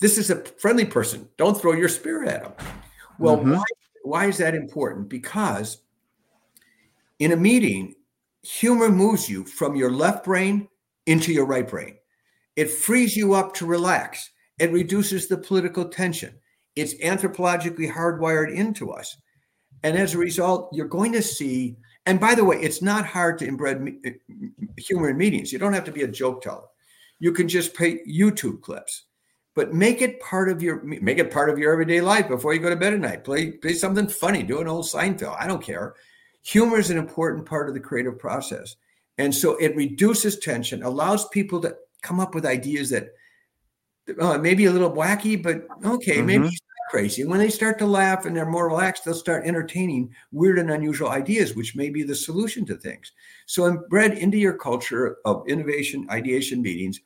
this 0.00 0.18
is 0.18 0.28
a 0.30 0.42
friendly 0.44 0.84
person. 0.84 1.28
Don't 1.36 1.56
throw 1.56 1.74
your 1.74 1.88
spear 1.88 2.24
at 2.24 2.42
them. 2.42 2.52
Well, 3.20 3.36
mm-hmm. 3.36 3.52
why, 3.52 3.64
why 4.02 4.26
is 4.26 4.38
that 4.38 4.56
important? 4.56 5.08
Because 5.08 5.78
in 7.20 7.30
a 7.30 7.36
meeting, 7.36 7.94
humor 8.42 8.88
moves 8.88 9.28
you 9.28 9.44
from 9.44 9.76
your 9.76 9.92
left 9.92 10.24
brain 10.24 10.66
into 11.06 11.32
your 11.32 11.46
right 11.46 11.68
brain. 11.68 11.96
It 12.56 12.70
frees 12.70 13.16
you 13.16 13.34
up 13.34 13.54
to 13.54 13.66
relax. 13.66 14.30
It 14.58 14.72
reduces 14.72 15.28
the 15.28 15.38
political 15.38 15.88
tension. 15.88 16.40
It's 16.74 16.94
anthropologically 16.94 17.92
hardwired 17.92 18.52
into 18.52 18.90
us. 18.90 19.16
And 19.82 19.96
as 19.96 20.14
a 20.14 20.18
result, 20.18 20.70
you're 20.72 20.88
going 20.88 21.12
to 21.12 21.22
see, 21.22 21.76
and 22.06 22.18
by 22.18 22.34
the 22.34 22.44
way, 22.44 22.56
it's 22.60 22.82
not 22.82 23.06
hard 23.06 23.38
to 23.38 23.46
embed 23.46 23.96
eh, 24.04 24.12
humor 24.76 25.10
in 25.10 25.16
meetings. 25.16 25.52
You 25.52 25.58
don't 25.58 25.72
have 25.72 25.84
to 25.84 25.92
be 25.92 26.02
a 26.02 26.08
joke 26.08 26.42
teller. 26.42 26.66
You 27.20 27.32
can 27.32 27.48
just 27.48 27.74
pay 27.74 28.04
YouTube 28.04 28.60
clips 28.60 29.04
but 29.58 29.74
make 29.74 30.02
it 30.02 30.20
part 30.20 30.48
of 30.48 30.62
your 30.62 30.80
make 30.84 31.18
it 31.18 31.32
part 31.32 31.50
of 31.50 31.58
your 31.58 31.72
everyday 31.72 32.00
life 32.00 32.28
before 32.28 32.54
you 32.54 32.60
go 32.60 32.70
to 32.70 32.76
bed 32.76 32.92
at 32.92 33.00
night. 33.00 33.24
Play 33.24 33.50
play 33.50 33.72
something 33.72 34.06
funny, 34.06 34.44
do 34.44 34.60
an 34.60 34.68
old 34.68 34.84
Seinfeld. 34.84 35.36
I 35.36 35.48
don't 35.48 35.60
care. 35.60 35.96
Humor 36.42 36.78
is 36.78 36.90
an 36.90 36.96
important 36.96 37.44
part 37.44 37.68
of 37.68 37.74
the 37.74 37.80
creative 37.80 38.20
process. 38.20 38.76
And 39.18 39.34
so 39.34 39.56
it 39.56 39.74
reduces 39.74 40.38
tension, 40.38 40.84
allows 40.84 41.26
people 41.30 41.60
to 41.62 41.76
come 42.02 42.20
up 42.20 42.36
with 42.36 42.46
ideas 42.46 42.90
that 42.90 43.08
uh, 44.20 44.38
maybe 44.38 44.66
a 44.66 44.70
little 44.70 44.92
wacky, 44.92 45.42
but 45.42 45.66
okay, 45.84 46.18
mm-hmm. 46.18 46.26
maybe 46.26 46.56
crazy. 46.88 47.24
When 47.24 47.38
they 47.38 47.50
start 47.50 47.78
to 47.78 47.86
laugh 47.86 48.24
and 48.24 48.36
they're 48.36 48.46
more 48.46 48.68
relaxed, 48.68 49.04
they'll 49.04 49.14
start 49.14 49.46
entertaining 49.46 50.14
weird 50.32 50.58
and 50.58 50.70
unusual 50.70 51.08
ideas, 51.08 51.54
which 51.54 51.76
may 51.76 51.90
be 51.90 52.02
the 52.02 52.14
solution 52.14 52.64
to 52.66 52.76
things. 52.76 53.12
So, 53.46 53.62
embed 53.62 54.18
into 54.18 54.38
your 54.38 54.54
culture 54.54 55.18
of 55.24 55.48
innovation, 55.48 56.06
ideation 56.10 56.62
meetings, 56.62 57.00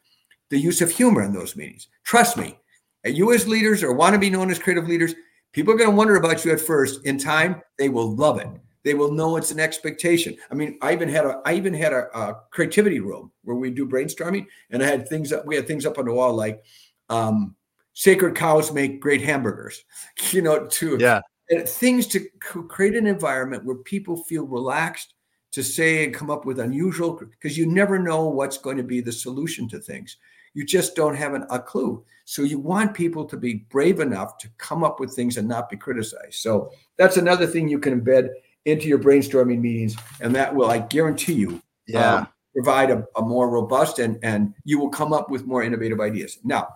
the 0.51 0.59
use 0.59 0.81
of 0.81 0.90
humor 0.90 1.23
in 1.23 1.33
those 1.33 1.57
meetings. 1.57 1.88
Trust 2.05 2.37
me, 2.37 2.59
you 3.05 3.33
as 3.33 3.49
leaders 3.49 3.83
or 3.83 3.92
want 3.92 4.14
to 4.14 4.18
be 4.18 4.31
known 4.31 4.51
as 4.51 4.59
creative 4.59 4.88
leaders, 4.88 5.14
people 5.53 5.73
are 5.75 5.79
going 5.79 5.90
to 5.90 5.97
wonder 5.97 6.16
about 6.16 6.45
you 6.45 6.53
at 6.53 6.61
first. 6.61 7.05
In 7.05 7.18
time, 7.18 7.62
they 7.79 7.88
will 7.88 8.14
love 8.14 8.38
it. 8.40 8.49
They 8.85 8.95
will 8.95 9.12
know 9.12 9.37
it's 9.37 9.53
an 9.53 9.61
expectation. 9.61 10.37
I 10.51 10.55
mean, 10.55 10.79
I 10.83 10.92
even 10.92 11.09
had 11.09 11.25
a 11.25 11.40
I 11.45 11.55
even 11.55 11.73
had 11.73 11.92
a, 11.92 12.07
a 12.18 12.40
creativity 12.51 13.01
room 13.01 13.31
where 13.45 13.57
we 13.57 13.71
do 13.71 13.88
brainstorming, 13.88 14.47
and 14.71 14.83
I 14.83 14.87
had 14.87 15.09
things 15.09 15.33
up. 15.33 15.47
We 15.47 15.57
had 15.57 15.66
things 15.66 15.87
up 15.87 15.99
on 15.99 16.07
the 16.07 16.12
wall 16.12 16.35
like 16.35 16.64
um, 17.09 17.55
sacred 17.94 18.35
cows 18.35 18.72
make 18.72 19.00
great 19.00 19.22
hamburgers. 19.22 19.85
You 20.31 20.42
know, 20.42 20.66
to 20.66 20.96
yeah, 20.98 21.20
things 21.66 22.07
to 22.09 22.26
create 22.40 22.94
an 22.94 23.07
environment 23.07 23.64
where 23.64 23.76
people 23.76 24.24
feel 24.24 24.46
relaxed 24.46 25.14
to 25.52 25.62
say 25.62 26.05
and 26.05 26.14
come 26.14 26.31
up 26.31 26.46
with 26.46 26.59
unusual 26.59 27.20
because 27.31 27.59
you 27.59 27.66
never 27.66 27.98
know 27.98 28.28
what's 28.28 28.57
going 28.57 28.78
to 28.78 28.83
be 28.83 29.00
the 29.00 29.12
solution 29.12 29.68
to 29.68 29.78
things. 29.78 30.16
You 30.55 30.64
just 30.64 30.96
don't 30.96 31.16
have 31.16 31.35
an, 31.35 31.46
a 31.50 31.59
clue. 31.59 32.05
So 32.24 32.42
you 32.42 32.59
want 32.59 32.94
people 32.94 33.24
to 33.26 33.37
be 33.37 33.66
brave 33.70 34.00
enough 34.00 34.38
to 34.38 34.48
come 34.59 34.85
up 34.85 35.00
with 35.00 35.14
things 35.14 35.37
and 35.37 35.48
not 35.48 35.68
be 35.68 35.76
criticized. 35.76 36.35
So 36.35 36.70
that's 36.96 37.16
another 37.16 37.46
thing 37.46 37.68
you 37.68 37.78
can 37.78 38.00
embed 38.00 38.28
into 38.64 38.87
your 38.87 38.98
brainstorming 38.98 39.61
meetings, 39.61 39.96
and 40.20 40.35
that 40.37 40.55
will, 40.55 40.70
I 40.70 40.78
guarantee 40.78 41.35
you, 41.35 41.61
yeah. 41.87 42.14
Um, 42.14 42.28
provide 42.55 42.90
a, 42.90 43.05
a 43.16 43.22
more 43.22 43.48
robust 43.48 43.98
and 43.98 44.18
and 44.22 44.55
you 44.64 44.78
will 44.78 44.90
come 44.90 45.12
up 45.12 45.31
with 45.31 45.46
more 45.46 45.62
innovative 45.62 46.00
ideas. 46.00 46.38
Now, 46.44 46.68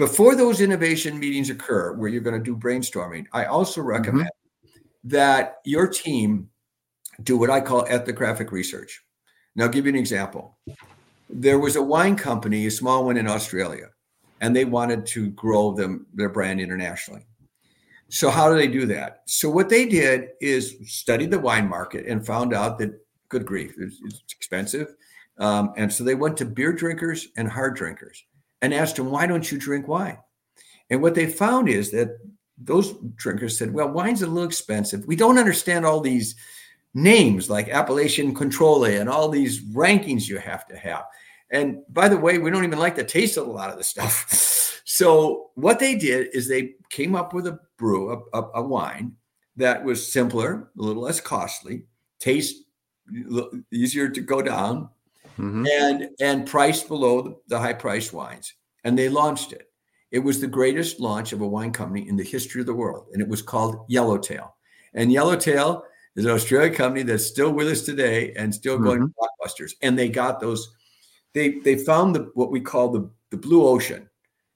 before 0.00 0.34
those 0.34 0.62
innovation 0.62 1.18
meetings 1.18 1.50
occur, 1.50 1.92
where 1.92 2.08
you're 2.08 2.22
going 2.22 2.42
to 2.42 2.42
do 2.42 2.56
brainstorming, 2.56 3.26
I 3.34 3.44
also 3.44 3.82
mm-hmm. 3.82 3.90
recommend 3.90 4.30
mm-hmm. 4.64 5.08
that 5.10 5.56
your 5.66 5.86
team 5.86 6.48
do 7.22 7.36
what 7.36 7.50
I 7.50 7.60
call 7.60 7.84
ethnographic 7.84 8.50
research. 8.50 9.02
Now, 9.54 9.64
I'll 9.64 9.70
give 9.70 9.84
you 9.84 9.90
an 9.90 9.98
example. 9.98 10.56
There 11.28 11.58
was 11.58 11.76
a 11.76 11.82
wine 11.82 12.16
company, 12.16 12.66
a 12.66 12.70
small 12.70 13.04
one 13.04 13.18
in 13.18 13.28
Australia, 13.28 13.90
and 14.40 14.56
they 14.56 14.64
wanted 14.64 15.04
to 15.08 15.28
grow 15.32 15.72
them 15.72 16.06
their 16.14 16.30
brand 16.30 16.60
internationally. 16.60 17.26
So 18.08 18.30
how 18.30 18.48
do 18.48 18.56
they 18.56 18.68
do 18.68 18.86
that? 18.86 19.20
So 19.26 19.50
what 19.50 19.68
they 19.68 19.84
did 19.84 20.30
is 20.40 20.76
studied 20.86 21.30
the 21.30 21.38
wine 21.38 21.68
market 21.68 22.06
and 22.06 22.26
found 22.26 22.54
out 22.54 22.78
that 22.78 22.98
good 23.28 23.44
grief, 23.44 23.74
it's, 23.76 24.00
it's 24.02 24.22
expensive. 24.32 24.94
Um, 25.36 25.74
and 25.76 25.92
so 25.92 26.04
they 26.04 26.14
went 26.14 26.38
to 26.38 26.46
beer 26.46 26.72
drinkers 26.72 27.28
and 27.36 27.46
hard 27.46 27.76
drinkers 27.76 28.24
and 28.62 28.74
asked 28.74 28.96
them, 28.96 29.10
why 29.10 29.26
don't 29.26 29.50
you 29.50 29.58
drink 29.58 29.88
wine? 29.88 30.18
And 30.90 31.02
what 31.02 31.14
they 31.14 31.26
found 31.26 31.68
is 31.68 31.90
that 31.92 32.18
those 32.58 32.94
drinkers 33.16 33.56
said, 33.56 33.72
well, 33.72 33.88
wine's 33.88 34.22
a 34.22 34.26
little 34.26 34.48
expensive. 34.48 35.06
We 35.06 35.16
don't 35.16 35.38
understand 35.38 35.86
all 35.86 36.00
these 36.00 36.34
names 36.94 37.48
like 37.48 37.68
Appellation 37.68 38.34
Contrôlée 38.34 39.00
and 39.00 39.08
all 39.08 39.28
these 39.28 39.64
rankings 39.72 40.28
you 40.28 40.38
have 40.38 40.66
to 40.68 40.76
have. 40.76 41.04
And 41.50 41.78
by 41.88 42.08
the 42.08 42.18
way, 42.18 42.38
we 42.38 42.50
don't 42.50 42.64
even 42.64 42.78
like 42.78 42.96
the 42.96 43.04
taste 43.04 43.36
of 43.36 43.46
a 43.46 43.50
lot 43.50 43.70
of 43.70 43.78
the 43.78 43.84
stuff. 43.84 44.46
So 44.92 45.50
what 45.54 45.78
they 45.78 45.94
did 45.94 46.34
is 46.34 46.48
they 46.48 46.74
came 46.90 47.14
up 47.14 47.32
with 47.32 47.46
a 47.46 47.60
brew, 47.78 48.10
a, 48.10 48.38
a, 48.38 48.50
a 48.56 48.62
wine 48.62 49.12
that 49.54 49.84
was 49.84 50.12
simpler, 50.12 50.68
a 50.76 50.82
little 50.82 51.02
less 51.02 51.20
costly, 51.20 51.84
taste 52.18 52.56
easier 53.72 54.08
to 54.08 54.20
go 54.20 54.42
down, 54.42 54.88
mm-hmm. 55.40 55.66
and 55.66 56.08
and 56.20 56.46
priced 56.46 56.88
below 56.88 57.40
the, 57.48 57.58
high 57.58 57.72
priced 57.72 58.12
wines. 58.12 58.54
And 58.84 58.98
they 58.98 59.08
launched 59.08 59.52
it. 59.52 59.70
It 60.10 60.20
was 60.20 60.40
the 60.40 60.46
greatest 60.46 61.00
launch 61.00 61.32
of 61.32 61.40
a 61.40 61.48
wine 61.48 61.72
company 61.72 62.08
in 62.08 62.16
the 62.16 62.24
history 62.24 62.60
of 62.60 62.66
the 62.66 62.74
world, 62.74 63.06
and 63.12 63.22
it 63.22 63.28
was 63.28 63.42
called 63.42 63.84
Yellowtail. 63.88 64.54
And 64.94 65.12
Yellowtail 65.12 65.84
is 66.16 66.24
an 66.24 66.32
Australian 66.32 66.74
company 66.74 67.02
that's 67.02 67.26
still 67.26 67.52
with 67.52 67.68
us 67.68 67.82
today 67.82 68.32
and 68.34 68.54
still 68.54 68.78
going 68.78 69.00
mm-hmm. 69.00 69.46
blockbusters. 69.46 69.72
And 69.82 69.98
they 69.98 70.08
got 70.08 70.40
those. 70.40 70.74
They 71.32 71.60
they 71.60 71.76
found 71.76 72.14
the 72.14 72.30
what 72.34 72.50
we 72.50 72.60
call 72.60 72.90
the 72.90 73.10
the 73.30 73.36
blue 73.36 73.66
ocean 73.66 74.10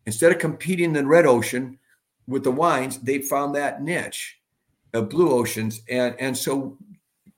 Instead 0.07 0.33
of 0.33 0.39
competing 0.39 0.87
in 0.87 0.93
the 0.93 1.07
red 1.07 1.27
ocean 1.27 1.79
with 2.27 2.45
the 2.45 2.51
wines, 2.51 2.99
they 2.99 3.19
found 3.19 3.55
that 3.55 3.83
niche 3.83 4.39
of 4.93 5.09
blue 5.09 5.31
oceans. 5.31 5.81
And, 5.89 6.15
and 6.19 6.37
so 6.37 6.79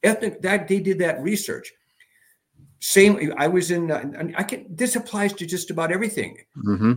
ethnic 0.02 0.42
that 0.42 0.68
they 0.68 0.80
did 0.80 0.98
that 0.98 1.22
research. 1.22 1.72
Same, 2.80 3.32
I 3.36 3.48
was 3.48 3.70
in, 3.70 3.90
uh, 3.90 4.04
I 4.36 4.42
can, 4.42 4.66
this 4.68 4.96
applies 4.96 5.32
to 5.34 5.46
just 5.46 5.70
about 5.70 5.92
everything. 5.92 6.38
Mm-hmm. 6.56 6.92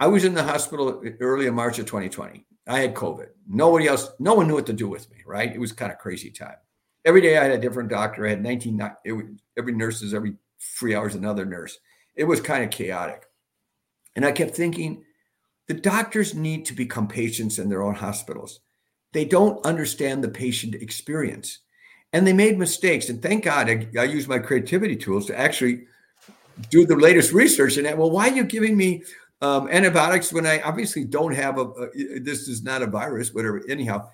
I 0.00 0.06
was 0.06 0.24
in 0.24 0.34
the 0.34 0.42
hospital 0.42 1.02
early 1.20 1.46
in 1.46 1.54
March 1.54 1.78
of 1.78 1.86
2020. 1.86 2.44
I 2.66 2.78
had 2.80 2.94
COVID. 2.94 3.28
Nobody 3.46 3.86
else, 3.86 4.10
no 4.18 4.34
one 4.34 4.48
knew 4.48 4.54
what 4.54 4.66
to 4.66 4.72
do 4.72 4.88
with 4.88 5.10
me, 5.10 5.18
right? 5.26 5.54
It 5.54 5.60
was 5.60 5.72
kind 5.72 5.92
of 5.92 5.98
crazy 5.98 6.30
time. 6.30 6.56
Every 7.04 7.20
day 7.20 7.36
I 7.36 7.44
had 7.44 7.52
a 7.52 7.58
different 7.58 7.90
doctor. 7.90 8.26
I 8.26 8.30
had 8.30 8.42
19, 8.42 8.80
it 9.04 9.12
was, 9.12 9.26
every 9.58 9.72
nurse 9.72 10.02
is 10.02 10.14
every 10.14 10.34
three 10.78 10.94
hours 10.94 11.14
another 11.14 11.44
nurse. 11.44 11.78
It 12.16 12.24
was 12.24 12.40
kind 12.40 12.64
of 12.64 12.70
chaotic. 12.70 13.24
And 14.16 14.24
I 14.24 14.32
kept 14.32 14.54
thinking, 14.54 15.04
the 15.66 15.74
doctors 15.74 16.34
need 16.34 16.66
to 16.66 16.74
become 16.74 17.08
patients 17.08 17.58
in 17.58 17.68
their 17.68 17.82
own 17.82 17.94
hospitals. 17.94 18.60
They 19.12 19.24
don't 19.24 19.64
understand 19.64 20.22
the 20.22 20.28
patient 20.28 20.74
experience. 20.74 21.60
And 22.14 22.26
they 22.26 22.32
made 22.32 22.58
mistakes. 22.58 23.10
And 23.10 23.20
thank 23.20 23.44
God 23.44 23.68
I, 23.68 23.86
I 23.98 24.04
use 24.04 24.26
my 24.26 24.38
creativity 24.38 24.96
tools 24.96 25.26
to 25.26 25.38
actually 25.38 25.86
do 26.70 26.86
the 26.86 26.96
latest 26.96 27.32
research. 27.32 27.76
And 27.76 27.98
well, 27.98 28.10
why 28.10 28.28
are 28.28 28.34
you 28.34 28.44
giving 28.44 28.76
me 28.76 29.02
um, 29.44 29.68
antibiotics 29.68 30.32
when 30.32 30.46
I 30.46 30.60
obviously 30.62 31.04
don't 31.04 31.34
have 31.34 31.58
a, 31.58 31.66
a, 31.66 32.20
this 32.20 32.48
is 32.48 32.62
not 32.62 32.82
a 32.82 32.86
virus, 32.86 33.34
whatever. 33.34 33.62
Anyhow, 33.68 34.08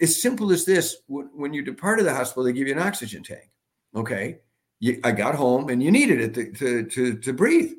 as 0.00 0.22
simple 0.22 0.52
as 0.52 0.64
this 0.64 0.98
when, 1.08 1.30
when 1.34 1.52
you 1.52 1.62
departed 1.62 2.06
the 2.06 2.14
hospital, 2.14 2.44
they 2.44 2.52
give 2.52 2.68
you 2.68 2.74
an 2.74 2.82
oxygen 2.82 3.22
tank. 3.22 3.50
Okay. 3.96 4.38
You, 4.78 5.00
I 5.02 5.12
got 5.12 5.34
home 5.34 5.68
and 5.68 5.82
you 5.82 5.90
needed 5.90 6.20
it 6.20 6.34
to, 6.34 6.52
to, 6.52 6.84
to, 6.90 7.18
to 7.18 7.32
breathe. 7.32 7.72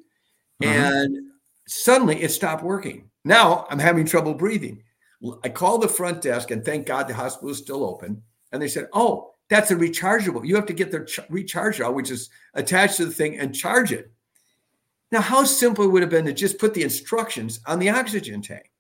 Uh-huh. 0.62 0.74
And 0.74 1.18
suddenly 1.68 2.22
it 2.22 2.32
stopped 2.32 2.64
working. 2.64 3.10
Now 3.24 3.66
I'm 3.70 3.80
having 3.80 4.06
trouble 4.06 4.34
breathing. 4.34 4.84
I 5.44 5.50
called 5.50 5.84
the 5.84 5.88
front 5.88 6.22
desk 6.22 6.52
and 6.52 6.66
thank 6.66 6.86
God 6.86 7.08
the 7.08 7.14
hospital 7.14 7.50
is 7.50 7.60
still 7.60 7.86
open. 7.86 8.24
And 8.52 8.62
they 8.62 8.68
said, 8.68 8.88
Oh, 8.94 9.32
that's 9.50 9.72
a 9.72 9.76
rechargeable. 9.76 10.46
You 10.46 10.56
have 10.56 10.66
to 10.68 10.74
get 10.74 10.92
the 10.92 11.06
ch- 11.06 11.20
recharger, 11.30 11.94
which 11.94 12.10
is 12.10 12.30
attached 12.54 12.98
to 12.98 13.06
the 13.06 13.12
thing 13.12 13.38
and 13.38 13.54
charge 13.54 13.92
it. 13.92 14.12
Now, 15.12 15.22
how 15.22 15.44
simple 15.44 15.84
it 15.84 15.90
would 15.90 16.02
have 16.02 16.12
been 16.12 16.26
to 16.26 16.34
just 16.34 16.58
put 16.58 16.74
the 16.74 16.84
instructions 16.84 17.60
on 17.66 17.80
the 17.80 17.90
oxygen 17.90 18.42
tank. 18.42 18.72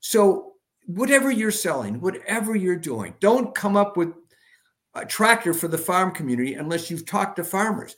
So, 0.00 0.52
whatever 0.86 1.30
you're 1.30 1.50
selling, 1.50 2.00
whatever 2.00 2.54
you're 2.54 2.76
doing, 2.76 3.14
don't 3.20 3.54
come 3.54 3.76
up 3.76 3.96
with 3.96 4.12
a 4.94 5.06
tractor 5.06 5.54
for 5.54 5.68
the 5.68 5.78
farm 5.78 6.12
community 6.12 6.54
unless 6.54 6.90
you've 6.90 7.06
talked 7.06 7.36
to 7.36 7.44
farmers. 7.44 7.96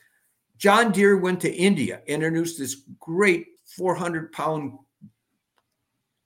John 0.58 0.92
Deere 0.92 1.18
went 1.18 1.40
to 1.40 1.52
India, 1.52 2.00
introduced 2.06 2.58
this 2.58 2.82
great 2.98 3.48
400 3.64 4.32
pound 4.32 4.78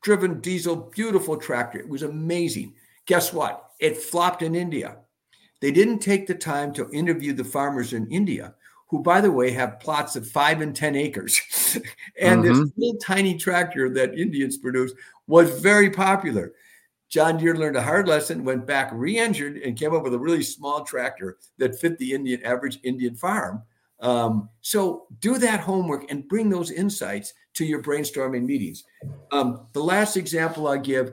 driven 0.03 0.41
diesel, 0.41 0.77
beautiful 0.77 1.37
tractor. 1.37 1.79
It 1.79 1.89
was 1.89 2.03
amazing. 2.03 2.75
Guess 3.07 3.33
what? 3.33 3.70
It 3.81 3.97
flopped 3.97 4.43
in 4.43 4.55
India. 4.55 4.99
They 5.61 5.71
didn't 5.71 5.99
take 5.99 6.27
the 6.27 6.35
time 6.35 6.73
to 6.75 6.91
interview 6.91 7.33
the 7.33 7.45
farmers 7.45 7.93
in 7.93 8.11
India, 8.11 8.55
who, 8.89 9.03
by 9.03 9.21
the 9.21 9.33
way, 9.33 9.51
have 9.51 9.81
plots 9.81 10.17
of 10.17 10.29
five 10.29 10.61
and 10.61 10.75
10 10.75 10.97
acres. 10.97 11.41
and 12.21 12.43
mm-hmm. 12.43 12.61
this 12.63 12.73
little 12.77 12.99
tiny 12.99 13.37
tractor 13.37 13.89
that 13.91 14.19
Indians 14.19 14.57
produced 14.57 14.95
was 15.27 15.61
very 15.61 15.91
popular. 15.91 16.53
John 17.09 17.39
Deere 17.39 17.57
learned 17.57 17.77
a 17.77 17.83
hard 17.83 18.07
lesson, 18.07 18.45
went 18.45 18.67
back 18.67 18.91
re 18.93 19.19
injured, 19.19 19.57
and 19.57 19.77
came 19.77 19.95
up 19.95 20.05
with 20.05 20.15
a 20.15 20.19
really 20.19 20.43
small 20.43 20.85
tractor 20.85 21.39
that 21.59 21.79
fit 21.79 21.99
the 21.99 22.13
Indian 22.13 22.43
average 22.45 22.79
Indian 22.85 23.17
farm. 23.17 23.63
Um, 24.01 24.49
so 24.61 25.07
do 25.19 25.37
that 25.39 25.61
homework 25.61 26.11
and 26.11 26.27
bring 26.29 26.49
those 26.49 26.71
insights 26.71 27.35
to 27.55 27.65
your 27.65 27.83
brainstorming 27.83 28.45
meetings. 28.45 28.85
Um, 29.33 29.67
the 29.73 29.83
last 29.83 30.17
example 30.17 30.69
I 30.69 30.79
give 30.79 31.13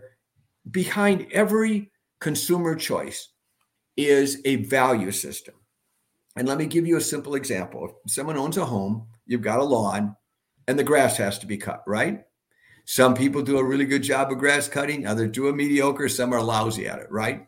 behind 0.72 1.28
every 1.32 1.92
consumer 2.20 2.76
choice 2.76 3.30
is 3.96 4.42
a 4.46 4.58
value 4.58 5.12
system. 5.12 5.56
And 6.36 6.48
let 6.48 6.58
me 6.58 6.68
give 6.68 6.86
you 6.86 6.98
a 6.98 7.02
simple 7.02 7.36
example. 7.36 8.00
If 8.06 8.12
someone 8.12 8.38
owns 8.38 8.58
a 8.58 8.66
home, 8.66 9.08
you've 9.26 9.42
got 9.42 9.60
a 9.60 9.64
lawn, 9.64 10.16
and 10.68 10.78
the 10.78 10.84
grass 10.84 11.18
has 11.18 11.40
to 11.40 11.48
be 11.48 11.58
cut, 11.58 11.84
right? 11.88 12.24
Some 12.86 13.16
people 13.16 13.42
do 13.42 13.58
a 13.58 13.64
really 13.64 13.86
good 13.86 14.04
job 14.04 14.32
of 14.32 14.38
grass 14.38 14.70
cutting, 14.70 15.06
others 15.06 15.32
do 15.32 15.48
a 15.48 15.54
mediocre, 15.54 16.08
some 16.08 16.34
are 16.34 16.42
lousy 16.42 16.88
at 16.88 17.00
it, 17.00 17.12
right? 17.12 17.48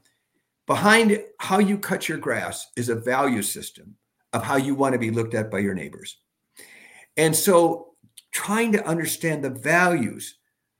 Behind 0.67 1.24
how 1.39 1.59
you 1.59 1.78
cut 1.78 2.09
your 2.09 2.17
grass 2.17 2.67
is 2.76 2.89
a 2.89 2.95
value 2.95 3.41
system 3.41 3.95
of 4.34 4.43
how 4.43 4.57
you 4.57 4.76
want 4.76 4.93
to 4.93 4.99
be 4.99 5.11
looked 5.11 5.34
at 5.34 5.49
by 5.49 5.59
your 5.59 5.74
neighbors. 5.74 6.17
And 7.15 7.36
so 7.36 7.93
trying 8.32 8.72
to 8.74 8.86
understand 8.86 9.43
the 9.43 9.49
values 9.49 10.38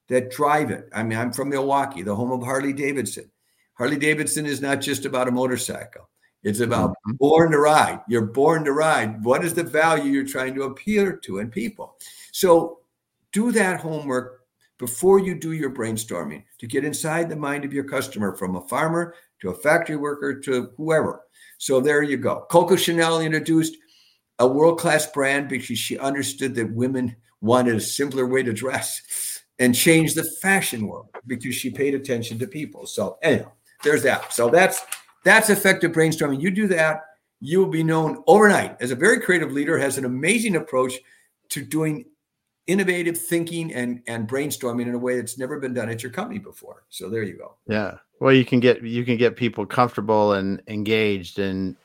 that 0.10 0.32
drive 0.32 0.72
it. 0.72 0.90
I 0.94 1.04
mean, 1.04 1.18
I'm 1.18 1.32
from 1.32 1.50
Milwaukee, 1.50 2.02
the 2.02 2.16
home 2.16 2.32
of 2.32 2.44
Harley 2.44 2.74
Davidson. 2.74 3.32
Harley 3.80 3.98
Davidson 3.98 4.46
is 4.46 4.62
not 4.62 4.82
just 4.82 5.06
about 5.06 5.30
a 5.30 5.32
motorcycle. 5.32 6.10
It's 6.44 6.60
about 6.60 6.90
mm-hmm. 6.90 7.14
born 7.14 7.52
to 7.52 7.60
ride. 7.60 8.02
You're 8.10 8.26
born 8.26 8.66
to 8.66 8.74
ride. 8.74 9.24
What 9.24 9.44
is 9.44 9.54
the 9.54 9.64
value 9.64 10.12
you're 10.12 10.26
trying 10.26 10.54
to 10.56 10.64
appeal 10.64 11.18
to 11.18 11.40
in 11.40 11.50
people? 11.50 11.96
So 12.34 12.80
do 13.32 13.54
that 13.54 13.80
homework 13.80 14.42
before 14.80 15.20
you 15.20 15.34
do 15.34 15.54
your 15.54 15.74
brainstorming 15.74 16.44
to 16.58 16.68
get 16.68 16.84
inside 16.84 17.30
the 17.30 17.38
mind 17.38 17.64
of 17.64 17.72
your 17.72 17.86
customer 17.86 18.36
from 18.36 18.58
a 18.58 18.68
farmer 18.68 19.16
to 19.42 19.50
a 19.50 19.56
factory 19.56 19.96
worker 19.96 20.38
to 20.42 20.72
whoever. 20.76 21.22
So 21.58 21.80
there 21.80 22.04
you 22.04 22.18
go. 22.18 22.46
Coco 22.52 22.76
Chanel 22.76 23.22
introduced 23.22 23.78
a 24.40 24.48
world 24.48 24.78
class 24.78 25.10
brand 25.10 25.48
because 25.48 25.78
she 25.78 25.98
understood 25.98 26.54
that 26.56 26.74
women 26.74 27.16
wanted 27.40 27.76
a 27.76 27.82
simpler 27.82 28.26
way 28.26 28.44
to 28.44 28.52
dress 28.52 29.02
and 29.58 29.74
changed 29.74 30.16
the 30.16 30.30
fashion 30.42 30.86
world 30.86 31.08
because 31.28 31.56
she 31.56 31.70
paid 31.70 31.94
attention 31.94 32.40
to 32.40 32.48
people. 32.48 32.86
So 32.86 33.18
anyhow, 33.22 33.52
there's 33.84 34.04
that. 34.04 34.34
So 34.34 34.50
that's 34.50 34.86
that's 35.24 35.50
effective 35.50 35.92
brainstorming. 35.92 36.42
You 36.42 36.52
do 36.52 36.68
that, 36.68 37.02
you 37.40 37.60
will 37.60 37.70
be 37.70 37.84
known 37.84 38.24
overnight 38.28 38.78
as 38.80 38.92
a 38.92 38.96
very 38.96 39.20
creative 39.20 39.52
leader, 39.52 39.78
has 39.78 39.98
an 39.98 40.06
amazing 40.06 40.56
approach 40.56 40.94
to 41.50 41.64
doing 41.64 42.06
innovative 42.68 43.18
thinking 43.20 43.74
and 43.74 44.02
and 44.08 44.28
brainstorming 44.28 44.84
in 44.84 44.94
a 44.94 44.98
way 44.98 45.16
that's 45.16 45.38
never 45.38 45.60
been 45.60 45.74
done 45.74 45.90
at 45.90 46.04
your 46.04 46.12
company 46.12 46.40
before. 46.40 46.84
So 46.90 47.10
there 47.10 47.24
you 47.24 47.38
go. 47.38 47.56
Yeah. 47.68 47.96
Well, 48.20 48.34
you 48.34 48.46
can 48.46 48.60
get 48.60 48.84
you 48.84 49.06
can 49.06 49.18
get 49.18 49.36
people 49.36 49.66
comfortable 49.66 50.34
and 50.34 50.62
engaged 50.68 51.40
and 51.40 51.76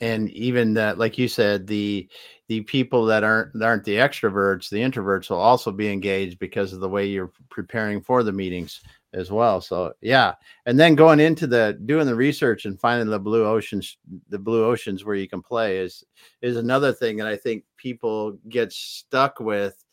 and 0.00 0.30
even 0.30 0.74
that 0.74 0.98
like 0.98 1.18
you 1.18 1.28
said 1.28 1.66
the 1.66 2.08
the 2.48 2.62
people 2.62 3.04
that 3.06 3.22
aren't 3.22 3.52
that 3.54 3.64
aren't 3.64 3.84
the 3.84 3.96
extroverts 3.96 4.68
the 4.68 4.78
introverts 4.78 5.30
will 5.30 5.38
also 5.38 5.70
be 5.70 5.90
engaged 5.90 6.38
because 6.38 6.72
of 6.72 6.80
the 6.80 6.88
way 6.88 7.06
you're 7.06 7.32
preparing 7.50 8.00
for 8.00 8.22
the 8.22 8.32
meetings 8.32 8.80
as 9.12 9.30
well 9.30 9.60
so 9.60 9.92
yeah 10.00 10.34
and 10.66 10.78
then 10.78 10.94
going 10.94 11.18
into 11.18 11.46
the 11.46 11.78
doing 11.86 12.06
the 12.06 12.14
research 12.14 12.64
and 12.64 12.80
finding 12.80 13.08
the 13.08 13.18
blue 13.18 13.44
oceans 13.44 13.98
the 14.28 14.38
blue 14.38 14.64
oceans 14.64 15.04
where 15.04 15.16
you 15.16 15.28
can 15.28 15.42
play 15.42 15.78
is 15.78 16.04
is 16.42 16.56
another 16.56 16.92
thing 16.92 17.16
that 17.16 17.26
i 17.26 17.36
think 17.36 17.64
people 17.76 18.38
get 18.48 18.72
stuck 18.72 19.40
with 19.40 19.84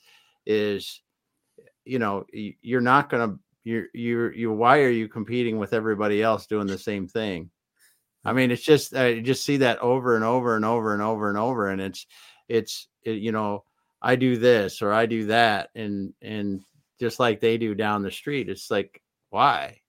is 0.45 1.01
you 1.83 1.99
know 1.99 2.25
you're 2.33 2.81
not 2.81 3.09
going 3.09 3.29
to 3.29 3.39
you're 3.67 3.87
you're 3.93 4.33
you 4.33 4.51
why 4.51 4.79
are 4.79 4.89
you 4.89 5.09
competing 5.09 5.57
with 5.57 5.73
everybody 5.73 6.23
else 6.23 6.47
doing 6.47 6.67
the 6.67 6.77
same 6.77 7.05
thing? 7.05 7.49
I 8.23 8.33
mean 8.33 8.51
it's 8.51 8.63
just 8.63 8.95
i 8.95 9.19
just 9.19 9.43
see 9.43 9.57
that 9.57 9.79
over 9.79 10.15
and 10.15 10.23
over 10.23 10.55
and 10.55 10.65
over 10.65 10.93
and 10.93 11.01
over 11.01 11.29
and 11.29 11.37
over 11.37 11.69
and 11.69 11.81
it's 11.81 12.07
it's 12.49 12.87
it, 13.03 13.17
you 13.17 13.31
know 13.31 13.63
i 14.01 14.15
do 14.15 14.37
this 14.37 14.81
or 14.81 14.91
i 14.91 15.05
do 15.05 15.25
that 15.27 15.69
and 15.75 16.13
and 16.21 16.61
just 16.99 17.19
like 17.19 17.39
they 17.39 17.57
do 17.57 17.73
down 17.73 18.03
the 18.03 18.11
street 18.11 18.49
it's 18.49 18.69
like 18.71 19.01
why 19.29 19.79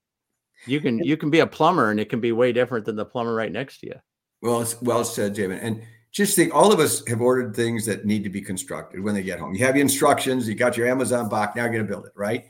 you 0.66 0.80
can 0.80 0.98
you 0.98 1.16
can 1.16 1.30
be 1.30 1.40
a 1.40 1.46
plumber 1.46 1.90
and 1.90 2.00
it 2.00 2.08
can 2.08 2.20
be 2.20 2.32
way 2.32 2.52
different 2.52 2.84
than 2.84 2.96
the 2.96 3.04
plumber 3.04 3.34
right 3.34 3.52
next 3.52 3.80
to 3.80 3.86
you 3.86 3.94
well 4.42 4.66
well 4.82 5.04
said 5.04 5.34
David. 5.34 5.60
and 5.62 5.82
just 6.10 6.34
think 6.34 6.54
all 6.54 6.72
of 6.72 6.80
us 6.80 7.06
have 7.06 7.20
ordered 7.20 7.54
things 7.54 7.84
that 7.86 8.06
need 8.06 8.24
to 8.24 8.30
be 8.30 8.40
constructed 8.40 9.00
when 9.00 9.14
they 9.14 9.22
get 9.22 9.38
home. 9.38 9.54
You 9.54 9.64
have 9.66 9.76
your 9.76 9.82
instructions, 9.82 10.48
you 10.48 10.54
got 10.54 10.76
your 10.76 10.88
Amazon 10.88 11.28
box, 11.28 11.54
now 11.54 11.62
you're 11.62 11.72
going 11.72 11.86
to 11.86 11.88
build 11.88 12.06
it, 12.06 12.12
right? 12.16 12.46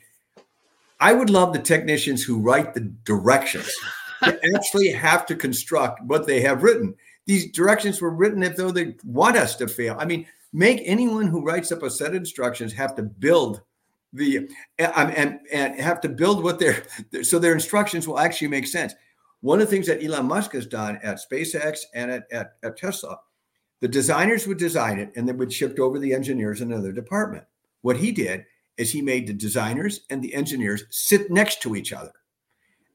I 1.01 1.13
would 1.13 1.31
love 1.31 1.53
the 1.53 1.59
technicians 1.59 2.23
who 2.23 2.39
write 2.39 2.75
the 2.75 2.81
directions 3.05 3.71
to 4.23 4.39
actually 4.55 4.91
have 4.91 5.27
to 5.27 5.37
construct 5.37 6.03
what 6.05 6.27
they 6.27 6.41
have 6.41 6.63
written. 6.63 6.95
These 7.27 7.53
directions 7.53 8.01
were 8.01 8.11
written 8.11 8.43
as 8.43 8.57
though 8.57 8.71
they 8.71 8.97
want 9.05 9.37
us 9.37 9.55
to 9.57 9.69
fail. 9.69 9.97
I 9.99 10.07
mean, 10.07 10.27
make 10.53 10.81
anyone 10.85 11.27
who 11.27 11.45
writes 11.45 11.71
up 11.71 11.83
a 11.83 11.91
set 11.91 12.11
of 12.11 12.17
instructions 12.17 12.73
have 12.73 12.95
to 12.97 13.03
build 13.03 13.61
the 14.13 14.49
and 14.79 15.11
and, 15.13 15.41
and 15.53 15.81
have 15.81 16.01
to 16.03 16.09
build 16.09 16.43
what 16.43 16.59
their 16.59 16.83
so 17.23 17.39
their 17.39 17.53
instructions 17.53 18.09
will 18.09 18.19
actually 18.19 18.49
make 18.49 18.67
sense. 18.67 18.95
One 19.41 19.61
of 19.61 19.69
the 19.69 19.71
things 19.71 19.87
that 19.87 20.03
Elon 20.03 20.27
Musk 20.27 20.53
has 20.53 20.67
done 20.67 20.99
at 21.03 21.21
SpaceX 21.31 21.81
and 21.95 22.11
at, 22.11 22.25
at, 22.33 22.55
at 22.63 22.77
Tesla 22.77 23.19
the 23.81 23.89
designers 23.89 24.47
would 24.47 24.59
design 24.59 24.99
it 24.99 25.13
and 25.17 25.29
then 25.29 25.39
would 25.39 25.53
shift 25.53 25.79
over 25.79 25.99
the 25.99 26.13
engineers 26.13 26.61
in 26.61 26.73
another 26.73 26.93
department. 26.93 27.45
What 27.83 27.97
he 27.97 28.11
did 28.11 28.45
is 28.77 28.91
he 28.91 29.03
made 29.03 29.27
the 29.27 29.33
designers 29.33 30.01
and 30.11 30.23
the 30.23 30.35
engineers 30.35 30.85
sit 30.91 31.31
next 31.31 31.63
to 31.63 31.77
each 31.77 31.93
other 31.93 32.13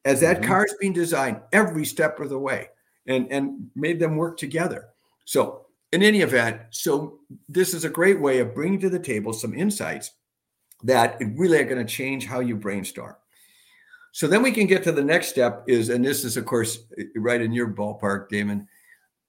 as 0.06 0.20
that 0.22 0.38
mm-hmm. 0.38 0.48
car 0.48 0.66
is 0.66 0.76
being 0.80 0.94
designed 0.94 1.40
every 1.52 1.86
step 1.86 2.20
of 2.20 2.30
the 2.30 2.40
way 2.40 2.68
and, 3.08 3.32
and 3.32 3.70
made 3.76 4.00
them 4.00 4.18
work 4.18 4.38
together. 4.38 4.90
So, 5.26 5.62
in 5.94 6.02
any 6.02 6.22
event, 6.22 6.60
so 6.72 7.20
this 7.48 7.74
is 7.74 7.86
a 7.86 7.90
great 7.90 8.20
way 8.20 8.40
of 8.40 8.56
bringing 8.56 8.80
to 8.80 8.90
the 8.90 8.98
table 8.98 9.32
some 9.32 9.54
insights 9.54 10.12
that 10.84 11.18
really 11.36 11.60
are 11.60 11.66
going 11.66 11.86
to 11.86 11.92
change 11.92 12.26
how 12.26 12.40
you 12.40 12.56
brainstorm. 12.56 13.16
So 14.12 14.28
then 14.28 14.44
we 14.44 14.52
can 14.52 14.68
get 14.68 14.84
to 14.84 14.92
the 14.92 15.04
next 15.04 15.30
step 15.30 15.64
is, 15.68 15.90
and 15.90 16.06
this 16.06 16.24
is 16.24 16.38
of 16.38 16.46
course 16.46 16.80
right 17.16 17.42
in 17.42 17.52
your 17.52 17.68
ballpark, 17.68 18.30
Damon, 18.30 18.68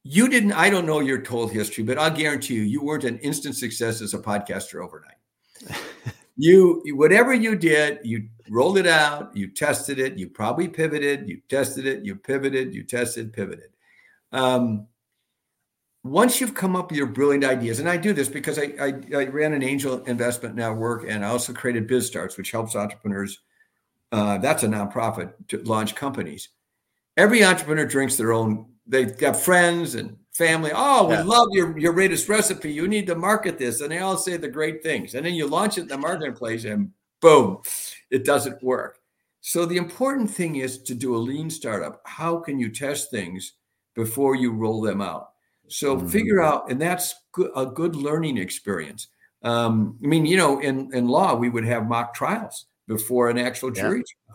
you 0.06 0.28
didn't 0.28 0.52
i 0.52 0.68
don't 0.68 0.84
know 0.84 1.00
your 1.00 1.22
total 1.22 1.48
history 1.48 1.82
but 1.82 1.96
i'll 1.96 2.10
guarantee 2.10 2.52
you 2.52 2.60
you 2.60 2.82
weren't 2.82 3.04
an 3.04 3.18
instant 3.20 3.56
success 3.56 4.02
as 4.02 4.14
a 4.14 4.18
podcaster 4.18 4.84
overnight. 4.84 5.16
You 6.36 6.82
whatever 6.96 7.32
you 7.32 7.54
did 7.54 8.00
you 8.02 8.28
rolled 8.50 8.76
it 8.76 8.88
out 8.88 9.36
you 9.36 9.46
tested 9.46 10.00
it 10.00 10.18
you 10.18 10.28
probably 10.28 10.66
pivoted 10.66 11.28
you 11.28 11.40
tested 11.48 11.86
it 11.86 12.04
you 12.04 12.16
pivoted 12.16 12.74
you 12.74 12.82
tested 12.82 13.32
pivoted. 13.32 13.70
Um, 14.32 14.88
once 16.04 16.40
you've 16.40 16.54
come 16.54 16.76
up 16.76 16.90
with 16.90 16.98
your 16.98 17.06
brilliant 17.06 17.44
ideas 17.44 17.80
and 17.80 17.88
i 17.88 17.96
do 17.96 18.12
this 18.12 18.28
because 18.28 18.58
I, 18.58 18.72
I, 18.80 18.92
I 19.16 19.24
ran 19.26 19.52
an 19.52 19.62
angel 19.62 20.04
investment 20.04 20.54
network 20.54 21.04
and 21.08 21.24
i 21.24 21.28
also 21.28 21.52
created 21.52 21.88
BizStarts 21.88 22.36
which 22.36 22.52
helps 22.52 22.76
entrepreneurs 22.76 23.40
uh, 24.12 24.38
that's 24.38 24.62
a 24.62 24.68
nonprofit 24.68 25.32
to 25.48 25.58
launch 25.64 25.94
companies 25.94 26.50
every 27.16 27.42
entrepreneur 27.42 27.86
drinks 27.86 28.16
their 28.16 28.32
own 28.32 28.66
they've 28.86 29.16
got 29.16 29.36
friends 29.36 29.94
and 29.94 30.16
family. 30.34 30.72
Oh, 30.74 31.06
we 31.06 31.14
yeah. 31.14 31.22
love 31.22 31.48
your 31.52 31.78
your 31.78 31.96
latest 31.96 32.28
recipe. 32.28 32.70
You 32.70 32.88
need 32.88 33.06
to 33.06 33.14
market 33.14 33.58
this, 33.58 33.80
and 33.80 33.90
they 33.90 33.98
all 33.98 34.16
say 34.16 34.36
the 34.36 34.48
great 34.48 34.82
things. 34.82 35.14
And 35.14 35.24
then 35.24 35.34
you 35.34 35.46
launch 35.46 35.78
it 35.78 35.82
in 35.82 35.88
the 35.88 35.98
marketplace, 35.98 36.64
and 36.64 36.90
boom, 37.20 37.62
it 38.10 38.24
doesn't 38.24 38.62
work. 38.62 38.98
So 39.40 39.66
the 39.66 39.76
important 39.76 40.30
thing 40.30 40.56
is 40.56 40.78
to 40.82 40.94
do 40.94 41.14
a 41.14 41.18
lean 41.18 41.50
startup. 41.50 42.00
How 42.04 42.38
can 42.38 42.58
you 42.58 42.70
test 42.70 43.10
things 43.10 43.52
before 43.94 44.34
you 44.34 44.52
roll 44.52 44.80
them 44.80 45.00
out? 45.00 45.33
So 45.68 45.96
mm-hmm. 45.96 46.08
figure 46.08 46.42
out, 46.42 46.70
and 46.70 46.80
that's 46.80 47.14
a 47.56 47.66
good 47.66 47.96
learning 47.96 48.38
experience. 48.38 49.08
Um, 49.42 49.98
I 50.02 50.06
mean, 50.06 50.26
you 50.26 50.36
know, 50.36 50.60
in 50.60 50.92
in 50.94 51.08
law, 51.08 51.34
we 51.34 51.48
would 51.48 51.64
have 51.64 51.86
mock 51.86 52.14
trials 52.14 52.66
before 52.86 53.30
an 53.30 53.38
actual 53.38 53.70
jury 53.70 54.02
yeah. 54.28 54.34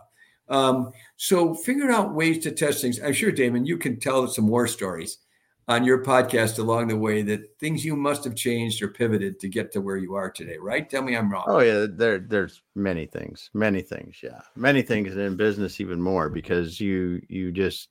Um, 0.50 0.90
so 1.16 1.54
figure 1.54 1.90
out 1.90 2.12
ways 2.12 2.40
to 2.40 2.50
test 2.50 2.82
things. 2.82 3.00
I'm 3.00 3.12
sure, 3.12 3.30
Damon, 3.30 3.64
you 3.64 3.78
can 3.78 4.00
tell 4.00 4.26
some 4.26 4.46
more 4.46 4.66
stories 4.66 5.18
on 5.68 5.84
your 5.84 6.02
podcast 6.02 6.58
along 6.58 6.88
the 6.88 6.96
way 6.96 7.22
that 7.22 7.56
things 7.60 7.84
you 7.84 7.94
must 7.94 8.24
have 8.24 8.34
changed 8.34 8.82
or 8.82 8.88
pivoted 8.88 9.38
to 9.38 9.48
get 9.48 9.70
to 9.72 9.80
where 9.80 9.96
you 9.96 10.14
are 10.14 10.28
today, 10.28 10.56
right? 10.58 10.90
Tell 10.90 11.02
me 11.02 11.16
I'm 11.16 11.30
wrong. 11.30 11.44
Oh 11.46 11.60
yeah, 11.60 11.86
there 11.88 12.18
there's 12.18 12.62
many 12.74 13.06
things, 13.06 13.50
many 13.54 13.80
things, 13.80 14.16
yeah, 14.22 14.40
many 14.56 14.82
things 14.82 15.16
in 15.16 15.36
business 15.36 15.80
even 15.80 16.02
more 16.02 16.28
because 16.28 16.80
you 16.80 17.22
you 17.28 17.52
just 17.52 17.88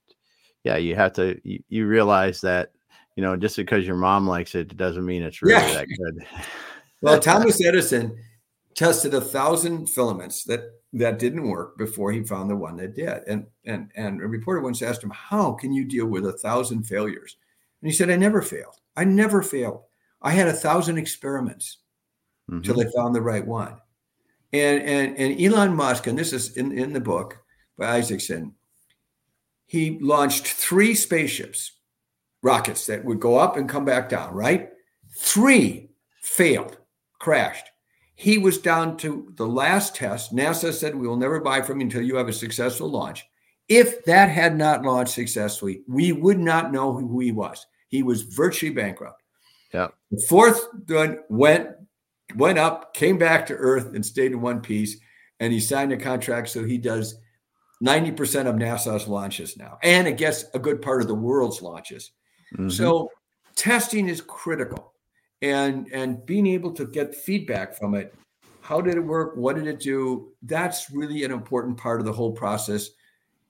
yeah 0.65 0.75
you 0.75 0.95
have 0.95 1.13
to 1.13 1.39
you, 1.45 1.63
you 1.69 1.87
realize 1.87 2.41
that 2.41 2.73
you 3.19 3.25
know 3.25 3.35
just 3.35 3.57
because 3.57 3.85
your 3.85 3.97
mom 3.97 4.25
likes 4.25 4.55
it, 4.55 4.77
doesn't 4.77 5.05
mean 5.05 5.23
it's 5.23 5.41
really 5.41 5.61
yeah. 5.61 5.73
that 5.73 5.87
good. 5.97 6.25
well, 7.01 7.19
Thomas 7.29 7.61
Edison 7.61 8.17
tested 8.75 9.13
a 9.13 9.19
thousand 9.19 9.87
filaments 9.87 10.45
that 10.45 10.61
that 10.93 11.19
didn't 11.19 11.49
work 11.49 11.77
before 11.77 12.13
he 12.13 12.23
found 12.23 12.49
the 12.49 12.55
one 12.55 12.77
that 12.77 12.95
did. 12.95 13.23
And 13.27 13.47
and 13.65 13.91
and 13.97 14.21
a 14.21 14.25
reporter 14.25 14.61
once 14.61 14.81
asked 14.81 15.03
him, 15.03 15.09
"How 15.09 15.51
can 15.51 15.73
you 15.73 15.83
deal 15.83 16.05
with 16.05 16.25
a 16.27 16.37
thousand 16.37 16.83
failures?" 16.83 17.35
And 17.81 17.91
he 17.91 17.93
said, 17.93 18.09
"I 18.09 18.15
never 18.15 18.41
failed. 18.41 18.77
I 18.95 19.03
never 19.03 19.43
failed. 19.43 19.81
I 20.21 20.31
had 20.31 20.47
a 20.47 20.53
thousand 20.53 20.97
experiments 20.97 21.79
mm-hmm. 22.49 22.61
till 22.61 22.79
I 22.79 22.85
found 22.95 23.13
the 23.13 23.21
right 23.21 23.45
one." 23.45 23.75
And 24.53 24.81
and 24.81 25.17
and 25.17 25.41
Elon 25.41 25.75
Musk, 25.75 26.07
and 26.07 26.17
this 26.17 26.31
is 26.31 26.55
in 26.55 26.71
in 26.71 26.93
the 26.93 27.01
book 27.01 27.37
by 27.77 27.97
Isaacson, 27.97 28.55
he 29.65 29.99
launched 29.99 30.47
three 30.47 30.95
spaceships, 30.95 31.78
rockets 32.41 32.85
that 32.85 33.03
would 33.05 33.19
go 33.19 33.37
up 33.37 33.57
and 33.57 33.69
come 33.69 33.85
back 33.85 34.09
down. 34.09 34.33
Right, 34.33 34.69
three 35.17 35.89
failed, 36.21 36.77
crashed. 37.19 37.65
He 38.15 38.37
was 38.37 38.57
down 38.57 38.97
to 38.97 39.31
the 39.35 39.47
last 39.47 39.95
test. 39.95 40.35
NASA 40.35 40.73
said, 40.73 40.95
We 40.95 41.07
will 41.07 41.15
never 41.15 41.39
buy 41.39 41.61
from 41.61 41.79
you 41.79 41.85
until 41.85 42.01
you 42.01 42.17
have 42.17 42.27
a 42.27 42.33
successful 42.33 42.89
launch. 42.89 43.25
If 43.69 44.03
that 44.05 44.29
had 44.29 44.57
not 44.57 44.83
launched 44.83 45.13
successfully, 45.13 45.83
we 45.87 46.11
would 46.11 46.39
not 46.39 46.71
know 46.71 46.91
who 46.91 47.19
he 47.19 47.31
was. 47.31 47.65
He 47.87 48.03
was 48.03 48.23
virtually 48.23 48.73
bankrupt. 48.73 49.21
Yeah. 49.73 49.89
The 50.11 50.21
fourth 50.27 50.67
one 50.87 51.19
went 51.29 51.69
went 52.35 52.59
up, 52.59 52.93
came 52.93 53.17
back 53.17 53.47
to 53.47 53.55
Earth, 53.55 53.93
and 53.93 54.05
stayed 54.05 54.31
in 54.31 54.41
one 54.41 54.61
piece. 54.61 54.97
And 55.39 55.53
he 55.53 55.59
signed 55.59 55.93
a 55.93 55.97
contract 55.97 56.49
so 56.49 56.63
he 56.63 56.77
does 56.77 57.15
90% 57.83 58.47
of 58.47 58.55
NASA's 58.55 59.07
launches 59.07 59.55
now. 59.55 59.77
And 59.81 60.07
it 60.07 60.17
gets 60.17 60.45
a 60.53 60.59
good 60.59 60.81
part 60.81 61.01
of 61.01 61.07
the 61.07 61.15
world's 61.15 61.61
launches. 61.61 62.11
Mm-hmm. 62.53 62.69
So 62.69 63.11
testing 63.55 64.07
is 64.07 64.21
critical 64.21 64.93
and 65.41 65.87
and 65.93 66.25
being 66.25 66.47
able 66.47 66.71
to 66.73 66.85
get 66.85 67.15
feedback 67.15 67.77
from 67.77 67.95
it 67.95 68.13
how 68.61 68.81
did 68.81 68.95
it 68.95 68.99
work 68.99 69.35
what 69.37 69.55
did 69.55 69.67
it 69.67 69.79
do 69.79 70.33
that's 70.43 70.91
really 70.91 71.23
an 71.23 71.31
important 71.31 71.77
part 71.77 72.01
of 72.01 72.05
the 72.05 72.11
whole 72.11 72.31
process 72.31 72.89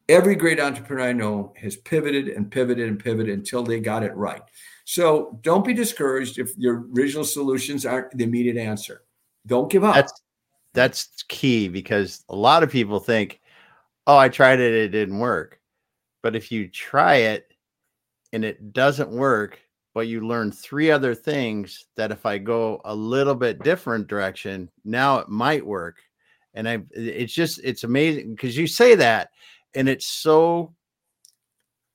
every 0.08 0.36
great 0.36 0.60
entrepreneur 0.60 1.10
i 1.10 1.12
know 1.12 1.52
has 1.58 1.76
pivoted 1.78 2.28
and 2.28 2.52
pivoted 2.52 2.88
and 2.88 3.00
pivoted 3.00 3.34
until 3.34 3.64
they 3.64 3.80
got 3.80 4.04
it 4.04 4.16
right 4.16 4.44
so 4.86 5.40
don't 5.42 5.66
be 5.66 5.74
discouraged 5.74 6.38
if 6.38 6.56
your 6.58 6.86
original 6.96 7.24
solutions 7.24 7.88
aren't 7.88 8.16
the 8.16 8.24
immediate 8.24 8.58
answer 8.58 9.02
don't 9.48 9.72
give 9.72 9.84
up 9.84 9.96
that's 9.96 10.22
that's 10.74 11.24
key 11.28 11.68
because 11.68 12.24
a 12.30 12.36
lot 12.36 12.64
of 12.64 12.72
people 12.72 13.00
think, 13.00 13.42
"Oh, 14.08 14.18
I 14.18 14.30
tried 14.30 14.60
it, 14.60 14.74
it 14.74 14.90
didn't 14.90 15.20
work." 15.20 15.60
But 16.22 16.36
if 16.36 16.52
you 16.52 16.68
try 16.68 17.16
it 17.16 17.49
and 18.34 18.46
it 18.46 18.74
doesn't 18.74 19.10
work, 19.10 19.60
but 19.94 20.08
you 20.08 20.26
learn 20.26 20.52
three 20.52 20.92
other 20.92 21.16
things 21.16 21.86
that 21.96 22.12
if 22.12 22.26
I 22.26 22.38
go 22.38 22.82
a 22.86 22.96
little 22.96 23.36
bit 23.36 23.64
different 23.64 24.08
direction, 24.08 24.70
now 24.86 25.20
it 25.20 25.30
might 25.30 25.66
work. 25.66 25.98
And 26.54 26.68
I 26.68 26.80
it's 26.92 27.34
just 27.34 27.60
it's 27.64 27.84
amazing 27.84 28.36
because 28.36 28.58
you 28.58 28.68
say 28.68 28.96
that 28.96 29.30
and 29.76 29.88
it's 29.88 30.08
so 30.08 30.74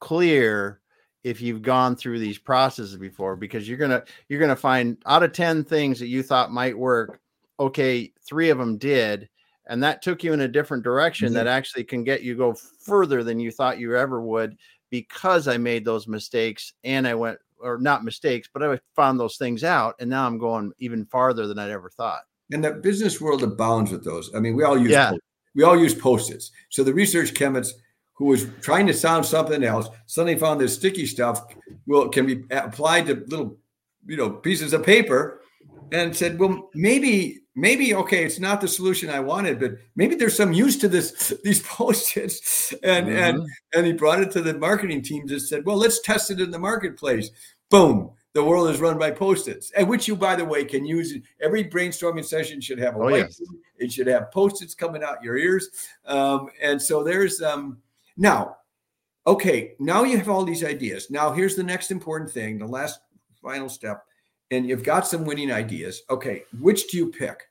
clear 0.00 0.80
if 1.22 1.40
you've 1.40 1.62
gone 1.62 1.96
through 1.96 2.18
these 2.18 2.38
processes 2.38 2.96
before 2.96 3.36
because 3.36 3.68
you're 3.68 3.78
gonna 3.78 4.04
you're 4.28 4.40
gonna 4.40 4.54
find 4.54 4.98
out 5.06 5.22
of 5.22 5.32
10 5.32 5.64
things 5.64 5.98
that 5.98 6.08
you 6.08 6.22
thought 6.22 6.52
might 6.52 6.76
work 6.76 7.20
okay 7.58 8.12
three 8.26 8.50
of 8.50 8.58
them 8.58 8.76
did 8.76 9.28
and 9.66 9.82
that 9.82 10.02
took 10.02 10.22
you 10.22 10.32
in 10.32 10.42
a 10.42 10.48
different 10.48 10.84
direction 10.84 11.28
mm-hmm. 11.28 11.36
that 11.36 11.46
actually 11.46 11.84
can 11.84 12.04
get 12.04 12.22
you 12.22 12.36
go 12.36 12.54
further 12.54 13.24
than 13.24 13.40
you 13.40 13.50
thought 13.50 13.78
you 13.78 13.96
ever 13.96 14.20
would 14.20 14.56
because 14.94 15.48
i 15.48 15.56
made 15.56 15.84
those 15.84 16.06
mistakes 16.06 16.74
and 16.84 17.08
i 17.08 17.12
went 17.12 17.36
or 17.58 17.78
not 17.78 18.04
mistakes 18.04 18.48
but 18.52 18.62
i 18.62 18.78
found 18.94 19.18
those 19.18 19.36
things 19.36 19.64
out 19.64 19.96
and 19.98 20.08
now 20.08 20.24
i'm 20.24 20.38
going 20.38 20.72
even 20.78 21.04
farther 21.06 21.48
than 21.48 21.58
i'd 21.58 21.70
ever 21.70 21.90
thought. 21.90 22.20
And 22.52 22.62
the 22.62 22.70
business 22.70 23.20
world 23.20 23.42
abounds 23.42 23.90
with 23.90 24.04
those. 24.04 24.32
I 24.36 24.38
mean 24.38 24.54
we 24.54 24.62
all 24.62 24.78
use 24.78 24.92
yeah. 24.92 25.14
we 25.56 25.64
all 25.64 25.76
use 25.76 25.94
post-its. 25.94 26.52
So 26.68 26.84
the 26.84 26.94
research 26.94 27.34
chemists 27.34 27.76
who 28.12 28.26
was 28.26 28.46
trying 28.60 28.86
to 28.86 28.94
sound 28.94 29.26
something 29.26 29.64
else 29.64 29.88
suddenly 30.06 30.38
found 30.38 30.60
this 30.60 30.76
sticky 30.76 31.06
stuff 31.06 31.42
will 31.88 32.08
can 32.08 32.26
be 32.26 32.44
applied 32.52 33.06
to 33.06 33.24
little 33.26 33.58
you 34.06 34.16
know 34.16 34.30
pieces 34.30 34.72
of 34.72 34.84
paper 34.84 35.40
and 35.90 36.16
said 36.16 36.38
well 36.38 36.70
maybe 36.74 37.40
maybe 37.54 37.94
okay 37.94 38.24
it's 38.24 38.40
not 38.40 38.60
the 38.60 38.68
solution 38.68 39.08
i 39.08 39.20
wanted 39.20 39.60
but 39.60 39.72
maybe 39.94 40.14
there's 40.14 40.36
some 40.36 40.52
use 40.52 40.76
to 40.76 40.88
this 40.88 41.32
these 41.44 41.62
post-its 41.62 42.72
and 42.82 43.06
mm-hmm. 43.06 43.16
and 43.16 43.48
and 43.74 43.86
he 43.86 43.92
brought 43.92 44.20
it 44.20 44.30
to 44.30 44.40
the 44.40 44.54
marketing 44.54 45.02
team 45.02 45.26
just 45.26 45.48
said 45.48 45.64
well 45.64 45.76
let's 45.76 46.00
test 46.00 46.30
it 46.30 46.40
in 46.40 46.50
the 46.50 46.58
marketplace 46.58 47.30
boom 47.70 48.10
the 48.32 48.42
world 48.42 48.68
is 48.68 48.80
run 48.80 48.98
by 48.98 49.10
post-its 49.10 49.70
and 49.72 49.88
which 49.88 50.08
you 50.08 50.16
by 50.16 50.34
the 50.34 50.44
way 50.44 50.64
can 50.64 50.84
use 50.84 51.14
every 51.40 51.64
brainstorming 51.64 52.24
session 52.24 52.60
should 52.60 52.78
have 52.78 52.96
a 52.96 52.98
oh, 52.98 53.08
yes. 53.08 53.40
it 53.78 53.92
should 53.92 54.08
have 54.08 54.32
post-its 54.32 54.74
coming 54.74 55.04
out 55.04 55.22
your 55.22 55.36
ears 55.36 55.68
um, 56.06 56.48
and 56.60 56.80
so 56.80 57.04
there's 57.04 57.40
um 57.40 57.78
now, 58.16 58.58
okay, 59.26 59.74
now 59.78 60.04
you 60.04 60.18
have 60.18 60.28
all 60.28 60.44
these 60.44 60.64
ideas. 60.64 61.10
Now, 61.10 61.32
here's 61.32 61.56
the 61.56 61.62
next 61.62 61.90
important 61.90 62.30
thing, 62.30 62.58
the 62.58 62.66
last 62.66 63.00
final 63.42 63.68
step. 63.68 64.04
And 64.54 64.68
you've 64.68 64.84
got 64.84 65.06
some 65.06 65.24
winning 65.24 65.50
ideas. 65.50 66.02
Okay, 66.08 66.44
which 66.60 66.86
do 66.88 66.96
you 66.96 67.10
pick? 67.10 67.48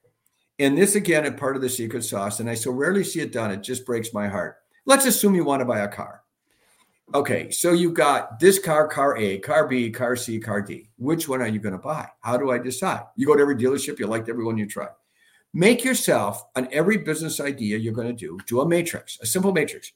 And 0.60 0.78
this 0.78 0.95
again 0.95 1.26
is 1.26 1.38
part 1.39 1.58
of 1.58 1.62
the 1.62 1.70
secret 1.70 2.04
sauce. 2.04 2.39
And 2.39 2.49
I 2.49 2.54
so 2.54 2.72
rarely 2.72 3.04
see 3.04 3.20
it 3.20 3.34
done, 3.34 3.51
it 3.51 3.62
just 3.62 3.86
breaks 3.86 4.14
my 4.14 4.28
heart. 4.28 4.58
Let's 4.86 5.06
assume 5.06 5.36
you 5.36 5.43
want 5.43 5.60
to 5.60 5.66
buy 5.66 5.80
a 5.80 5.88
car. 5.88 6.22
Okay, 7.14 7.51
so 7.51 7.74
you've 7.74 7.93
got 7.93 8.39
this 8.39 8.58
car, 8.58 8.88
car 8.88 9.18
A, 9.18 9.38
car 9.39 9.68
B, 9.68 9.91
car 9.91 10.16
C, 10.16 10.39
car 10.39 10.62
D. 10.62 10.89
Which 10.97 11.28
one 11.28 11.41
are 11.41 11.47
you 11.47 11.60
going 11.60 11.74
to 11.74 11.78
buy? 11.78 12.08
How 12.22 12.38
do 12.38 12.51
I 12.51 12.58
decide? 12.58 13.04
You 13.18 13.28
go 13.28 13.36
to 13.36 13.41
every 13.41 13.58
dealership, 13.58 13.99
you 13.99 14.08
liked 14.08 14.30
everyone 14.30 14.58
you 14.58 14.66
try. 14.66 14.88
Make 15.54 15.84
yourself 15.84 16.43
on 16.56 16.70
every 16.72 16.97
business 16.97 17.39
idea 17.39 17.78
you're 17.78 17.93
going 17.93 18.08
to 18.08 18.14
do, 18.14 18.39
do 18.47 18.62
a 18.62 18.68
matrix, 18.68 19.20
a 19.22 19.26
simple 19.26 19.51
matrix. 19.51 19.91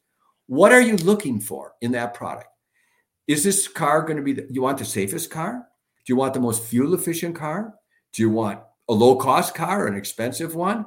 What 0.48 0.72
are 0.74 0.82
you 0.82 0.98
looking 0.98 1.40
for 1.40 1.74
in 1.82 1.94
that 1.94 2.14
product? 2.14 2.50
Is 3.28 3.44
this 3.44 3.68
car 3.68 4.02
going 4.02 4.18
to 4.18 4.24
be, 4.24 4.34
the, 4.34 4.48
you 4.52 4.62
want 4.62 4.78
the 4.78 4.86
safest 4.86 5.32
car? 5.32 5.68
Do 6.08 6.14
you 6.14 6.18
want 6.18 6.34
the 6.34 6.40
most 6.40 6.64
fuel 6.64 6.94
efficient 6.94 7.36
car? 7.36 7.74
Do 8.14 8.22
you 8.22 8.30
want 8.30 8.62
a 8.88 8.94
low 8.94 9.18
cost 9.18 9.54
car 9.54 9.84
or 9.84 9.88
an 9.88 9.98
expensive 9.98 10.56
one? 10.56 10.86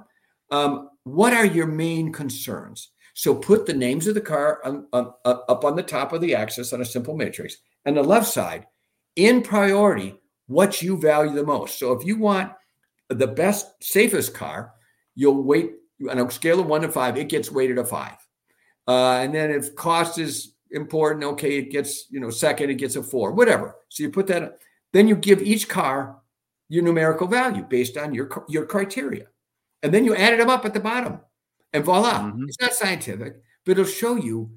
Um, 0.51 0.89
what 1.05 1.35
are 1.35 1.45
your 1.45 1.67
main 1.67 2.11
concerns? 2.11 2.91
So 3.13 3.35
put 3.35 3.67
the 3.67 3.75
names 3.75 4.07
of 4.07 4.15
the 4.15 4.23
car 4.23 4.61
on, 4.65 4.87
on, 4.95 5.13
up 5.27 5.65
on 5.65 5.77
the 5.77 5.83
top 5.83 6.15
of 6.15 6.23
the 6.23 6.35
axis 6.35 6.73
on 6.73 6.81
a 6.81 6.87
simple 6.87 7.15
matrix, 7.15 7.59
and 7.85 7.97
the 7.97 8.03
left 8.03 8.29
side, 8.29 8.67
in 9.17 9.43
priority, 9.43 10.19
what 10.47 10.81
you 10.81 10.97
value 10.97 11.35
the 11.35 11.45
most. 11.45 11.79
So 11.79 11.93
if 11.93 12.07
you 12.07 12.17
want 12.17 12.53
the 13.11 13.27
best, 13.27 13.67
safest 13.83 14.33
car, 14.33 14.73
you'll 15.15 15.43
wait 15.43 15.73
on 16.09 16.19
a 16.19 16.31
scale 16.31 16.61
of 16.61 16.67
one 16.67 16.81
to 16.81 16.89
five, 16.89 17.19
it 17.19 17.29
gets 17.29 17.51
weighted 17.51 17.77
a 17.77 17.85
five. 17.85 18.17
Uh, 18.89 19.17
and 19.17 19.35
then 19.35 19.51
if 19.51 19.75
cost 19.75 20.19
is 20.19 20.55
important, 20.71 21.25
okay, 21.25 21.59
it 21.59 21.71
gets, 21.71 22.07
you 22.11 22.21
know, 22.21 22.31
second, 22.31 22.71
it 22.71 22.77
gets 22.77 22.97
a 22.97 23.03
four, 23.03 23.33
whatever. 23.33 23.77
So 23.91 24.03
you 24.03 24.11
put 24.11 24.27
that, 24.29 24.59
then 24.93 25.09
you 25.09 25.17
give 25.17 25.43
each 25.43 25.69
car 25.69 26.19
your 26.69 26.83
numerical 26.83 27.27
value 27.27 27.63
based 27.63 27.97
on 27.97 28.15
your, 28.15 28.45
your 28.49 28.67
criteria. 28.67 29.27
And 29.83 29.93
then 29.93 30.05
you 30.05 30.15
add 30.15 30.39
them 30.39 30.51
up 30.51 30.65
at 30.65 30.75
the 30.75 30.81
bottom 30.81 31.21
and 31.73 31.85
voila. 31.85 32.21
Mm-hmm. 32.21 32.45
It's 32.49 32.61
not 32.61 32.75
scientific, 32.75 33.41
but 33.65 33.73
it'll 33.73 33.85
show 33.85 34.17
you 34.17 34.51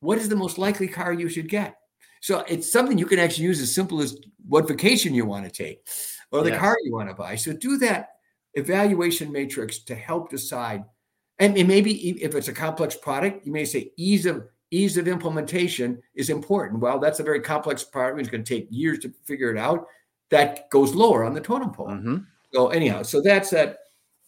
what 0.00 0.18
is 0.18 0.28
the 0.28 0.36
most 0.36 0.58
likely 0.58 0.88
car 0.88 1.12
you 1.12 1.28
should 1.28 1.48
get. 1.48 1.76
So 2.20 2.44
it's 2.48 2.70
something 2.70 2.98
you 2.98 3.06
can 3.06 3.18
actually 3.18 3.44
use 3.44 3.60
as 3.60 3.74
simple 3.74 4.00
as 4.00 4.18
what 4.46 4.68
vacation 4.68 5.14
you 5.14 5.24
want 5.24 5.44
to 5.44 5.50
take 5.50 5.86
or 6.30 6.42
the 6.42 6.50
yes. 6.50 6.60
car 6.60 6.76
you 6.82 6.92
want 6.92 7.08
to 7.08 7.14
buy. 7.14 7.36
So 7.36 7.52
do 7.52 7.78
that 7.78 8.10
evaluation 8.54 9.32
matrix 9.32 9.80
to 9.84 9.94
help 9.94 10.30
decide 10.30 10.84
and, 11.38 11.54
maybe 11.68 12.10
if 12.20 12.34
it's 12.34 12.48
a 12.48 12.52
complex 12.52 12.96
product, 12.96 13.46
you 13.46 13.52
may 13.52 13.64
say 13.64 13.92
ease 13.96 14.26
of 14.26 14.44
ease 14.70 14.96
of 14.96 15.08
implementation 15.08 16.02
is 16.14 16.30
important. 16.30 16.80
Well, 16.80 16.98
that's 16.98 17.20
a 17.20 17.22
very 17.22 17.40
complex 17.40 17.84
product. 17.84 18.20
It's 18.20 18.28
going 18.28 18.44
to 18.44 18.54
take 18.54 18.68
years 18.70 18.98
to 19.00 19.12
figure 19.24 19.50
it 19.50 19.58
out. 19.58 19.86
That 20.30 20.68
goes 20.70 20.94
lower 20.94 21.24
on 21.24 21.34
the 21.34 21.40
totem 21.40 21.70
pole. 21.70 21.88
Mm-hmm. 21.88 22.16
So 22.52 22.68
anyhow, 22.68 23.02
so 23.02 23.20
that's 23.20 23.50
that 23.50 23.78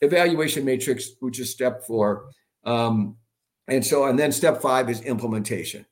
evaluation 0.01 0.65
matrix, 0.65 1.11
which 1.21 1.41
is 1.41 1.51
step 1.51 1.85
four. 1.85 2.31
Um, 2.65 3.17
and 3.69 3.85
so, 3.85 4.05
and 4.05 4.19
then 4.19 4.33
step 4.33 4.61
five 4.61 4.89
is 4.89 5.03
implementation. 5.03 5.87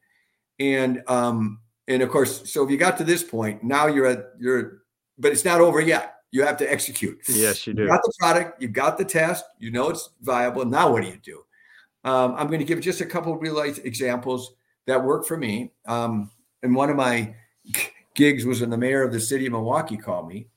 And 0.59 1.03
um, 1.07 1.61
and 1.86 2.03
of 2.03 2.11
course, 2.11 2.51
so 2.51 2.64
if 2.64 2.70
you 2.70 2.76
got 2.76 2.99
to 2.99 3.05
this 3.05 3.22
point, 3.22 3.62
now 3.62 3.86
you're 3.86 4.07
at 4.07 4.32
you're, 4.38 4.82
but 5.18 5.32
it's 5.32 5.44
not 5.44 5.61
over 5.61 5.80
yet 5.80 6.18
you 6.30 6.44
have 6.44 6.57
to 6.59 6.70
execute. 6.70 7.18
Yes, 7.28 7.66
you 7.66 7.74
do. 7.74 7.82
You 7.82 7.88
got 7.88 8.03
the 8.03 8.12
product, 8.18 8.61
you 8.61 8.68
got 8.68 8.99
the 8.99 9.05
test, 9.05 9.44
you 9.59 9.70
know 9.70 9.90
it's 9.90 10.11
viable. 10.20 10.64
Now, 10.64 10.92
what 10.92 11.03
do 11.03 11.09
you 11.09 11.18
do? 11.22 11.42
Um, 12.09 12.34
I'm 12.38 12.46
going 12.46 12.61
to 12.61 12.64
give 12.64 12.80
just 12.80 13.02
a 13.02 13.06
couple 13.06 13.34
of 13.34 13.42
real 13.42 13.54
life 13.54 13.84
examples 13.84 14.54
that 14.86 15.04
work 15.04 15.26
for 15.26 15.36
me. 15.36 15.72
Um, 15.86 16.30
and 16.62 16.74
one 16.74 16.88
of 16.88 16.96
my 16.96 17.34
gigs 18.14 18.46
was 18.46 18.62
when 18.62 18.70
the 18.70 18.78
mayor 18.78 19.02
of 19.02 19.12
the 19.12 19.20
city 19.20 19.44
of 19.44 19.52
Milwaukee 19.52 19.98
called 19.98 20.26
me 20.26 20.48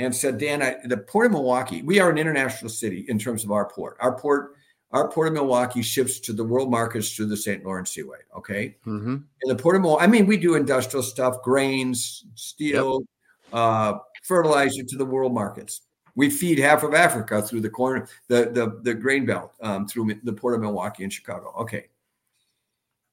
and 0.00 0.14
said, 0.14 0.38
Dan, 0.38 0.62
I, 0.62 0.78
the 0.84 0.96
port 0.96 1.26
of 1.26 1.32
Milwaukee, 1.32 1.82
we 1.82 2.00
are 2.00 2.10
an 2.10 2.18
international 2.18 2.70
city 2.70 3.04
in 3.08 3.20
terms 3.20 3.44
of 3.44 3.52
our 3.52 3.68
port. 3.68 3.98
Our 4.00 4.18
port, 4.18 4.56
our 4.90 5.08
port 5.08 5.28
of 5.28 5.34
Milwaukee 5.34 5.82
ships 5.82 6.18
to 6.20 6.32
the 6.32 6.42
world 6.42 6.72
markets 6.72 7.14
through 7.14 7.26
the 7.26 7.36
St. 7.36 7.64
Lawrence 7.64 7.92
Seaway. 7.92 8.18
Okay. 8.36 8.76
Mm-hmm. 8.84 9.16
And 9.42 9.50
the 9.50 9.54
port 9.54 9.76
of 9.76 9.82
Milwaukee, 9.82 10.04
I 10.04 10.08
mean, 10.08 10.26
we 10.26 10.38
do 10.38 10.56
industrial 10.56 11.04
stuff, 11.04 11.40
grains, 11.42 12.24
steel, 12.34 13.06
yep. 13.44 13.54
uh, 13.54 13.98
fertilizer 14.24 14.82
to 14.82 14.96
the 14.96 15.06
world 15.06 15.32
markets. 15.32 15.82
We 16.14 16.30
feed 16.30 16.58
half 16.58 16.82
of 16.82 16.94
Africa 16.94 17.42
through 17.42 17.60
the 17.60 17.70
corner, 17.70 18.08
the 18.28 18.50
the, 18.52 18.80
the 18.82 18.94
grain 18.94 19.26
belt 19.26 19.54
um, 19.62 19.86
through 19.86 20.14
the 20.22 20.32
port 20.32 20.54
of 20.54 20.60
Milwaukee 20.60 21.04
and 21.04 21.12
Chicago. 21.12 21.52
Okay. 21.58 21.86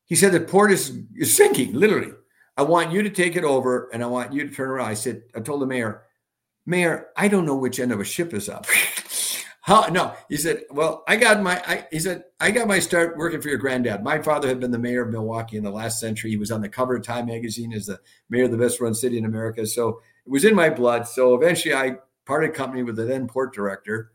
He 0.06 0.16
said 0.16 0.32
the 0.32 0.40
port 0.40 0.72
is, 0.72 1.02
is 1.16 1.36
sinking, 1.36 1.74
literally. 1.74 2.14
I 2.56 2.64
want 2.64 2.92
you 2.92 3.04
to 3.04 3.10
take 3.10 3.36
it 3.36 3.44
over 3.44 3.90
and 3.94 4.02
I 4.02 4.08
want 4.08 4.34
you 4.34 4.48
to 4.48 4.54
turn 4.54 4.70
around. 4.70 4.88
I 4.88 4.94
said, 4.94 5.24
I 5.36 5.42
told 5.42 5.62
the 5.62 5.68
mayor, 5.68 6.04
Mayor, 6.66 7.08
I 7.16 7.28
don't 7.28 7.46
know 7.46 7.56
which 7.56 7.80
end 7.80 7.92
of 7.92 8.00
a 8.00 8.06
ship 8.06 8.34
is 8.34 8.50
up. 8.50 8.66
How 9.62 9.88
no, 9.88 10.14
he 10.30 10.38
said, 10.38 10.64
Well, 10.72 11.04
I 11.10 11.18
got 11.18 11.42
my 11.42 11.62
I, 11.68 11.86
he 11.92 12.00
said, 12.00 12.24
I 12.40 12.52
got 12.52 12.70
my 12.70 12.80
start 12.80 13.18
working 13.18 13.42
for 13.42 13.50
your 13.50 13.58
granddad. 13.58 14.02
My 14.02 14.22
father 14.22 14.48
had 14.48 14.62
been 14.62 14.72
the 14.72 14.80
mayor 14.80 15.04
of 15.04 15.12
Milwaukee 15.12 15.58
in 15.58 15.64
the 15.64 15.72
last 15.72 16.00
century. 16.00 16.30
He 16.30 16.38
was 16.38 16.52
on 16.52 16.62
the 16.62 16.70
cover 16.70 16.96
of 16.96 17.04
Time 17.04 17.26
magazine 17.26 17.74
as 17.74 17.86
the 17.86 18.00
mayor 18.30 18.46
of 18.46 18.52
the 18.52 18.58
best 18.58 18.80
run 18.80 18.94
city 18.94 19.18
in 19.18 19.26
America. 19.26 19.66
So 19.66 20.02
it 20.26 20.30
was 20.30 20.46
in 20.46 20.56
my 20.56 20.70
blood. 20.70 21.06
So 21.06 21.36
eventually 21.36 21.74
I 21.74 21.98
parted 22.28 22.54
company 22.54 22.84
with 22.84 22.98
the 22.98 23.06
then 23.06 23.28
port 23.28 23.54
director, 23.54 24.12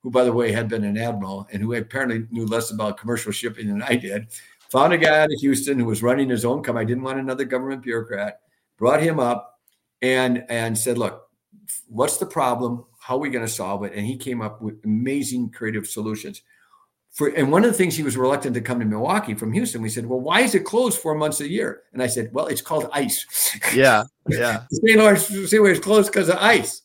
who, 0.00 0.10
by 0.10 0.24
the 0.24 0.32
way, 0.32 0.50
had 0.50 0.68
been 0.68 0.82
an 0.82 0.96
admiral 0.96 1.46
and 1.52 1.62
who 1.62 1.74
apparently 1.74 2.26
knew 2.30 2.46
less 2.46 2.70
about 2.70 2.98
commercial 2.98 3.30
shipping 3.30 3.68
than 3.68 3.82
I 3.82 3.96
did. 3.96 4.28
Found 4.70 4.92
a 4.92 4.98
guy 4.98 5.20
out 5.20 5.32
of 5.32 5.40
Houston 5.40 5.78
who 5.78 5.84
was 5.84 6.02
running 6.02 6.28
his 6.28 6.44
own 6.44 6.62
company. 6.62 6.84
I 6.84 6.88
didn't 6.88 7.04
want 7.04 7.18
another 7.18 7.44
government 7.44 7.82
bureaucrat. 7.82 8.40
Brought 8.78 9.02
him 9.02 9.20
up 9.20 9.60
and 10.00 10.44
and 10.48 10.76
said, 10.76 10.96
"Look, 10.96 11.28
what's 11.86 12.16
the 12.16 12.26
problem? 12.26 12.84
How 12.98 13.16
are 13.16 13.20
we 13.20 13.30
going 13.30 13.44
to 13.44 13.52
solve 13.52 13.84
it?" 13.84 13.92
And 13.94 14.06
he 14.06 14.16
came 14.16 14.40
up 14.40 14.62
with 14.62 14.82
amazing 14.84 15.50
creative 15.50 15.86
solutions 15.86 16.42
for 17.10 17.28
and 17.28 17.50
one 17.50 17.64
of 17.64 17.70
the 17.70 17.76
things 17.76 17.96
he 17.96 18.02
was 18.02 18.16
reluctant 18.16 18.54
to 18.54 18.60
come 18.60 18.78
to 18.78 18.86
Milwaukee 18.86 19.34
from 19.34 19.52
Houston. 19.52 19.82
We 19.82 19.88
said, 19.88 20.06
"Well, 20.06 20.20
why 20.20 20.40
is 20.42 20.54
it 20.54 20.64
closed 20.64 21.00
four 21.00 21.14
months 21.14 21.40
a 21.40 21.48
year?" 21.48 21.82
And 21.92 22.02
I 22.02 22.06
said, 22.06 22.32
"Well, 22.32 22.46
it's 22.46 22.62
called 22.62 22.88
ice." 22.92 23.58
Yeah, 23.74 24.04
yeah. 24.28 24.62
St. 24.70 24.98
Lawrence 24.98 25.26
Seaway 25.26 25.72
is 25.72 25.80
closed 25.80 26.12
because 26.12 26.28
of 26.28 26.36
ice. 26.36 26.82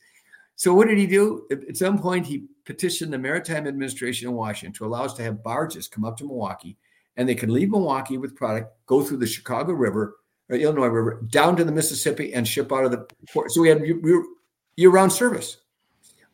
So 0.56 0.74
what 0.74 0.88
did 0.88 0.98
he 0.98 1.06
do? 1.06 1.48
At 1.52 1.76
some 1.76 2.00
point, 2.00 2.26
he 2.26 2.46
petitioned 2.66 3.12
the 3.12 3.18
Maritime 3.18 3.68
Administration 3.68 4.30
in 4.30 4.36
Washington 4.36 4.74
to 4.74 4.86
allow 4.86 5.04
us 5.04 5.14
to 5.16 5.24
have 5.24 5.44
barges 5.44 5.88
come 5.88 6.06
up 6.06 6.18
to 6.18 6.24
Milwaukee, 6.26 6.78
and 7.18 7.28
they 7.28 7.36
could 7.36 7.50
leave 7.50 7.70
Milwaukee 7.70 8.18
with 8.18 8.36
product, 8.36 8.74
go 8.86 9.04
through 9.04 9.18
the 9.18 9.28
Chicago 9.28 9.74
River 9.74 10.18
or 10.50 10.56
Illinois 10.56 10.88
River 10.88 11.22
down 11.30 11.56
to 11.58 11.64
the 11.64 11.72
Mississippi, 11.72 12.34
and 12.34 12.48
ship 12.48 12.72
out 12.72 12.86
of 12.86 12.92
the 12.92 13.06
port. 13.34 13.52
So 13.52 13.62
we 13.62 13.70
had 13.70 13.84
year-round 14.78 15.12
service. 15.12 15.58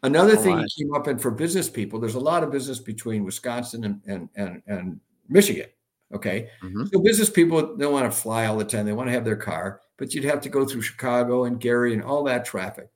Another 0.03 0.35
thing 0.35 0.55
right. 0.55 0.71
came 0.77 0.93
up, 0.93 1.07
and 1.07 1.21
for 1.21 1.31
business 1.31 1.69
people, 1.69 1.99
there's 1.99 2.15
a 2.15 2.19
lot 2.19 2.43
of 2.43 2.51
business 2.51 2.79
between 2.79 3.23
Wisconsin 3.23 3.83
and 3.83 4.01
and 4.07 4.29
and, 4.35 4.61
and 4.67 4.99
Michigan. 5.29 5.67
Okay, 6.13 6.49
mm-hmm. 6.61 6.85
so 6.91 6.99
business 6.99 7.29
people 7.29 7.75
don't 7.77 7.93
want 7.93 8.11
to 8.11 8.17
fly 8.17 8.45
all 8.45 8.57
the 8.57 8.65
time; 8.65 8.85
they 8.85 8.93
want 8.93 9.07
to 9.07 9.13
have 9.13 9.25
their 9.25 9.35
car, 9.35 9.81
but 9.97 10.13
you'd 10.13 10.23
have 10.23 10.41
to 10.41 10.49
go 10.49 10.65
through 10.65 10.81
Chicago 10.81 11.45
and 11.45 11.59
Gary 11.59 11.93
and 11.93 12.03
all 12.03 12.23
that 12.23 12.45
traffic. 12.45 12.89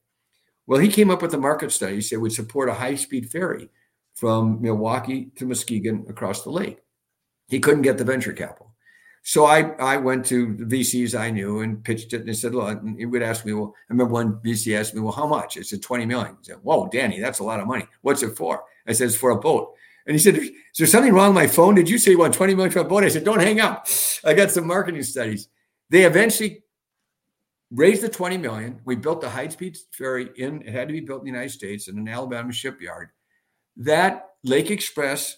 Well, 0.67 0.79
he 0.79 0.87
came 0.87 1.11
up 1.11 1.21
with 1.21 1.33
a 1.33 1.37
market 1.37 1.71
study. 1.71 2.01
Said 2.01 2.19
would 2.19 2.33
support 2.33 2.69
a 2.69 2.73
high-speed 2.73 3.29
ferry 3.29 3.69
from 4.15 4.61
Milwaukee 4.61 5.31
to 5.35 5.45
Muskegon 5.45 6.05
across 6.09 6.43
the 6.43 6.49
lake. 6.49 6.79
He 7.47 7.59
couldn't 7.59 7.83
get 7.83 7.97
the 7.97 8.03
venture 8.03 8.33
capital. 8.33 8.73
So 9.27 9.45
I, 9.45 9.71
I 9.79 9.97
went 9.97 10.23
to 10.27 10.55
the 10.55 10.65
VCs 10.65 11.19
I 11.19 11.31
knew 11.31 11.61
and 11.61 11.83
pitched 11.83 12.13
it 12.13 12.19
and 12.19 12.29
they 12.29 12.33
said, 12.33 12.53
look, 12.53 12.79
and 12.81 12.97
he 12.97 13.07
would 13.07 13.23
ask 13.23 13.43
me, 13.43 13.53
well, 13.53 13.73
I 13.89 13.93
remember 13.93 14.13
one 14.13 14.33
VC 14.45 14.79
asked 14.79 14.93
me, 14.93 15.01
well, 15.01 15.11
how 15.11 15.25
much? 15.25 15.57
I 15.57 15.61
said, 15.61 15.81
20 15.81 16.05
million. 16.05 16.37
He 16.39 16.51
said, 16.51 16.59
whoa, 16.61 16.87
Danny, 16.87 17.19
that's 17.19 17.39
a 17.39 17.43
lot 17.43 17.59
of 17.59 17.65
money. 17.65 17.87
What's 18.01 18.21
it 18.21 18.37
for? 18.37 18.63
I 18.87 18.93
said, 18.93 19.07
it's 19.07 19.17
for 19.17 19.31
a 19.31 19.39
boat. 19.39 19.73
And 20.05 20.13
he 20.13 20.19
said, 20.19 20.35
is 20.35 20.51
there 20.77 20.85
something 20.85 21.11
wrong 21.11 21.33
with 21.33 21.43
my 21.43 21.47
phone? 21.47 21.73
Did 21.73 21.89
you 21.89 21.97
say 21.97 22.11
you 22.11 22.19
want 22.19 22.35
20 22.35 22.53
million 22.53 22.71
for 22.71 22.79
a 22.79 22.83
boat? 22.83 23.03
I 23.03 23.07
said, 23.07 23.23
don't 23.23 23.41
hang 23.41 23.59
up. 23.59 23.87
I 24.23 24.35
got 24.35 24.51
some 24.51 24.67
marketing 24.67 25.01
studies. 25.01 25.49
They 25.89 26.03
eventually 26.03 26.63
raised 27.75 28.01
the 28.01 28.09
20 28.09 28.37
million. 28.37 28.81
We 28.85 28.95
built 28.95 29.21
the 29.21 29.29
high 29.29 29.49
speed 29.49 29.77
ferry 29.91 30.29
in, 30.37 30.61
it 30.61 30.73
had 30.73 30.87
to 30.87 30.93
be 30.93 31.01
built 31.01 31.21
in 31.21 31.25
the 31.25 31.31
United 31.31 31.51
States 31.51 31.87
in 31.87 31.97
an 31.97 32.07
Alabama 32.07 32.51
shipyard. 32.51 33.09
That 33.77 34.29
Lake 34.43 34.71
Express 34.71 35.37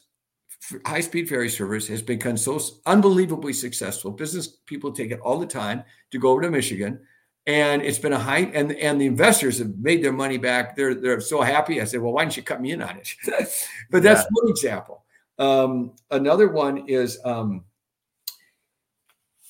high 0.85 1.01
speed 1.01 1.29
ferry 1.29 1.49
service 1.49 1.88
has 1.88 2.01
become 2.01 2.38
so 2.38 2.59
unbelievably 2.85 3.53
successful. 3.53 4.11
Business 4.11 4.47
people 4.65 4.91
take 4.91 5.11
it 5.11 5.19
all 5.19 5.39
the 5.39 5.45
time 5.45 5.83
to 6.11 6.19
go 6.19 6.29
over 6.29 6.41
to 6.41 6.51
Michigan. 6.51 6.99
And 7.45 7.81
it's 7.81 7.99
been 7.99 8.13
a 8.13 8.19
high, 8.19 8.51
and, 8.53 8.73
and 8.73 8.99
the 8.99 9.05
investors 9.05 9.59
have 9.59 9.77
made 9.77 10.03
their 10.03 10.11
money 10.11 10.38
back. 10.38 10.75
They're, 10.75 10.93
they're 10.93 11.21
so 11.21 11.41
happy. 11.41 11.79
I 11.79 11.85
said, 11.85 12.01
well, 12.01 12.11
why 12.11 12.23
don't 12.23 12.35
you 12.35 12.43
cut 12.43 12.61
me 12.61 12.71
in 12.71 12.81
on 12.81 12.97
it? 12.97 13.15
but 13.89 14.03
that's 14.03 14.23
yeah. 14.23 14.27
one 14.31 14.49
example. 14.49 15.05
Um, 15.39 15.93
another 16.11 16.49
one 16.49 16.89
is 16.89 17.19
um, 17.23 17.63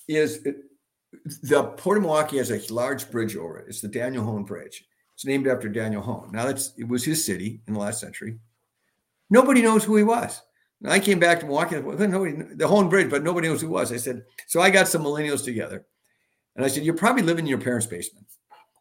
is 0.08 0.48
the 1.44 1.64
Port 1.78 1.98
of 1.98 2.04
Milwaukee 2.04 2.38
has 2.38 2.52
a 2.52 2.74
large 2.74 3.10
bridge 3.10 3.36
over 3.36 3.60
it. 3.60 3.66
It's 3.68 3.82
the 3.82 3.88
Daniel 3.88 4.24
Hoan 4.24 4.44
Bridge. 4.44 4.86
It's 5.14 5.26
named 5.26 5.48
after 5.48 5.70
Daniel 5.70 6.02
Hoan. 6.02 6.30
Now 6.32 6.46
that's 6.46 6.74
it 6.78 6.88
was 6.88 7.04
his 7.04 7.24
city 7.26 7.62
in 7.68 7.74
the 7.74 7.80
last 7.80 8.00
century. 8.00 8.38
Nobody 9.30 9.62
knows 9.62 9.84
who 9.84 9.96
he 9.96 10.04
was. 10.04 10.42
And 10.84 10.92
I 10.94 11.00
came 11.00 11.20
back 11.20 11.40
to 11.40 11.46
Milwaukee, 11.46 11.76
nobody, 11.76 12.34
the 12.54 12.68
Hoan 12.68 12.88
Bridge, 12.88 13.10
but 13.10 13.24
nobody 13.24 13.48
knows 13.48 13.62
who 13.62 13.70
was. 13.70 13.92
I 13.92 13.98
said, 13.98 14.24
so 14.46 14.62
I 14.62 14.70
got 14.70 14.88
some 14.88 15.04
millennials 15.04 15.44
together. 15.44 15.86
And 16.56 16.64
I 16.64 16.68
said, 16.68 16.84
you're 16.84 16.94
probably 16.94 17.24
living 17.24 17.46
in 17.46 17.50
your 17.50 17.60
parents' 17.60 17.88
basement. 17.88 18.28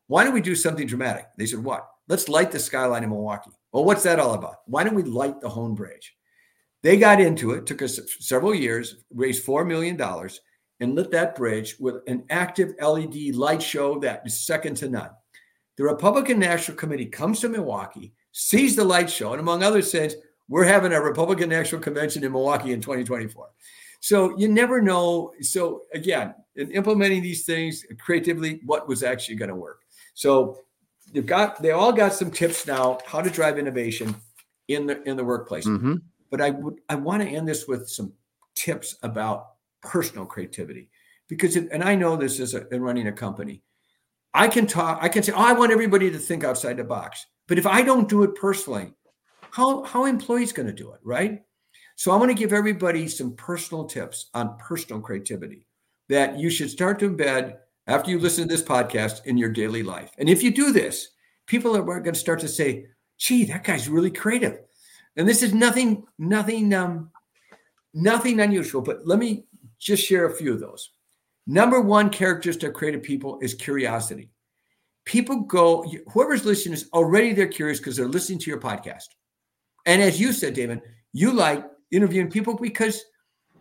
Why 0.07 0.23
don't 0.23 0.35
we 0.35 0.43
do 0.43 0.55
something 0.55 0.87
dramatic? 0.87 1.27
They 1.39 1.47
said, 1.47 1.65
what? 1.65 1.89
Let's 2.09 2.29
light 2.29 2.53
the 2.53 2.59
skyline 2.59 3.03
in 3.03 3.11
Milwaukee. 3.11 3.51
Well, 3.73 3.85
what's 3.85 4.03
that 4.05 4.21
all 4.21 4.35
about? 4.35 4.57
Why 4.67 4.85
don't 4.85 4.95
we 4.95 5.03
light 5.03 5.41
the 5.41 5.49
Hoan 5.49 5.75
Bridge? 5.75 6.15
They 6.83 6.97
got 6.97 7.21
into 7.21 7.53
it, 7.53 7.67
took 7.67 7.83
us 7.83 7.99
several 8.21 8.55
years, 8.55 9.05
raised 9.13 9.45
$4 9.45 9.67
million, 9.67 10.01
and 10.81 10.95
lit 10.95 11.11
that 11.11 11.37
bridge 11.37 11.77
with 11.81 11.97
an 12.07 12.25
active 12.31 12.75
LED 12.81 13.35
light 13.35 13.63
show 13.63 13.99
that 14.01 14.23
is 14.27 14.39
second 14.39 14.77
to 14.79 14.89
none. 14.89 15.11
The 15.77 15.85
Republican 15.85 16.39
National 16.39 16.77
Committee 16.77 17.07
comes 17.07 17.41
to 17.41 17.49
Milwaukee, 17.49 18.15
sees 18.33 18.77
the 18.77 18.85
light 18.85 19.11
show, 19.11 19.33
and 19.33 19.41
among 19.41 19.63
other 19.63 19.83
things, 19.83 20.15
we're 20.49 20.65
having 20.65 20.93
a 20.93 21.01
Republican 21.01 21.49
National 21.49 21.81
Convention 21.81 22.25
in 22.25 22.33
Milwaukee 22.33 22.73
in 22.73 22.81
2024. 22.81 23.49
So 24.01 24.39
you 24.39 24.49
never 24.49 24.81
know. 24.81 25.33
So 25.41 25.83
again, 25.93 26.35
in 26.55 26.71
implementing 26.71 27.23
these 27.23 27.45
things 27.45 27.85
creatively, 27.99 28.61
what 28.65 28.89
was 28.89 29.03
actually 29.03 29.37
going 29.37 29.49
to 29.49 29.55
work. 29.55 29.83
So 30.15 30.61
they've 31.13 31.27
got 31.27 31.61
they 31.63 31.73
all 31.73 31.93
got 31.93 32.13
some 32.13 32.31
tips 32.31 32.67
now 32.67 32.99
how 33.07 33.21
to 33.21 33.31
drive 33.31 33.59
innovation 33.59 34.15
in 34.69 34.87
the 34.87 35.03
in 35.09 35.17
the 35.17 35.25
workplace. 35.25 35.67
Mm-hmm. 35.67 35.97
But 36.31 36.41
I 36.41 36.51
would 36.51 36.81
I 36.89 36.95
want 36.95 37.23
to 37.23 37.29
end 37.29 37.49
this 37.49 37.67
with 37.67 37.89
some 37.89 38.13
tips 38.55 38.97
about 39.03 39.56
personal 39.83 40.27
creativity 40.27 40.91
because 41.29 41.57
and 41.57 41.83
I 41.83 41.95
know 41.95 42.17
this 42.17 42.41
is 42.41 42.55
in 42.55 42.83
running 42.83 43.09
a 43.09 43.13
company. 43.13 43.63
I 44.35 44.49
can 44.49 44.67
talk. 44.67 44.99
I 45.01 45.09
can 45.09 45.23
say, 45.23 45.33
"Oh, 45.33 45.43
I 45.43 45.53
want 45.53 45.73
everybody 45.73 46.11
to 46.11 46.19
think 46.19 46.45
outside 46.45 46.77
the 46.77 46.85
box." 46.85 47.27
But 47.49 47.59
if 47.59 47.67
I 47.67 47.83
don't 47.83 48.09
do 48.09 48.23
it 48.23 48.35
personally, 48.35 48.93
how 49.51 49.83
how 49.85 50.05
employees 50.05 50.53
going 50.53 50.67
to 50.67 50.73
do 50.73 50.93
it, 50.93 51.01
right? 51.03 51.43
So 51.97 52.13
I 52.13 52.17
want 52.17 52.31
to 52.31 52.35
give 52.35 52.53
everybody 52.53 53.09
some 53.09 53.35
personal 53.37 53.87
tips 53.87 54.29
on 54.35 54.59
personal 54.59 55.01
creativity 55.01 55.67
that 56.09 56.39
you 56.39 56.51
should 56.51 56.71
start 56.71 56.99
to 56.99 57.11
embed 57.11 57.57
after 57.87 58.11
you 58.11 58.19
listen 58.19 58.47
to 58.47 58.55
this 58.55 58.63
podcast 58.63 59.25
in 59.25 59.39
your 59.39 59.51
daily 59.51 59.83
life. 59.83 60.11
And 60.19 60.29
if 60.29 60.43
you 60.43 60.51
do 60.51 60.73
this, 60.73 61.09
people 61.47 61.77
are 61.77 61.83
going 61.83 62.15
to 62.15 62.15
start 62.15 62.41
to 62.41 62.49
say, 62.49 62.87
"Gee, 63.19 63.45
that 63.47 63.65
guy's 63.65 63.89
really 63.89 64.11
creative." 64.11 64.61
And 65.17 65.27
this 65.27 65.43
is 65.43 65.55
nothing, 65.55 66.05
nothing, 66.19 66.75
um, 66.75 67.11
nothing 67.95 68.41
unusual. 68.41 68.83
But 68.83 69.07
let 69.07 69.19
me 69.19 69.47
just 69.81 70.05
share 70.05 70.27
a 70.27 70.35
few 70.35 70.53
of 70.53 70.61
those. 70.61 70.91
Number 71.47 71.81
one 71.81 72.11
characteristic 72.11 72.71
of 72.71 72.75
creative 72.75 73.03
people 73.03 73.39
is 73.41 73.55
curiosity. 73.55 74.31
People 75.05 75.41
go, 75.43 75.85
whoever's 76.13 76.45
listening 76.45 76.75
is 76.75 76.89
already 76.93 77.33
they're 77.33 77.47
curious 77.47 77.79
because 77.79 77.97
they're 77.97 78.09
listening 78.09 78.41
to 78.41 78.51
your 78.51 78.61
podcast. 78.61 79.07
And 79.87 80.03
as 80.03 80.21
you 80.21 80.33
said, 80.33 80.55
David, 80.55 80.83
you 81.13 81.33
like 81.33 81.65
interviewing 81.93 82.31
people 82.31 82.57
because 82.57 83.05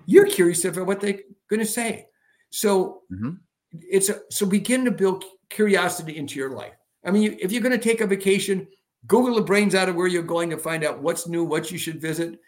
you're 0.07 0.26
curious 0.26 0.66
about 0.66 0.88
what 0.88 0.99
they're 0.99 1.20
going 1.49 1.59
to 1.59 1.66
say. 1.66 2.07
So 2.49 3.01
mm-hmm. 3.11 3.32
it's 3.74 4.09
a, 4.09 4.22
so 4.32 4.45
begin 4.45 4.86
to 4.86 4.91
build 4.91 5.24
curiosity 5.49 6.18
into 6.18 6.39
your 6.39 6.51
life. 6.51 6.74
I 7.05 7.11
mean, 7.11 7.38
if 7.39 7.51
you're 7.51 7.61
going 7.61 7.78
to 7.78 7.84
take 7.84 8.01
a 8.01 8.07
vacation, 8.07 8.68
Google 9.05 9.36
the 9.36 9.41
brains 9.41 9.76
out 9.76 9.89
of 9.89 9.95
where 9.95 10.07
you're 10.07 10.24
going 10.24 10.49
to 10.49 10.57
find 10.57 10.84
out 10.84 11.01
what's 11.01 11.28
new, 11.28 11.43
what 11.43 11.72
you 11.72 11.78
should 11.78 12.01
visit. 12.01 12.39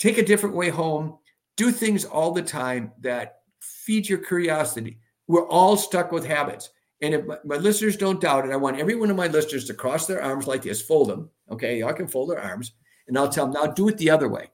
Take 0.00 0.18
a 0.18 0.24
different 0.24 0.56
way 0.56 0.70
home. 0.70 1.18
Do 1.56 1.70
things 1.70 2.04
all 2.04 2.32
the 2.32 2.42
time 2.42 2.92
that 3.00 3.40
feed 3.60 4.08
your 4.08 4.18
curiosity. 4.18 4.98
We're 5.26 5.48
all 5.48 5.76
stuck 5.76 6.12
with 6.12 6.26
habits. 6.26 6.70
And 7.00 7.14
if 7.14 7.26
my, 7.26 7.38
my, 7.44 7.56
listeners 7.56 7.96
don't 7.96 8.20
doubt 8.20 8.46
it, 8.46 8.52
I 8.52 8.56
want 8.56 8.78
every 8.78 8.94
one 8.94 9.10
of 9.10 9.16
my 9.16 9.26
listeners 9.26 9.64
to 9.66 9.74
cross 9.74 10.06
their 10.06 10.22
arms 10.22 10.46
like 10.46 10.62
this, 10.62 10.80
fold 10.80 11.08
them. 11.08 11.30
Okay, 11.50 11.78
y'all 11.78 11.92
can 11.92 12.08
fold 12.08 12.30
their 12.30 12.40
arms 12.40 12.72
and 13.08 13.18
I'll 13.18 13.28
tell 13.28 13.46
them, 13.46 13.54
now 13.54 13.66
do 13.66 13.88
it 13.88 13.98
the 13.98 14.10
other 14.10 14.28
way. 14.28 14.50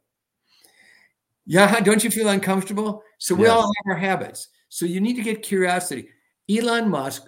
Yeah, 1.47 1.81
don't 1.85 2.03
you 2.03 2.11
feel 2.11 2.29
uncomfortable? 2.29 3.03
So 3.19 3.35
we 3.35 3.45
yes. 3.45 3.53
all 3.53 3.63
have 3.63 3.95
our 3.95 3.99
habits. 3.99 4.49
So 4.69 4.87
you 4.87 5.01
need 5.01 5.17
to 5.17 5.23
get 5.23 5.43
curiosity. 5.43 6.09
Elon 6.49 6.89
Musk 6.89 7.27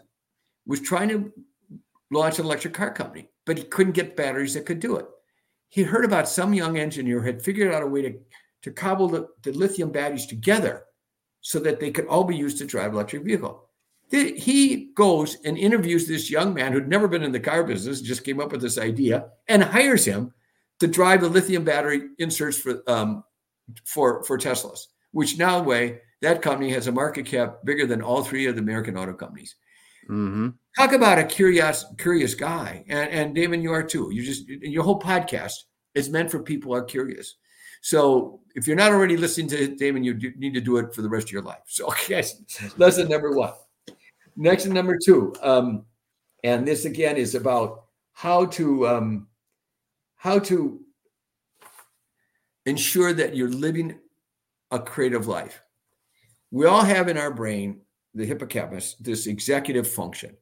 was 0.67 0.81
trying 0.81 1.09
to 1.11 1.33
launch 2.11 2.39
an 2.39 2.45
electric 2.45 2.75
car 2.75 2.93
company, 2.93 3.29
but 3.47 3.59
he 3.59 3.65
couldn't 3.65 3.95
get 3.95 4.17
batteries 4.17 4.55
that 4.55 4.67
could 4.67 4.81
do 4.81 4.97
it. 4.97 5.07
He 5.69 5.83
heard 5.83 6.05
about 6.05 6.29
some 6.29 6.53
young 6.53 6.79
engineer 6.79 7.23
had 7.23 7.43
figured 7.43 7.73
out 7.73 7.83
a 7.83 7.87
way 7.87 8.03
to, 8.03 8.19
to 8.63 8.71
cobble 8.71 9.09
the, 9.09 9.29
the 9.43 9.53
lithium 9.53 9.91
batteries 9.91 10.27
together 10.27 10.85
so 11.41 11.59
that 11.59 11.81
they 11.81 11.91
could 11.91 12.07
all 12.07 12.25
be 12.25 12.37
used 12.37 12.59
to 12.59 12.65
drive 12.65 12.93
electric 12.93 13.25
vehicle. 13.25 13.69
He 14.11 14.91
goes 14.95 15.39
and 15.45 15.57
interviews 15.57 16.07
this 16.07 16.31
young 16.31 16.53
man 16.53 16.73
who'd 16.73 16.89
never 16.89 17.09
been 17.09 17.23
in 17.23 17.33
the 17.33 17.41
car 17.41 17.65
business, 17.65 18.03
just 18.03 18.25
came 18.25 18.41
up 18.41 18.53
with 18.53 18.61
this 18.61 18.77
idea, 18.77 19.31
and 19.49 19.63
hires 19.63 20.05
him 20.05 20.35
to 20.81 20.87
drive 20.87 21.23
the 21.23 21.29
lithium 21.29 21.65
battery 21.65 22.09
inserts 22.19 22.59
for 22.59 22.83
um, 22.87 23.25
for 23.85 24.23
for 24.25 24.37
Teslas, 24.37 24.81
which 25.13 25.39
now 25.39 25.63
way 25.63 26.01
that 26.21 26.43
company 26.43 26.71
has 26.71 26.89
a 26.89 26.93
market 26.93 27.25
cap 27.25 27.61
bigger 27.65 27.87
than 27.87 28.03
all 28.03 28.23
three 28.23 28.47
of 28.47 28.55
the 28.55 28.61
American 28.61 28.99
auto 28.99 29.15
companies. 29.15 29.57
Mm-hmm. 30.11 30.49
Talk 30.77 30.93
about 30.93 31.19
a 31.19 31.25
curious 31.25 31.87
curious 31.97 32.35
guy, 32.35 32.85
and 32.89 33.11
and 33.11 33.35
Damon, 33.35 33.63
you 33.63 33.73
are 33.73 33.83
too. 33.83 34.11
You 34.13 34.23
just 34.23 34.47
your 34.47 34.85
whole 34.85 35.01
podcast 35.01 35.55
is 35.95 36.11
meant 36.11 36.31
for 36.31 36.43
people 36.43 36.73
who 36.73 36.79
are 36.79 36.85
curious. 36.85 37.37
So 37.83 38.41
if 38.55 38.67
you're 38.67 38.77
not 38.77 38.93
already 38.93 39.17
listening 39.17 39.49
to 39.49 39.65
it, 39.65 39.79
Damon, 39.79 40.05
you 40.05 40.15
need 40.39 40.55
to 40.55 40.61
do 40.61 40.79
it 40.79 40.95
for 40.95 41.03
the 41.03 41.09
rest 41.09 41.29
of 41.29 41.33
your 41.33 41.43
life. 41.43 41.59
So 41.67 41.89
okay, 41.89 42.25
lesson 42.79 43.09
number 43.09 43.33
one. 43.33 43.53
Next, 44.35 44.65
number 44.65 44.97
two, 44.97 45.35
um, 45.43 45.85
and 46.43 46.67
this 46.67 46.87
again 46.87 47.19
is 47.19 47.35
about 47.35 47.85
how 48.15 48.47
to 48.47 48.89
um, 48.89 49.27
how 50.17 50.39
to 50.39 50.81
ensure 52.65 53.13
that 53.13 53.37
you're 53.37 53.51
living 53.51 53.99
a 54.71 54.79
creative 54.79 55.27
life. 55.27 55.61
We 56.51 56.67
all 56.67 56.83
have 56.83 57.09
in 57.09 57.19
our 57.19 57.33
brain, 57.33 57.81
the 58.15 58.25
hippocampus, 58.25 58.95
this 59.01 59.27
executive 59.27 59.87
function. 59.87 60.37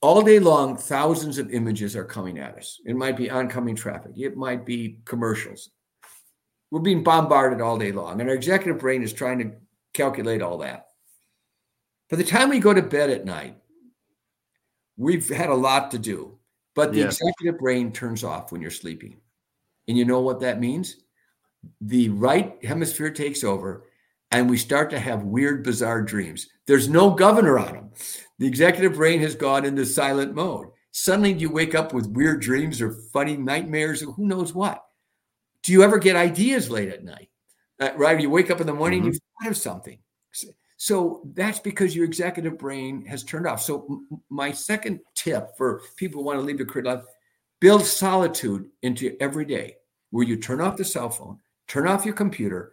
All 0.00 0.22
day 0.22 0.40
long, 0.40 0.76
thousands 0.76 1.38
of 1.38 1.52
images 1.52 1.94
are 1.94 2.04
coming 2.04 2.38
at 2.38 2.56
us. 2.56 2.80
It 2.84 2.96
might 2.96 3.16
be 3.16 3.30
oncoming 3.30 3.76
traffic, 3.76 4.12
it 4.16 4.36
might 4.36 4.66
be 4.66 4.98
commercials. 5.04 5.70
We're 6.74 6.80
being 6.80 7.04
bombarded 7.04 7.60
all 7.60 7.78
day 7.78 7.92
long, 7.92 8.20
and 8.20 8.28
our 8.28 8.34
executive 8.34 8.80
brain 8.80 9.04
is 9.04 9.12
trying 9.12 9.38
to 9.38 9.52
calculate 9.92 10.42
all 10.42 10.58
that. 10.58 10.88
By 12.10 12.16
the 12.16 12.24
time 12.24 12.48
we 12.48 12.58
go 12.58 12.74
to 12.74 12.82
bed 12.82 13.10
at 13.10 13.24
night, 13.24 13.58
we've 14.96 15.28
had 15.28 15.50
a 15.50 15.54
lot 15.54 15.92
to 15.92 16.00
do. 16.00 16.36
But 16.74 16.92
the 16.92 17.02
executive 17.02 17.60
brain 17.60 17.92
turns 17.92 18.24
off 18.24 18.50
when 18.50 18.60
you're 18.60 18.72
sleeping. 18.72 19.18
And 19.86 19.96
you 19.96 20.04
know 20.04 20.18
what 20.18 20.40
that 20.40 20.58
means? 20.58 20.96
The 21.80 22.08
right 22.08 22.58
hemisphere 22.64 23.10
takes 23.10 23.44
over 23.44 23.84
and 24.32 24.50
we 24.50 24.56
start 24.56 24.90
to 24.90 24.98
have 24.98 25.22
weird, 25.22 25.62
bizarre 25.62 26.02
dreams. 26.02 26.48
There's 26.66 26.88
no 26.88 27.10
governor 27.10 27.56
on 27.56 27.72
them. 27.72 27.90
The 28.40 28.48
executive 28.48 28.94
brain 28.94 29.20
has 29.20 29.36
gone 29.36 29.64
into 29.64 29.86
silent 29.86 30.34
mode. 30.34 30.70
Suddenly 30.90 31.34
you 31.34 31.52
wake 31.52 31.76
up 31.76 31.94
with 31.94 32.10
weird 32.10 32.40
dreams 32.40 32.82
or 32.82 32.90
funny 33.12 33.36
nightmares 33.36 34.02
or 34.02 34.10
who 34.10 34.26
knows 34.26 34.52
what. 34.52 34.83
Do 35.64 35.72
you 35.72 35.82
ever 35.82 35.98
get 35.98 36.14
ideas 36.14 36.70
late 36.70 36.90
at 36.90 37.02
night? 37.02 37.30
Uh, 37.80 37.90
right? 37.96 38.20
You 38.20 38.30
wake 38.30 38.50
up 38.50 38.60
in 38.60 38.66
the 38.66 38.74
morning, 38.74 39.00
mm-hmm. 39.00 39.12
you 39.12 39.18
thought 39.42 39.50
of 39.50 39.56
something. 39.56 39.98
So 40.76 41.22
that's 41.34 41.60
because 41.60 41.96
your 41.96 42.04
executive 42.04 42.58
brain 42.58 43.06
has 43.06 43.24
turned 43.24 43.46
off. 43.46 43.62
So 43.62 44.02
my 44.28 44.52
second 44.52 45.00
tip 45.14 45.56
for 45.56 45.80
people 45.96 46.20
who 46.20 46.26
want 46.26 46.38
to 46.38 46.44
leave 46.44 46.58
the 46.58 46.64
creative 46.64 46.96
life, 46.96 47.04
build 47.60 47.86
solitude 47.86 48.68
into 48.82 49.16
every 49.20 49.46
day 49.46 49.76
where 50.10 50.26
you 50.26 50.36
turn 50.36 50.60
off 50.60 50.76
the 50.76 50.84
cell 50.84 51.08
phone, 51.08 51.38
turn 51.68 51.88
off 51.88 52.04
your 52.04 52.14
computer, 52.14 52.72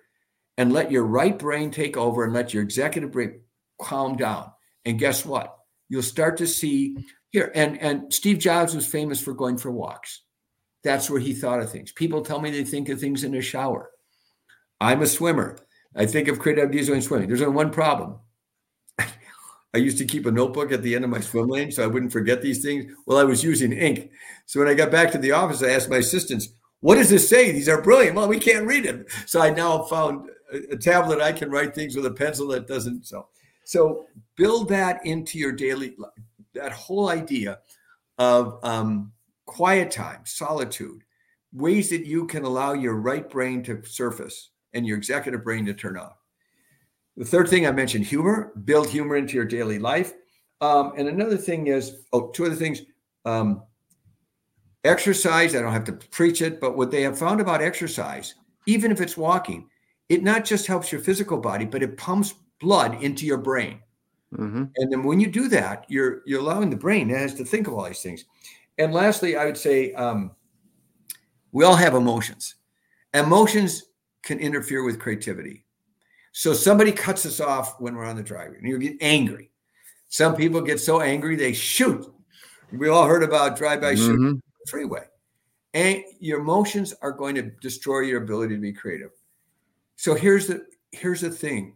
and 0.58 0.74
let 0.74 0.92
your 0.92 1.06
right 1.06 1.40
brain 1.40 1.72
take 1.72 1.96
over 1.96 2.26
and 2.26 2.34
let 2.34 2.54
your 2.54 2.64
executive 2.64 3.12
brain 3.12 3.40
calm 3.82 4.18
down. 4.18 4.52
And 4.84 5.00
guess 5.00 5.26
what? 5.26 5.56
You'll 5.88 6.04
start 6.04 6.38
to 6.38 6.48
see 6.48 6.98
here. 7.30 7.52
And 7.56 7.80
and 7.80 8.14
Steve 8.14 8.40
Jobs 8.40 8.76
was 8.76 8.86
famous 8.86 9.22
for 9.22 9.34
going 9.34 9.58
for 9.58 9.72
walks. 9.72 10.22
That's 10.84 11.10
where 11.10 11.20
he 11.20 11.34
thought 11.34 11.60
of 11.60 11.72
things. 11.72 11.92
People 11.92 12.22
tell 12.22 12.42
me 12.42 12.52
they 12.52 12.64
think 12.64 12.90
of 12.90 13.00
things 13.00 13.24
in 13.24 13.36
a 13.36 13.42
shower. 13.42 13.92
I'm 14.80 15.02
a 15.02 15.08
swimmer. 15.08 15.58
I 15.96 16.06
think 16.06 16.28
of 16.28 16.40
creative 16.40 16.70
ideas 16.70 16.90
when 16.90 17.02
swimming. 17.02 17.28
There's 17.28 17.42
only 17.42 17.56
one 17.56 17.72
problem. 17.72 18.18
I 19.00 19.78
used 19.78 19.98
to 20.00 20.06
keep 20.06 20.26
a 20.26 20.32
notebook 20.32 20.72
at 20.72 20.82
the 20.82 20.96
end 20.96 21.04
of 21.04 21.12
my 21.12 21.20
swim 21.20 21.48
lane 21.48 21.72
so 21.72 21.84
I 21.84 21.88
wouldn't 21.88 22.12
forget 22.12 22.42
these 22.42 22.64
things. 22.64 22.92
Well, 23.06 23.18
I 23.18 23.24
was 23.24 23.44
using 23.44 23.74
ink. 23.74 24.10
So 24.46 24.60
when 24.60 24.70
I 24.70 24.74
got 24.74 24.92
back 24.92 25.12
to 25.12 25.18
the 25.18 25.32
office, 25.32 25.62
I 25.62 25.70
asked 25.70 25.90
my 25.90 25.98
assistants, 25.98 26.50
what 26.80 26.96
does 26.96 27.10
this 27.10 27.30
say? 27.30 27.52
These 27.52 27.70
are 27.70 27.82
brilliant. 27.82 28.16
Well, 28.16 28.28
we 28.28 28.40
can't 28.40 28.66
read 28.66 28.86
them. 28.86 29.06
So 29.28 29.40
I 29.40 29.52
now 29.52 29.84
found 29.84 30.30
a, 30.52 30.74
a 30.74 30.78
tablet 30.78 31.22
I 31.22 31.32
can 31.32 31.52
write 31.52 31.76
things 31.76 31.96
with 31.96 32.06
a 32.06 32.12
pencil 32.12 32.48
that 32.50 32.68
doesn't. 32.68 33.06
So, 33.06 33.28
so 33.64 34.06
build 34.36 34.68
that 34.70 35.06
into 35.06 35.38
your 35.38 35.52
daily, 35.52 35.94
life, 35.98 36.12
that 36.54 36.72
whole 36.72 37.10
idea 37.10 37.60
of 38.18 38.60
um, 38.64 39.12
quiet 39.52 39.92
time, 39.92 40.22
solitude, 40.24 41.04
ways 41.52 41.90
that 41.90 42.06
you 42.06 42.26
can 42.26 42.46
allow 42.46 42.72
your 42.72 42.96
right 42.96 43.30
brain 43.30 43.62
to 43.62 43.84
surface 43.84 44.52
and 44.74 44.88
your 44.88 44.98
executive 44.98 45.44
brain 45.44 45.66
to 45.66 45.74
turn 45.74 45.98
off. 45.98 46.16
The 47.18 47.26
third 47.26 47.50
thing 47.50 47.68
I 47.68 47.72
mentioned 47.74 48.06
humor, 48.06 48.54
build 48.64 48.88
humor 48.88 49.18
into 49.18 49.34
your 49.34 49.44
daily 49.44 49.78
life. 49.78 50.14
Um, 50.62 50.94
and 50.98 51.10
another 51.10 51.36
thing 51.36 51.68
is, 51.68 51.98
oh, 52.14 52.30
two 52.30 52.46
other 52.46 52.56
things. 52.56 52.84
Um, 53.26 53.64
exercise, 54.86 55.54
I 55.54 55.60
don't 55.60 55.74
have 55.74 55.84
to 55.84 55.94
preach 55.94 56.42
it, 56.42 56.62
but 56.62 56.78
what 56.78 56.90
they 56.90 57.02
have 57.02 57.20
found 57.20 57.42
about 57.42 57.62
exercise, 57.62 58.36
even 58.68 58.90
if 58.90 59.02
it's 59.02 59.18
walking, 59.18 59.68
it 60.08 60.24
not 60.24 60.46
just 60.46 60.66
helps 60.66 60.94
your 60.94 61.02
physical 61.02 61.38
body, 61.38 61.66
but 61.66 61.84
it 61.84 61.98
pumps 61.98 62.36
blood 62.62 63.04
into 63.04 63.26
your 63.26 63.38
brain. 63.38 63.82
Mm-hmm. 64.34 64.64
And 64.78 64.92
then 64.92 65.04
when 65.04 65.20
you 65.20 65.30
do 65.30 65.50
that, 65.50 65.86
you're 65.90 66.22
you're 66.26 66.40
allowing 66.40 66.70
the 66.70 66.78
brain 66.78 67.10
has 67.10 67.36
to 67.36 67.44
think 67.44 67.68
of 67.68 67.74
all 67.74 67.84
these 67.84 68.02
things. 68.02 68.24
And 68.78 68.94
lastly, 68.94 69.36
I 69.36 69.46
would 69.46 69.58
say 69.58 69.94
um, 69.94 70.32
we 71.52 71.66
all 71.66 71.76
have 71.76 71.94
emotions. 71.94 72.56
Emotions 73.14 73.84
can 74.24 74.40
interfere 74.40 74.84
with 74.84 75.00
creativity. 75.00 75.66
So 76.32 76.54
somebody 76.54 76.92
cuts 76.92 77.26
us 77.26 77.40
off 77.40 77.80
when 77.80 77.96
we're 77.96 78.06
on 78.06 78.16
the 78.16 78.24
driveway 78.24 78.58
and 78.58 78.68
you 78.68 78.80
get 78.80 78.98
angry. 79.02 79.52
Some 80.10 80.36
people 80.36 80.62
get 80.62 80.80
so 80.80 81.02
angry 81.02 81.36
they 81.36 81.54
shoot. 81.54 82.06
We 82.72 82.90
all 82.90 83.06
heard 83.06 83.24
about 83.24 83.58
drive-by 83.58 83.96
mm-hmm. 83.96 84.06
shooting 84.06 84.42
freeway. 84.68 85.06
And 85.74 86.04
your 86.20 86.40
emotions 86.40 86.94
are 87.02 87.12
going 87.12 87.36
to 87.36 87.44
destroy 87.62 88.02
your 88.02 88.24
ability 88.24 88.56
to 88.56 88.62
be 88.62 88.74
creative. 88.74 89.12
So 89.96 90.16
here's 90.16 90.48
the 90.48 90.66
here's 90.92 91.22
the 91.22 91.30
thing. 91.30 91.76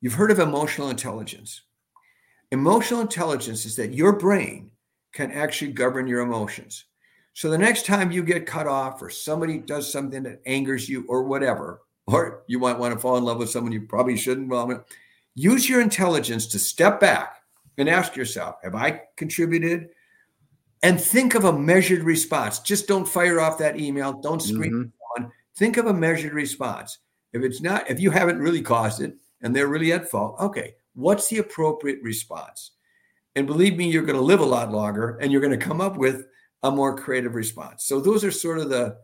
You've 0.00 0.14
heard 0.14 0.30
of 0.30 0.38
emotional 0.38 0.90
intelligence. 0.90 1.62
Emotional 2.52 3.00
intelligence 3.00 3.64
is 3.64 3.74
that 3.76 3.94
your 3.94 4.18
brain 4.18 4.70
can 5.14 5.30
actually 5.30 5.72
govern 5.72 6.06
your 6.06 6.20
emotions. 6.20 6.84
So 7.32 7.48
the 7.48 7.58
next 7.58 7.86
time 7.86 8.12
you 8.12 8.22
get 8.22 8.46
cut 8.46 8.66
off 8.66 9.00
or 9.00 9.08
somebody 9.08 9.58
does 9.58 9.90
something 9.90 10.22
that 10.24 10.42
angers 10.44 10.88
you 10.88 11.04
or 11.08 11.22
whatever, 11.22 11.80
or 12.06 12.42
you 12.46 12.58
might 12.58 12.78
want 12.78 12.92
to 12.92 13.00
fall 13.00 13.16
in 13.16 13.24
love 13.24 13.38
with 13.38 13.50
someone 13.50 13.72
you 13.72 13.86
probably 13.86 14.16
shouldn't, 14.16 14.52
use 15.34 15.68
your 15.68 15.80
intelligence 15.80 16.46
to 16.46 16.58
step 16.58 17.00
back 17.00 17.38
and 17.78 17.88
ask 17.88 18.14
yourself, 18.14 18.56
have 18.62 18.74
I 18.74 19.02
contributed? 19.16 19.88
And 20.82 21.00
think 21.00 21.34
of 21.34 21.44
a 21.44 21.52
measured 21.52 22.02
response. 22.02 22.58
Just 22.58 22.86
don't 22.86 23.08
fire 23.08 23.40
off 23.40 23.58
that 23.58 23.80
email. 23.80 24.12
Don't 24.12 24.42
scream 24.42 24.92
mm-hmm. 25.16 25.24
on. 25.24 25.32
Think 25.56 25.76
of 25.76 25.86
a 25.86 25.94
measured 25.94 26.34
response. 26.34 26.98
If 27.32 27.42
it's 27.42 27.62
not, 27.62 27.90
if 27.90 27.98
you 27.98 28.10
haven't 28.10 28.38
really 28.38 28.62
caused 28.62 29.00
it 29.00 29.16
and 29.40 29.56
they're 29.56 29.66
really 29.66 29.92
at 29.92 30.10
fault, 30.10 30.36
okay, 30.38 30.74
what's 30.94 31.28
the 31.28 31.38
appropriate 31.38 32.00
response? 32.02 32.72
And 33.36 33.46
believe 33.46 33.76
me, 33.76 33.90
you're 33.90 34.04
going 34.04 34.18
to 34.18 34.24
live 34.24 34.40
a 34.40 34.44
lot 34.44 34.70
longer 34.70 35.18
and 35.20 35.32
you're 35.32 35.40
going 35.40 35.58
to 35.58 35.66
come 35.66 35.80
up 35.80 35.96
with 35.96 36.26
a 36.62 36.70
more 36.70 36.96
creative 36.96 37.34
response. 37.34 37.84
So 37.84 38.00
those 38.00 38.24
are 38.24 38.30
sort 38.30 38.58
of 38.58 38.68
the, 38.70 38.96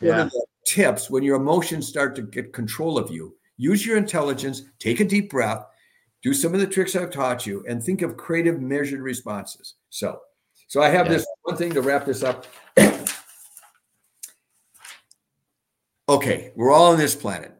yeah. 0.00 0.24
the 0.24 0.46
tips 0.66 1.10
when 1.10 1.22
your 1.22 1.36
emotions 1.36 1.86
start 1.86 2.16
to 2.16 2.22
get 2.22 2.52
control 2.52 2.98
of 2.98 3.10
you. 3.10 3.36
Use 3.58 3.86
your 3.86 3.96
intelligence, 3.96 4.62
take 4.78 5.00
a 5.00 5.04
deep 5.04 5.30
breath, 5.30 5.64
do 6.22 6.32
some 6.32 6.54
of 6.54 6.60
the 6.60 6.66
tricks 6.66 6.96
I've 6.96 7.10
taught 7.10 7.46
you, 7.46 7.64
and 7.68 7.82
think 7.82 8.02
of 8.02 8.16
creative 8.16 8.60
measured 8.60 9.00
responses. 9.00 9.74
So, 9.90 10.20
so 10.68 10.80
I 10.80 10.88
have 10.88 11.06
yeah. 11.06 11.12
this 11.12 11.26
one 11.42 11.56
thing 11.56 11.74
to 11.74 11.82
wrap 11.82 12.06
this 12.06 12.22
up. 12.22 12.46
okay, 16.08 16.52
we're 16.56 16.72
all 16.72 16.92
on 16.92 16.98
this 16.98 17.14
planet. 17.14 17.52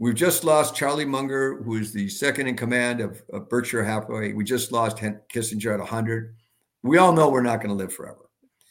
We've 0.00 0.14
just 0.14 0.44
lost 0.44 0.76
Charlie 0.76 1.04
Munger, 1.04 1.60
who 1.62 1.76
is 1.76 1.92
the 1.92 2.08
second 2.08 2.46
in 2.46 2.56
command 2.56 3.00
of, 3.00 3.22
of 3.32 3.48
Berkshire 3.48 3.82
Hathaway. 3.82 4.32
We 4.32 4.44
just 4.44 4.70
lost 4.70 4.98
Kissinger 4.98 5.74
at 5.74 5.80
100. 5.80 6.36
We 6.84 6.98
all 6.98 7.12
know 7.12 7.28
we're 7.28 7.42
not 7.42 7.56
going 7.56 7.70
to 7.70 7.74
live 7.74 7.92
forever. 7.92 8.28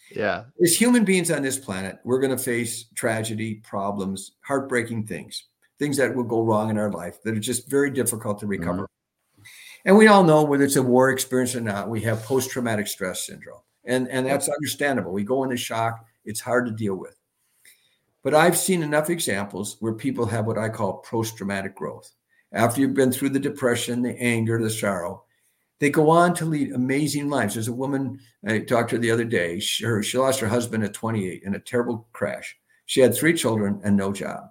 Yeah. 0.10 0.46
As 0.64 0.74
human 0.74 1.04
beings 1.04 1.30
on 1.30 1.42
this 1.42 1.58
planet, 1.58 2.00
we're 2.06 2.22
going 2.22 2.36
to 2.36 2.42
face 2.42 2.86
tragedy, 2.96 3.56
problems, 3.56 4.32
heartbreaking 4.42 5.06
things, 5.06 5.48
things 5.80 5.98
that 5.98 6.16
will 6.16 6.24
go 6.24 6.44
wrong 6.44 6.70
in 6.70 6.78
our 6.78 6.92
life 6.92 7.22
that 7.24 7.36
are 7.36 7.42
just 7.42 7.70
very 7.70 7.92
difficult 7.92 8.40
to 8.40 8.48
recover. 8.48 8.84
Mm-hmm. 8.84 9.44
And 9.86 9.98
we 9.98 10.08
all 10.08 10.24
know 10.24 10.44
whether 10.44 10.64
it's 10.64 10.78
a 10.78 10.84
war 10.84 11.10
experience 11.10 11.56
or 11.56 11.62
not, 11.62 11.90
we 11.90 12.02
have 12.02 12.24
post 12.24 12.52
traumatic 12.52 12.88
stress 12.88 13.26
syndrome. 13.26 13.62
And, 13.84 14.08
and 14.10 14.26
that's 14.26 14.50
understandable. 14.50 15.12
We 15.12 15.24
go 15.24 15.44
into 15.44 15.58
shock, 15.58 16.06
it's 16.26 16.42
hard 16.42 16.68
to 16.68 16.72
deal 16.72 16.96
with. 16.96 17.17
But 18.28 18.36
I've 18.36 18.58
seen 18.58 18.84
enough 18.84 19.10
examples 19.10 19.78
where 19.80 19.94
people 19.94 20.26
have 20.26 20.48
what 20.48 20.58
I 20.58 20.68
call 20.68 20.98
post 20.98 21.38
traumatic 21.38 21.74
growth. 21.74 22.12
After 22.52 22.82
you've 22.82 22.94
been 22.94 23.10
through 23.10 23.30
the 23.30 23.40
depression, 23.40 24.02
the 24.02 24.22
anger, 24.22 24.62
the 24.62 24.70
sorrow, 24.70 25.24
they 25.80 25.90
go 25.90 26.10
on 26.10 26.34
to 26.34 26.46
lead 26.46 26.74
amazing 26.74 27.30
lives. 27.30 27.54
There's 27.54 27.70
a 27.70 27.74
woman 27.74 28.20
I 28.46 28.60
talked 28.60 28.90
to 28.90 28.98
the 28.98 29.12
other 29.12 29.24
day. 29.24 29.62
She, 29.62 29.86
her, 29.86 30.04
she 30.04 30.18
lost 30.18 30.42
her 30.42 30.48
husband 30.50 30.84
at 30.84 30.94
28 30.94 31.44
in 31.44 31.56
a 31.56 31.60
terrible 31.62 32.06
crash. 32.12 32.54
She 32.86 33.00
had 33.00 33.16
three 33.16 33.34
children 33.34 33.80
and 33.86 33.96
no 33.96 34.12
job. 34.12 34.50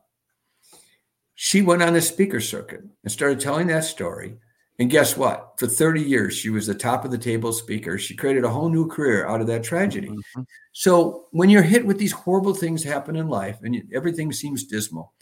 She 1.34 1.60
went 1.60 1.82
on 1.82 1.92
the 1.92 2.00
speaker 2.00 2.40
circuit 2.40 2.82
and 3.02 3.12
started 3.12 3.40
telling 3.40 3.66
that 3.66 3.84
story. 3.84 4.38
And 4.78 4.90
guess 4.90 5.16
what? 5.16 5.54
For 5.58 5.66
30 5.66 6.02
years, 6.02 6.34
she 6.34 6.50
was 6.50 6.66
the 6.66 6.74
top 6.74 7.04
of 7.04 7.10
the 7.10 7.18
table 7.18 7.52
speaker. 7.52 7.96
She 7.98 8.14
created 8.14 8.44
a 8.44 8.50
whole 8.50 8.68
new 8.68 8.86
career 8.86 9.26
out 9.26 9.40
of 9.40 9.46
that 9.46 9.64
tragedy. 9.64 10.08
Mm-hmm. 10.08 10.42
So 10.72 11.26
when 11.30 11.48
you're 11.48 11.62
hit 11.62 11.86
with 11.86 11.98
these 11.98 12.12
horrible 12.12 12.52
things 12.52 12.84
happen 12.84 13.16
in 13.16 13.28
life 13.28 13.58
and 13.62 13.82
everything 13.94 14.32
seems 14.32 14.64
dismal, 14.64 15.14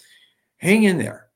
hang 0.56 0.82
in 0.82 0.98
there 0.98 1.28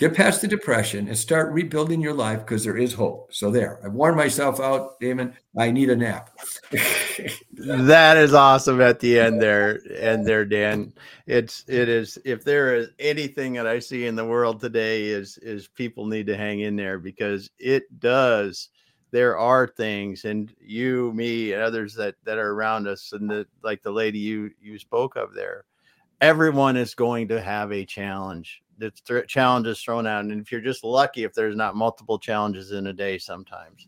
get 0.00 0.14
past 0.14 0.40
the 0.40 0.48
depression 0.48 1.08
and 1.08 1.18
start 1.18 1.52
rebuilding 1.52 2.00
your 2.00 2.14
life 2.14 2.38
because 2.38 2.64
there 2.64 2.78
is 2.78 2.94
hope. 2.94 3.34
So 3.34 3.50
there, 3.50 3.78
I've 3.84 3.92
worn 3.92 4.16
myself 4.16 4.58
out, 4.58 4.98
Damon. 4.98 5.34
I 5.58 5.70
need 5.70 5.90
a 5.90 5.96
nap. 5.96 6.30
that 7.52 8.16
is 8.16 8.32
awesome 8.32 8.80
at 8.80 8.98
the 8.98 9.20
end 9.20 9.42
there, 9.42 9.82
and 9.94 10.26
there, 10.26 10.46
Dan. 10.46 10.94
It's 11.26 11.64
it 11.68 11.90
is. 11.90 12.18
If 12.24 12.44
there 12.44 12.74
is 12.74 12.88
anything 12.98 13.52
that 13.52 13.66
I 13.66 13.78
see 13.78 14.06
in 14.06 14.16
the 14.16 14.24
world 14.24 14.58
today, 14.58 15.04
is 15.04 15.36
is 15.38 15.68
people 15.68 16.06
need 16.06 16.26
to 16.28 16.36
hang 16.36 16.60
in 16.60 16.76
there 16.76 16.98
because 16.98 17.50
it 17.58 18.00
does. 18.00 18.70
There 19.10 19.36
are 19.36 19.66
things, 19.66 20.24
and 20.24 20.50
you, 20.60 21.12
me, 21.12 21.52
and 21.52 21.62
others 21.62 21.94
that 21.96 22.14
that 22.24 22.38
are 22.38 22.52
around 22.52 22.88
us, 22.88 23.12
and 23.12 23.28
the 23.28 23.46
like 23.62 23.82
the 23.82 23.92
lady 23.92 24.18
you 24.18 24.50
you 24.62 24.78
spoke 24.78 25.16
of 25.16 25.34
there. 25.34 25.64
Everyone 26.22 26.76
is 26.76 26.94
going 26.94 27.28
to 27.28 27.40
have 27.40 27.70
a 27.70 27.84
challenge 27.84 28.62
the 28.80 28.92
th- 29.06 29.28
challenges 29.28 29.80
thrown 29.80 30.06
out, 30.06 30.24
and 30.24 30.40
if 30.40 30.50
you're 30.50 30.60
just 30.60 30.82
lucky, 30.82 31.24
if 31.24 31.34
there's 31.34 31.54
not 31.54 31.76
multiple 31.76 32.18
challenges 32.18 32.72
in 32.72 32.88
a 32.88 32.92
day, 32.92 33.18
sometimes. 33.18 33.86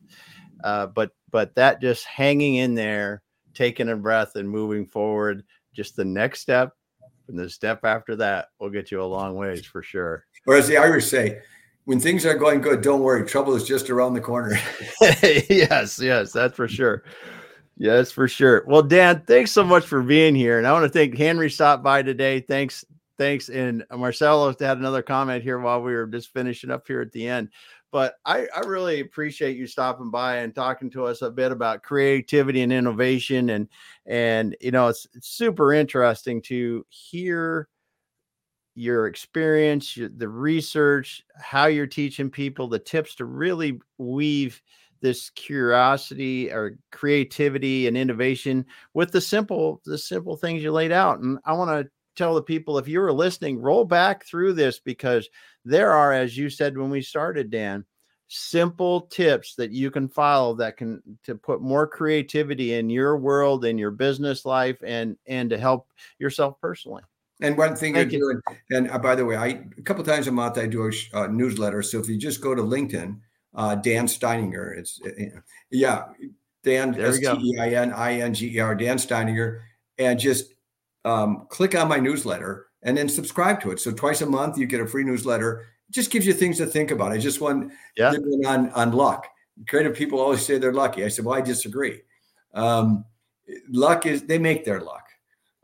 Uh, 0.63 0.87
but 0.87 1.11
but 1.31 1.55
that 1.57 1.81
just 1.81 2.05
hanging 2.05 2.57
in 2.57 2.75
there, 2.75 3.23
taking 3.55 3.89
a 3.89 3.97
breath, 3.97 4.37
and 4.37 4.49
moving 4.49 4.87
forward, 4.87 5.43
just 5.73 5.97
the 5.97 6.05
next 6.05 6.41
step, 6.41 6.73
and 7.29 7.39
the 7.39 7.51
step 7.51 7.85
after 7.85 8.15
that 8.17 8.49
will 8.61 8.71
get 8.71 8.91
you 8.91 9.03
a 9.03 9.05
long 9.05 9.35
ways 9.35 9.65
for 9.65 9.83
sure. 9.83 10.25
Or 10.47 10.57
as 10.57 10.69
the 10.69 10.77
Irish 10.77 11.07
say, 11.07 11.41
when 11.85 11.99
things 11.99 12.25
are 12.25 12.35
going 12.35 12.61
good, 12.61 12.83
don't 12.83 13.01
worry, 13.01 13.27
trouble 13.27 13.55
is 13.55 13.65
just 13.65 13.91
around 13.91 14.15
the 14.15 14.21
corner. 14.21 14.57
yes, 15.01 15.99
yes, 15.99 16.33
that's 16.33 16.55
for 16.55 16.69
sure. 16.69 17.03
Yes, 17.77 18.13
for 18.13 18.29
sure. 18.29 18.65
Well, 18.67 18.83
Dan, 18.83 19.23
thanks 19.27 19.51
so 19.51 19.65
much 19.65 19.87
for 19.87 20.03
being 20.03 20.35
here. 20.35 20.59
And 20.59 20.67
I 20.67 20.73
want 20.73 20.85
to 20.85 20.91
thank 20.91 21.17
Henry 21.17 21.51
stopped 21.51 21.83
by 21.83 22.03
today. 22.03 22.41
Thanks 22.41 22.85
thanks. 23.19 23.49
And 23.49 23.85
uh, 23.91 23.97
Marcelo 23.97 24.55
had 24.59 24.79
another 24.79 25.03
comment 25.03 25.43
here 25.43 25.59
while 25.59 25.83
we 25.83 25.93
were 25.95 26.07
just 26.07 26.33
finishing 26.33 26.71
up 26.71 26.87
here 26.87 27.01
at 27.01 27.13
the 27.13 27.27
end. 27.27 27.51
but 27.93 28.15
I, 28.25 28.47
I 28.57 28.61
really 28.61 29.01
appreciate 29.01 29.57
you 29.57 29.67
stopping 29.67 30.11
by 30.11 30.39
and 30.39 30.55
talking 30.55 30.91
to 30.91 31.05
us 31.05 31.23
a 31.23 31.31
bit 31.31 31.53
about 31.53 31.83
creativity 31.83 32.63
and 32.63 32.73
innovation 32.73 33.51
and 33.51 33.69
and 34.07 34.57
you 34.61 34.73
know 34.73 34.89
it's, 34.89 35.07
it's 35.15 35.29
super 35.29 35.73
interesting 35.73 36.43
to 36.43 36.85
hear 36.89 37.69
your 38.75 39.07
experience 39.07 39.97
your, 39.97 40.09
the 40.09 40.29
research 40.29 41.23
how 41.37 41.67
you're 41.67 41.87
teaching 41.87 42.31
people 42.31 42.67
the 42.67 42.79
tips 42.79 43.15
to 43.17 43.27
really 43.27 43.79
weave 43.99 44.63
this 45.03 45.31
curiosity 45.31 46.51
or 46.51 46.79
creativity 46.91 47.87
and 47.87 47.97
innovation 47.97 48.65
with 48.95 49.13
the 49.13 49.21
simple 49.21 49.83
the 49.85 49.99
simple 49.99 50.37
things 50.37 50.63
you 50.63 50.73
laid 50.73 50.93
out 50.93 51.19
and 51.19 51.39
i 51.45 51.53
want 51.53 51.69
to 51.71 51.91
tell 52.17 52.35
the 52.35 52.43
people 52.43 52.79
if 52.79 52.89
you 52.89 53.01
were 53.01 53.13
listening 53.13 53.61
roll 53.61 53.85
back 53.85 54.25
through 54.25 54.53
this 54.53 54.79
because 54.79 55.29
there 55.65 55.93
are 55.93 56.13
as 56.13 56.37
you 56.37 56.49
said 56.51 56.77
when 56.77 56.91
we 56.91 57.03
started 57.03 57.51
dan 57.51 57.85
simple 58.29 59.03
tips 59.03 59.55
that 59.55 59.73
you 59.73 59.91
can 59.91 60.09
follow 60.09 60.55
that 60.55 60.77
can 60.77 61.03
to 61.23 61.35
put 61.35 61.61
more 61.61 61.87
creativity 61.87 62.75
in 62.75 62.89
your 62.89 63.17
world 63.17 63.65
in 63.65 63.77
your 63.77 63.91
business 63.91 64.45
life 64.45 64.79
and 64.85 65.17
and 65.27 65.51
to 65.51 65.59
help 65.59 65.89
yourself 66.19 66.59
personally 66.61 67.03
and 67.41 67.59
one 67.59 67.77
thing 67.77 67.95
Thank 67.95 68.13
you. 68.13 68.21
doing 68.21 68.41
and 68.71 68.91
uh, 68.91 68.99
by 68.99 69.15
the 69.15 69.25
way 69.25 69.37
i 69.37 69.47
a 69.77 69.83
couple 69.83 70.03
times 70.05 70.29
a 70.29 70.33
month 70.33 70.57
i 70.57 70.67
do 70.67 70.91
a 70.91 71.17
uh, 71.17 71.27
newsletter 71.27 71.83
so 71.83 71.99
if 71.99 72.09
you 72.09 72.17
just 72.17 72.41
go 72.41 72.55
to 72.55 72.63
linkedin 72.63 73.19
uh, 73.55 73.75
Dan 73.77 74.07
Steininger. 74.07 74.79
It's 74.79 75.01
uh, 75.05 75.41
yeah, 75.71 76.07
Dan 76.63 76.99
S 76.99 77.19
T 77.19 77.27
E 77.27 77.59
I 77.59 77.69
N 77.71 77.93
I 77.93 78.15
N 78.21 78.35
G 78.35 78.57
E 78.57 78.61
R 78.61 78.75
Dan 78.75 78.97
Steininger, 78.97 79.61
and 79.99 80.19
just 80.19 80.55
um, 81.05 81.47
click 81.49 81.75
on 81.75 81.89
my 81.89 81.99
newsletter 81.99 82.67
and 82.83 82.97
then 82.97 83.09
subscribe 83.09 83.61
to 83.63 83.71
it. 83.71 83.81
So 83.81 83.93
twice 83.93 84.21
a 84.21 84.27
month 84.27 84.59
you 84.59 84.67
get 84.67 84.81
a 84.81 84.87
free 84.87 85.05
newsletter. 85.05 85.67
It 85.89 85.95
just 85.95 86.11
gives 86.11 86.27
you 86.27 86.33
things 86.33 86.59
to 86.59 86.67
think 86.67 86.91
about. 86.91 87.13
I 87.13 87.19
just 87.19 87.41
want 87.41 87.73
yeah. 87.97 88.13
on 88.47 88.71
on 88.71 88.93
luck. 88.93 89.27
Creative 89.69 89.95
people 89.95 90.21
always 90.21 90.45
say 90.45 90.59
they're 90.59 90.73
lucky. 90.73 91.05
I 91.05 91.09
said, 91.09 91.25
well, 91.25 91.39
I 91.39 91.43
disagree. 91.43 92.01
Um, 92.55 93.05
luck 93.71 94.07
is 94.07 94.23
they 94.23 94.39
make 94.39 94.65
their 94.65 94.81
luck. 94.81 95.07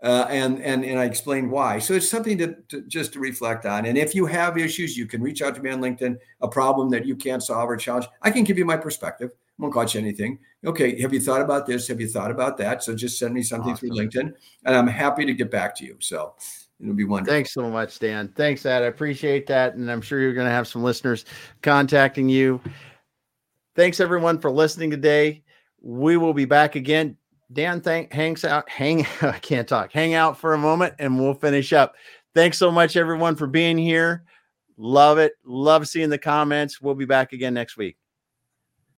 Uh, 0.00 0.26
and 0.28 0.62
and 0.62 0.84
and 0.84 0.96
I 0.98 1.04
explained 1.06 1.50
why. 1.50 1.80
So 1.80 1.94
it's 1.94 2.08
something 2.08 2.38
to, 2.38 2.54
to, 2.68 2.82
just 2.82 3.12
to 3.14 3.18
reflect 3.18 3.66
on. 3.66 3.84
And 3.86 3.98
if 3.98 4.14
you 4.14 4.26
have 4.26 4.56
issues, 4.56 4.96
you 4.96 5.06
can 5.06 5.20
reach 5.20 5.42
out 5.42 5.56
to 5.56 5.62
me 5.62 5.70
on 5.70 5.80
LinkedIn. 5.80 6.16
A 6.40 6.48
problem 6.48 6.88
that 6.90 7.04
you 7.04 7.16
can't 7.16 7.42
solve 7.42 7.68
or 7.68 7.76
challenge, 7.76 8.06
I 8.22 8.30
can 8.30 8.44
give 8.44 8.58
you 8.58 8.64
my 8.64 8.76
perspective. 8.76 9.30
I 9.58 9.62
won't 9.62 9.74
cost 9.74 9.94
you 9.94 10.00
anything. 10.00 10.38
Okay, 10.64 11.00
have 11.00 11.12
you 11.12 11.20
thought 11.20 11.40
about 11.40 11.66
this? 11.66 11.88
Have 11.88 12.00
you 12.00 12.08
thought 12.08 12.30
about 12.30 12.56
that? 12.58 12.82
So 12.82 12.94
just 12.94 13.18
send 13.18 13.34
me 13.34 13.42
something 13.42 13.72
awesome. 13.72 13.88
through 13.88 13.98
LinkedIn, 13.98 14.32
and 14.64 14.76
I'm 14.76 14.86
happy 14.86 15.24
to 15.24 15.34
get 15.34 15.50
back 15.50 15.74
to 15.76 15.84
you. 15.84 15.96
So 16.00 16.34
it'll 16.80 16.94
be 16.94 17.04
wonderful. 17.04 17.34
Thanks 17.34 17.52
so 17.52 17.68
much, 17.68 17.98
Dan. 17.98 18.28
Thanks, 18.36 18.64
Ed. 18.66 18.82
I 18.82 18.86
appreciate 18.86 19.46
that, 19.48 19.74
and 19.74 19.90
I'm 19.90 20.00
sure 20.00 20.20
you're 20.20 20.34
going 20.34 20.46
to 20.46 20.52
have 20.52 20.68
some 20.68 20.82
listeners 20.82 21.24
contacting 21.62 22.28
you. 22.28 22.60
Thanks 23.74 24.00
everyone 24.00 24.38
for 24.38 24.50
listening 24.50 24.90
today. 24.90 25.42
We 25.80 26.16
will 26.16 26.34
be 26.34 26.44
back 26.44 26.74
again. 26.74 27.16
Dan 27.52 27.80
thank, 27.80 28.12
hangs 28.12 28.44
out, 28.44 28.68
hang, 28.68 29.06
I 29.22 29.38
can't 29.38 29.66
talk, 29.66 29.92
hang 29.92 30.14
out 30.14 30.36
for 30.36 30.54
a 30.54 30.58
moment 30.58 30.94
and 30.98 31.18
we'll 31.18 31.34
finish 31.34 31.72
up. 31.72 31.94
Thanks 32.34 32.58
so 32.58 32.70
much, 32.70 32.96
everyone, 32.96 33.36
for 33.36 33.46
being 33.46 33.78
here. 33.78 34.24
Love 34.76 35.18
it. 35.18 35.32
Love 35.44 35.88
seeing 35.88 36.10
the 36.10 36.18
comments. 36.18 36.80
We'll 36.80 36.94
be 36.94 37.04
back 37.04 37.32
again 37.32 37.54
next 37.54 37.76
week. 37.76 37.96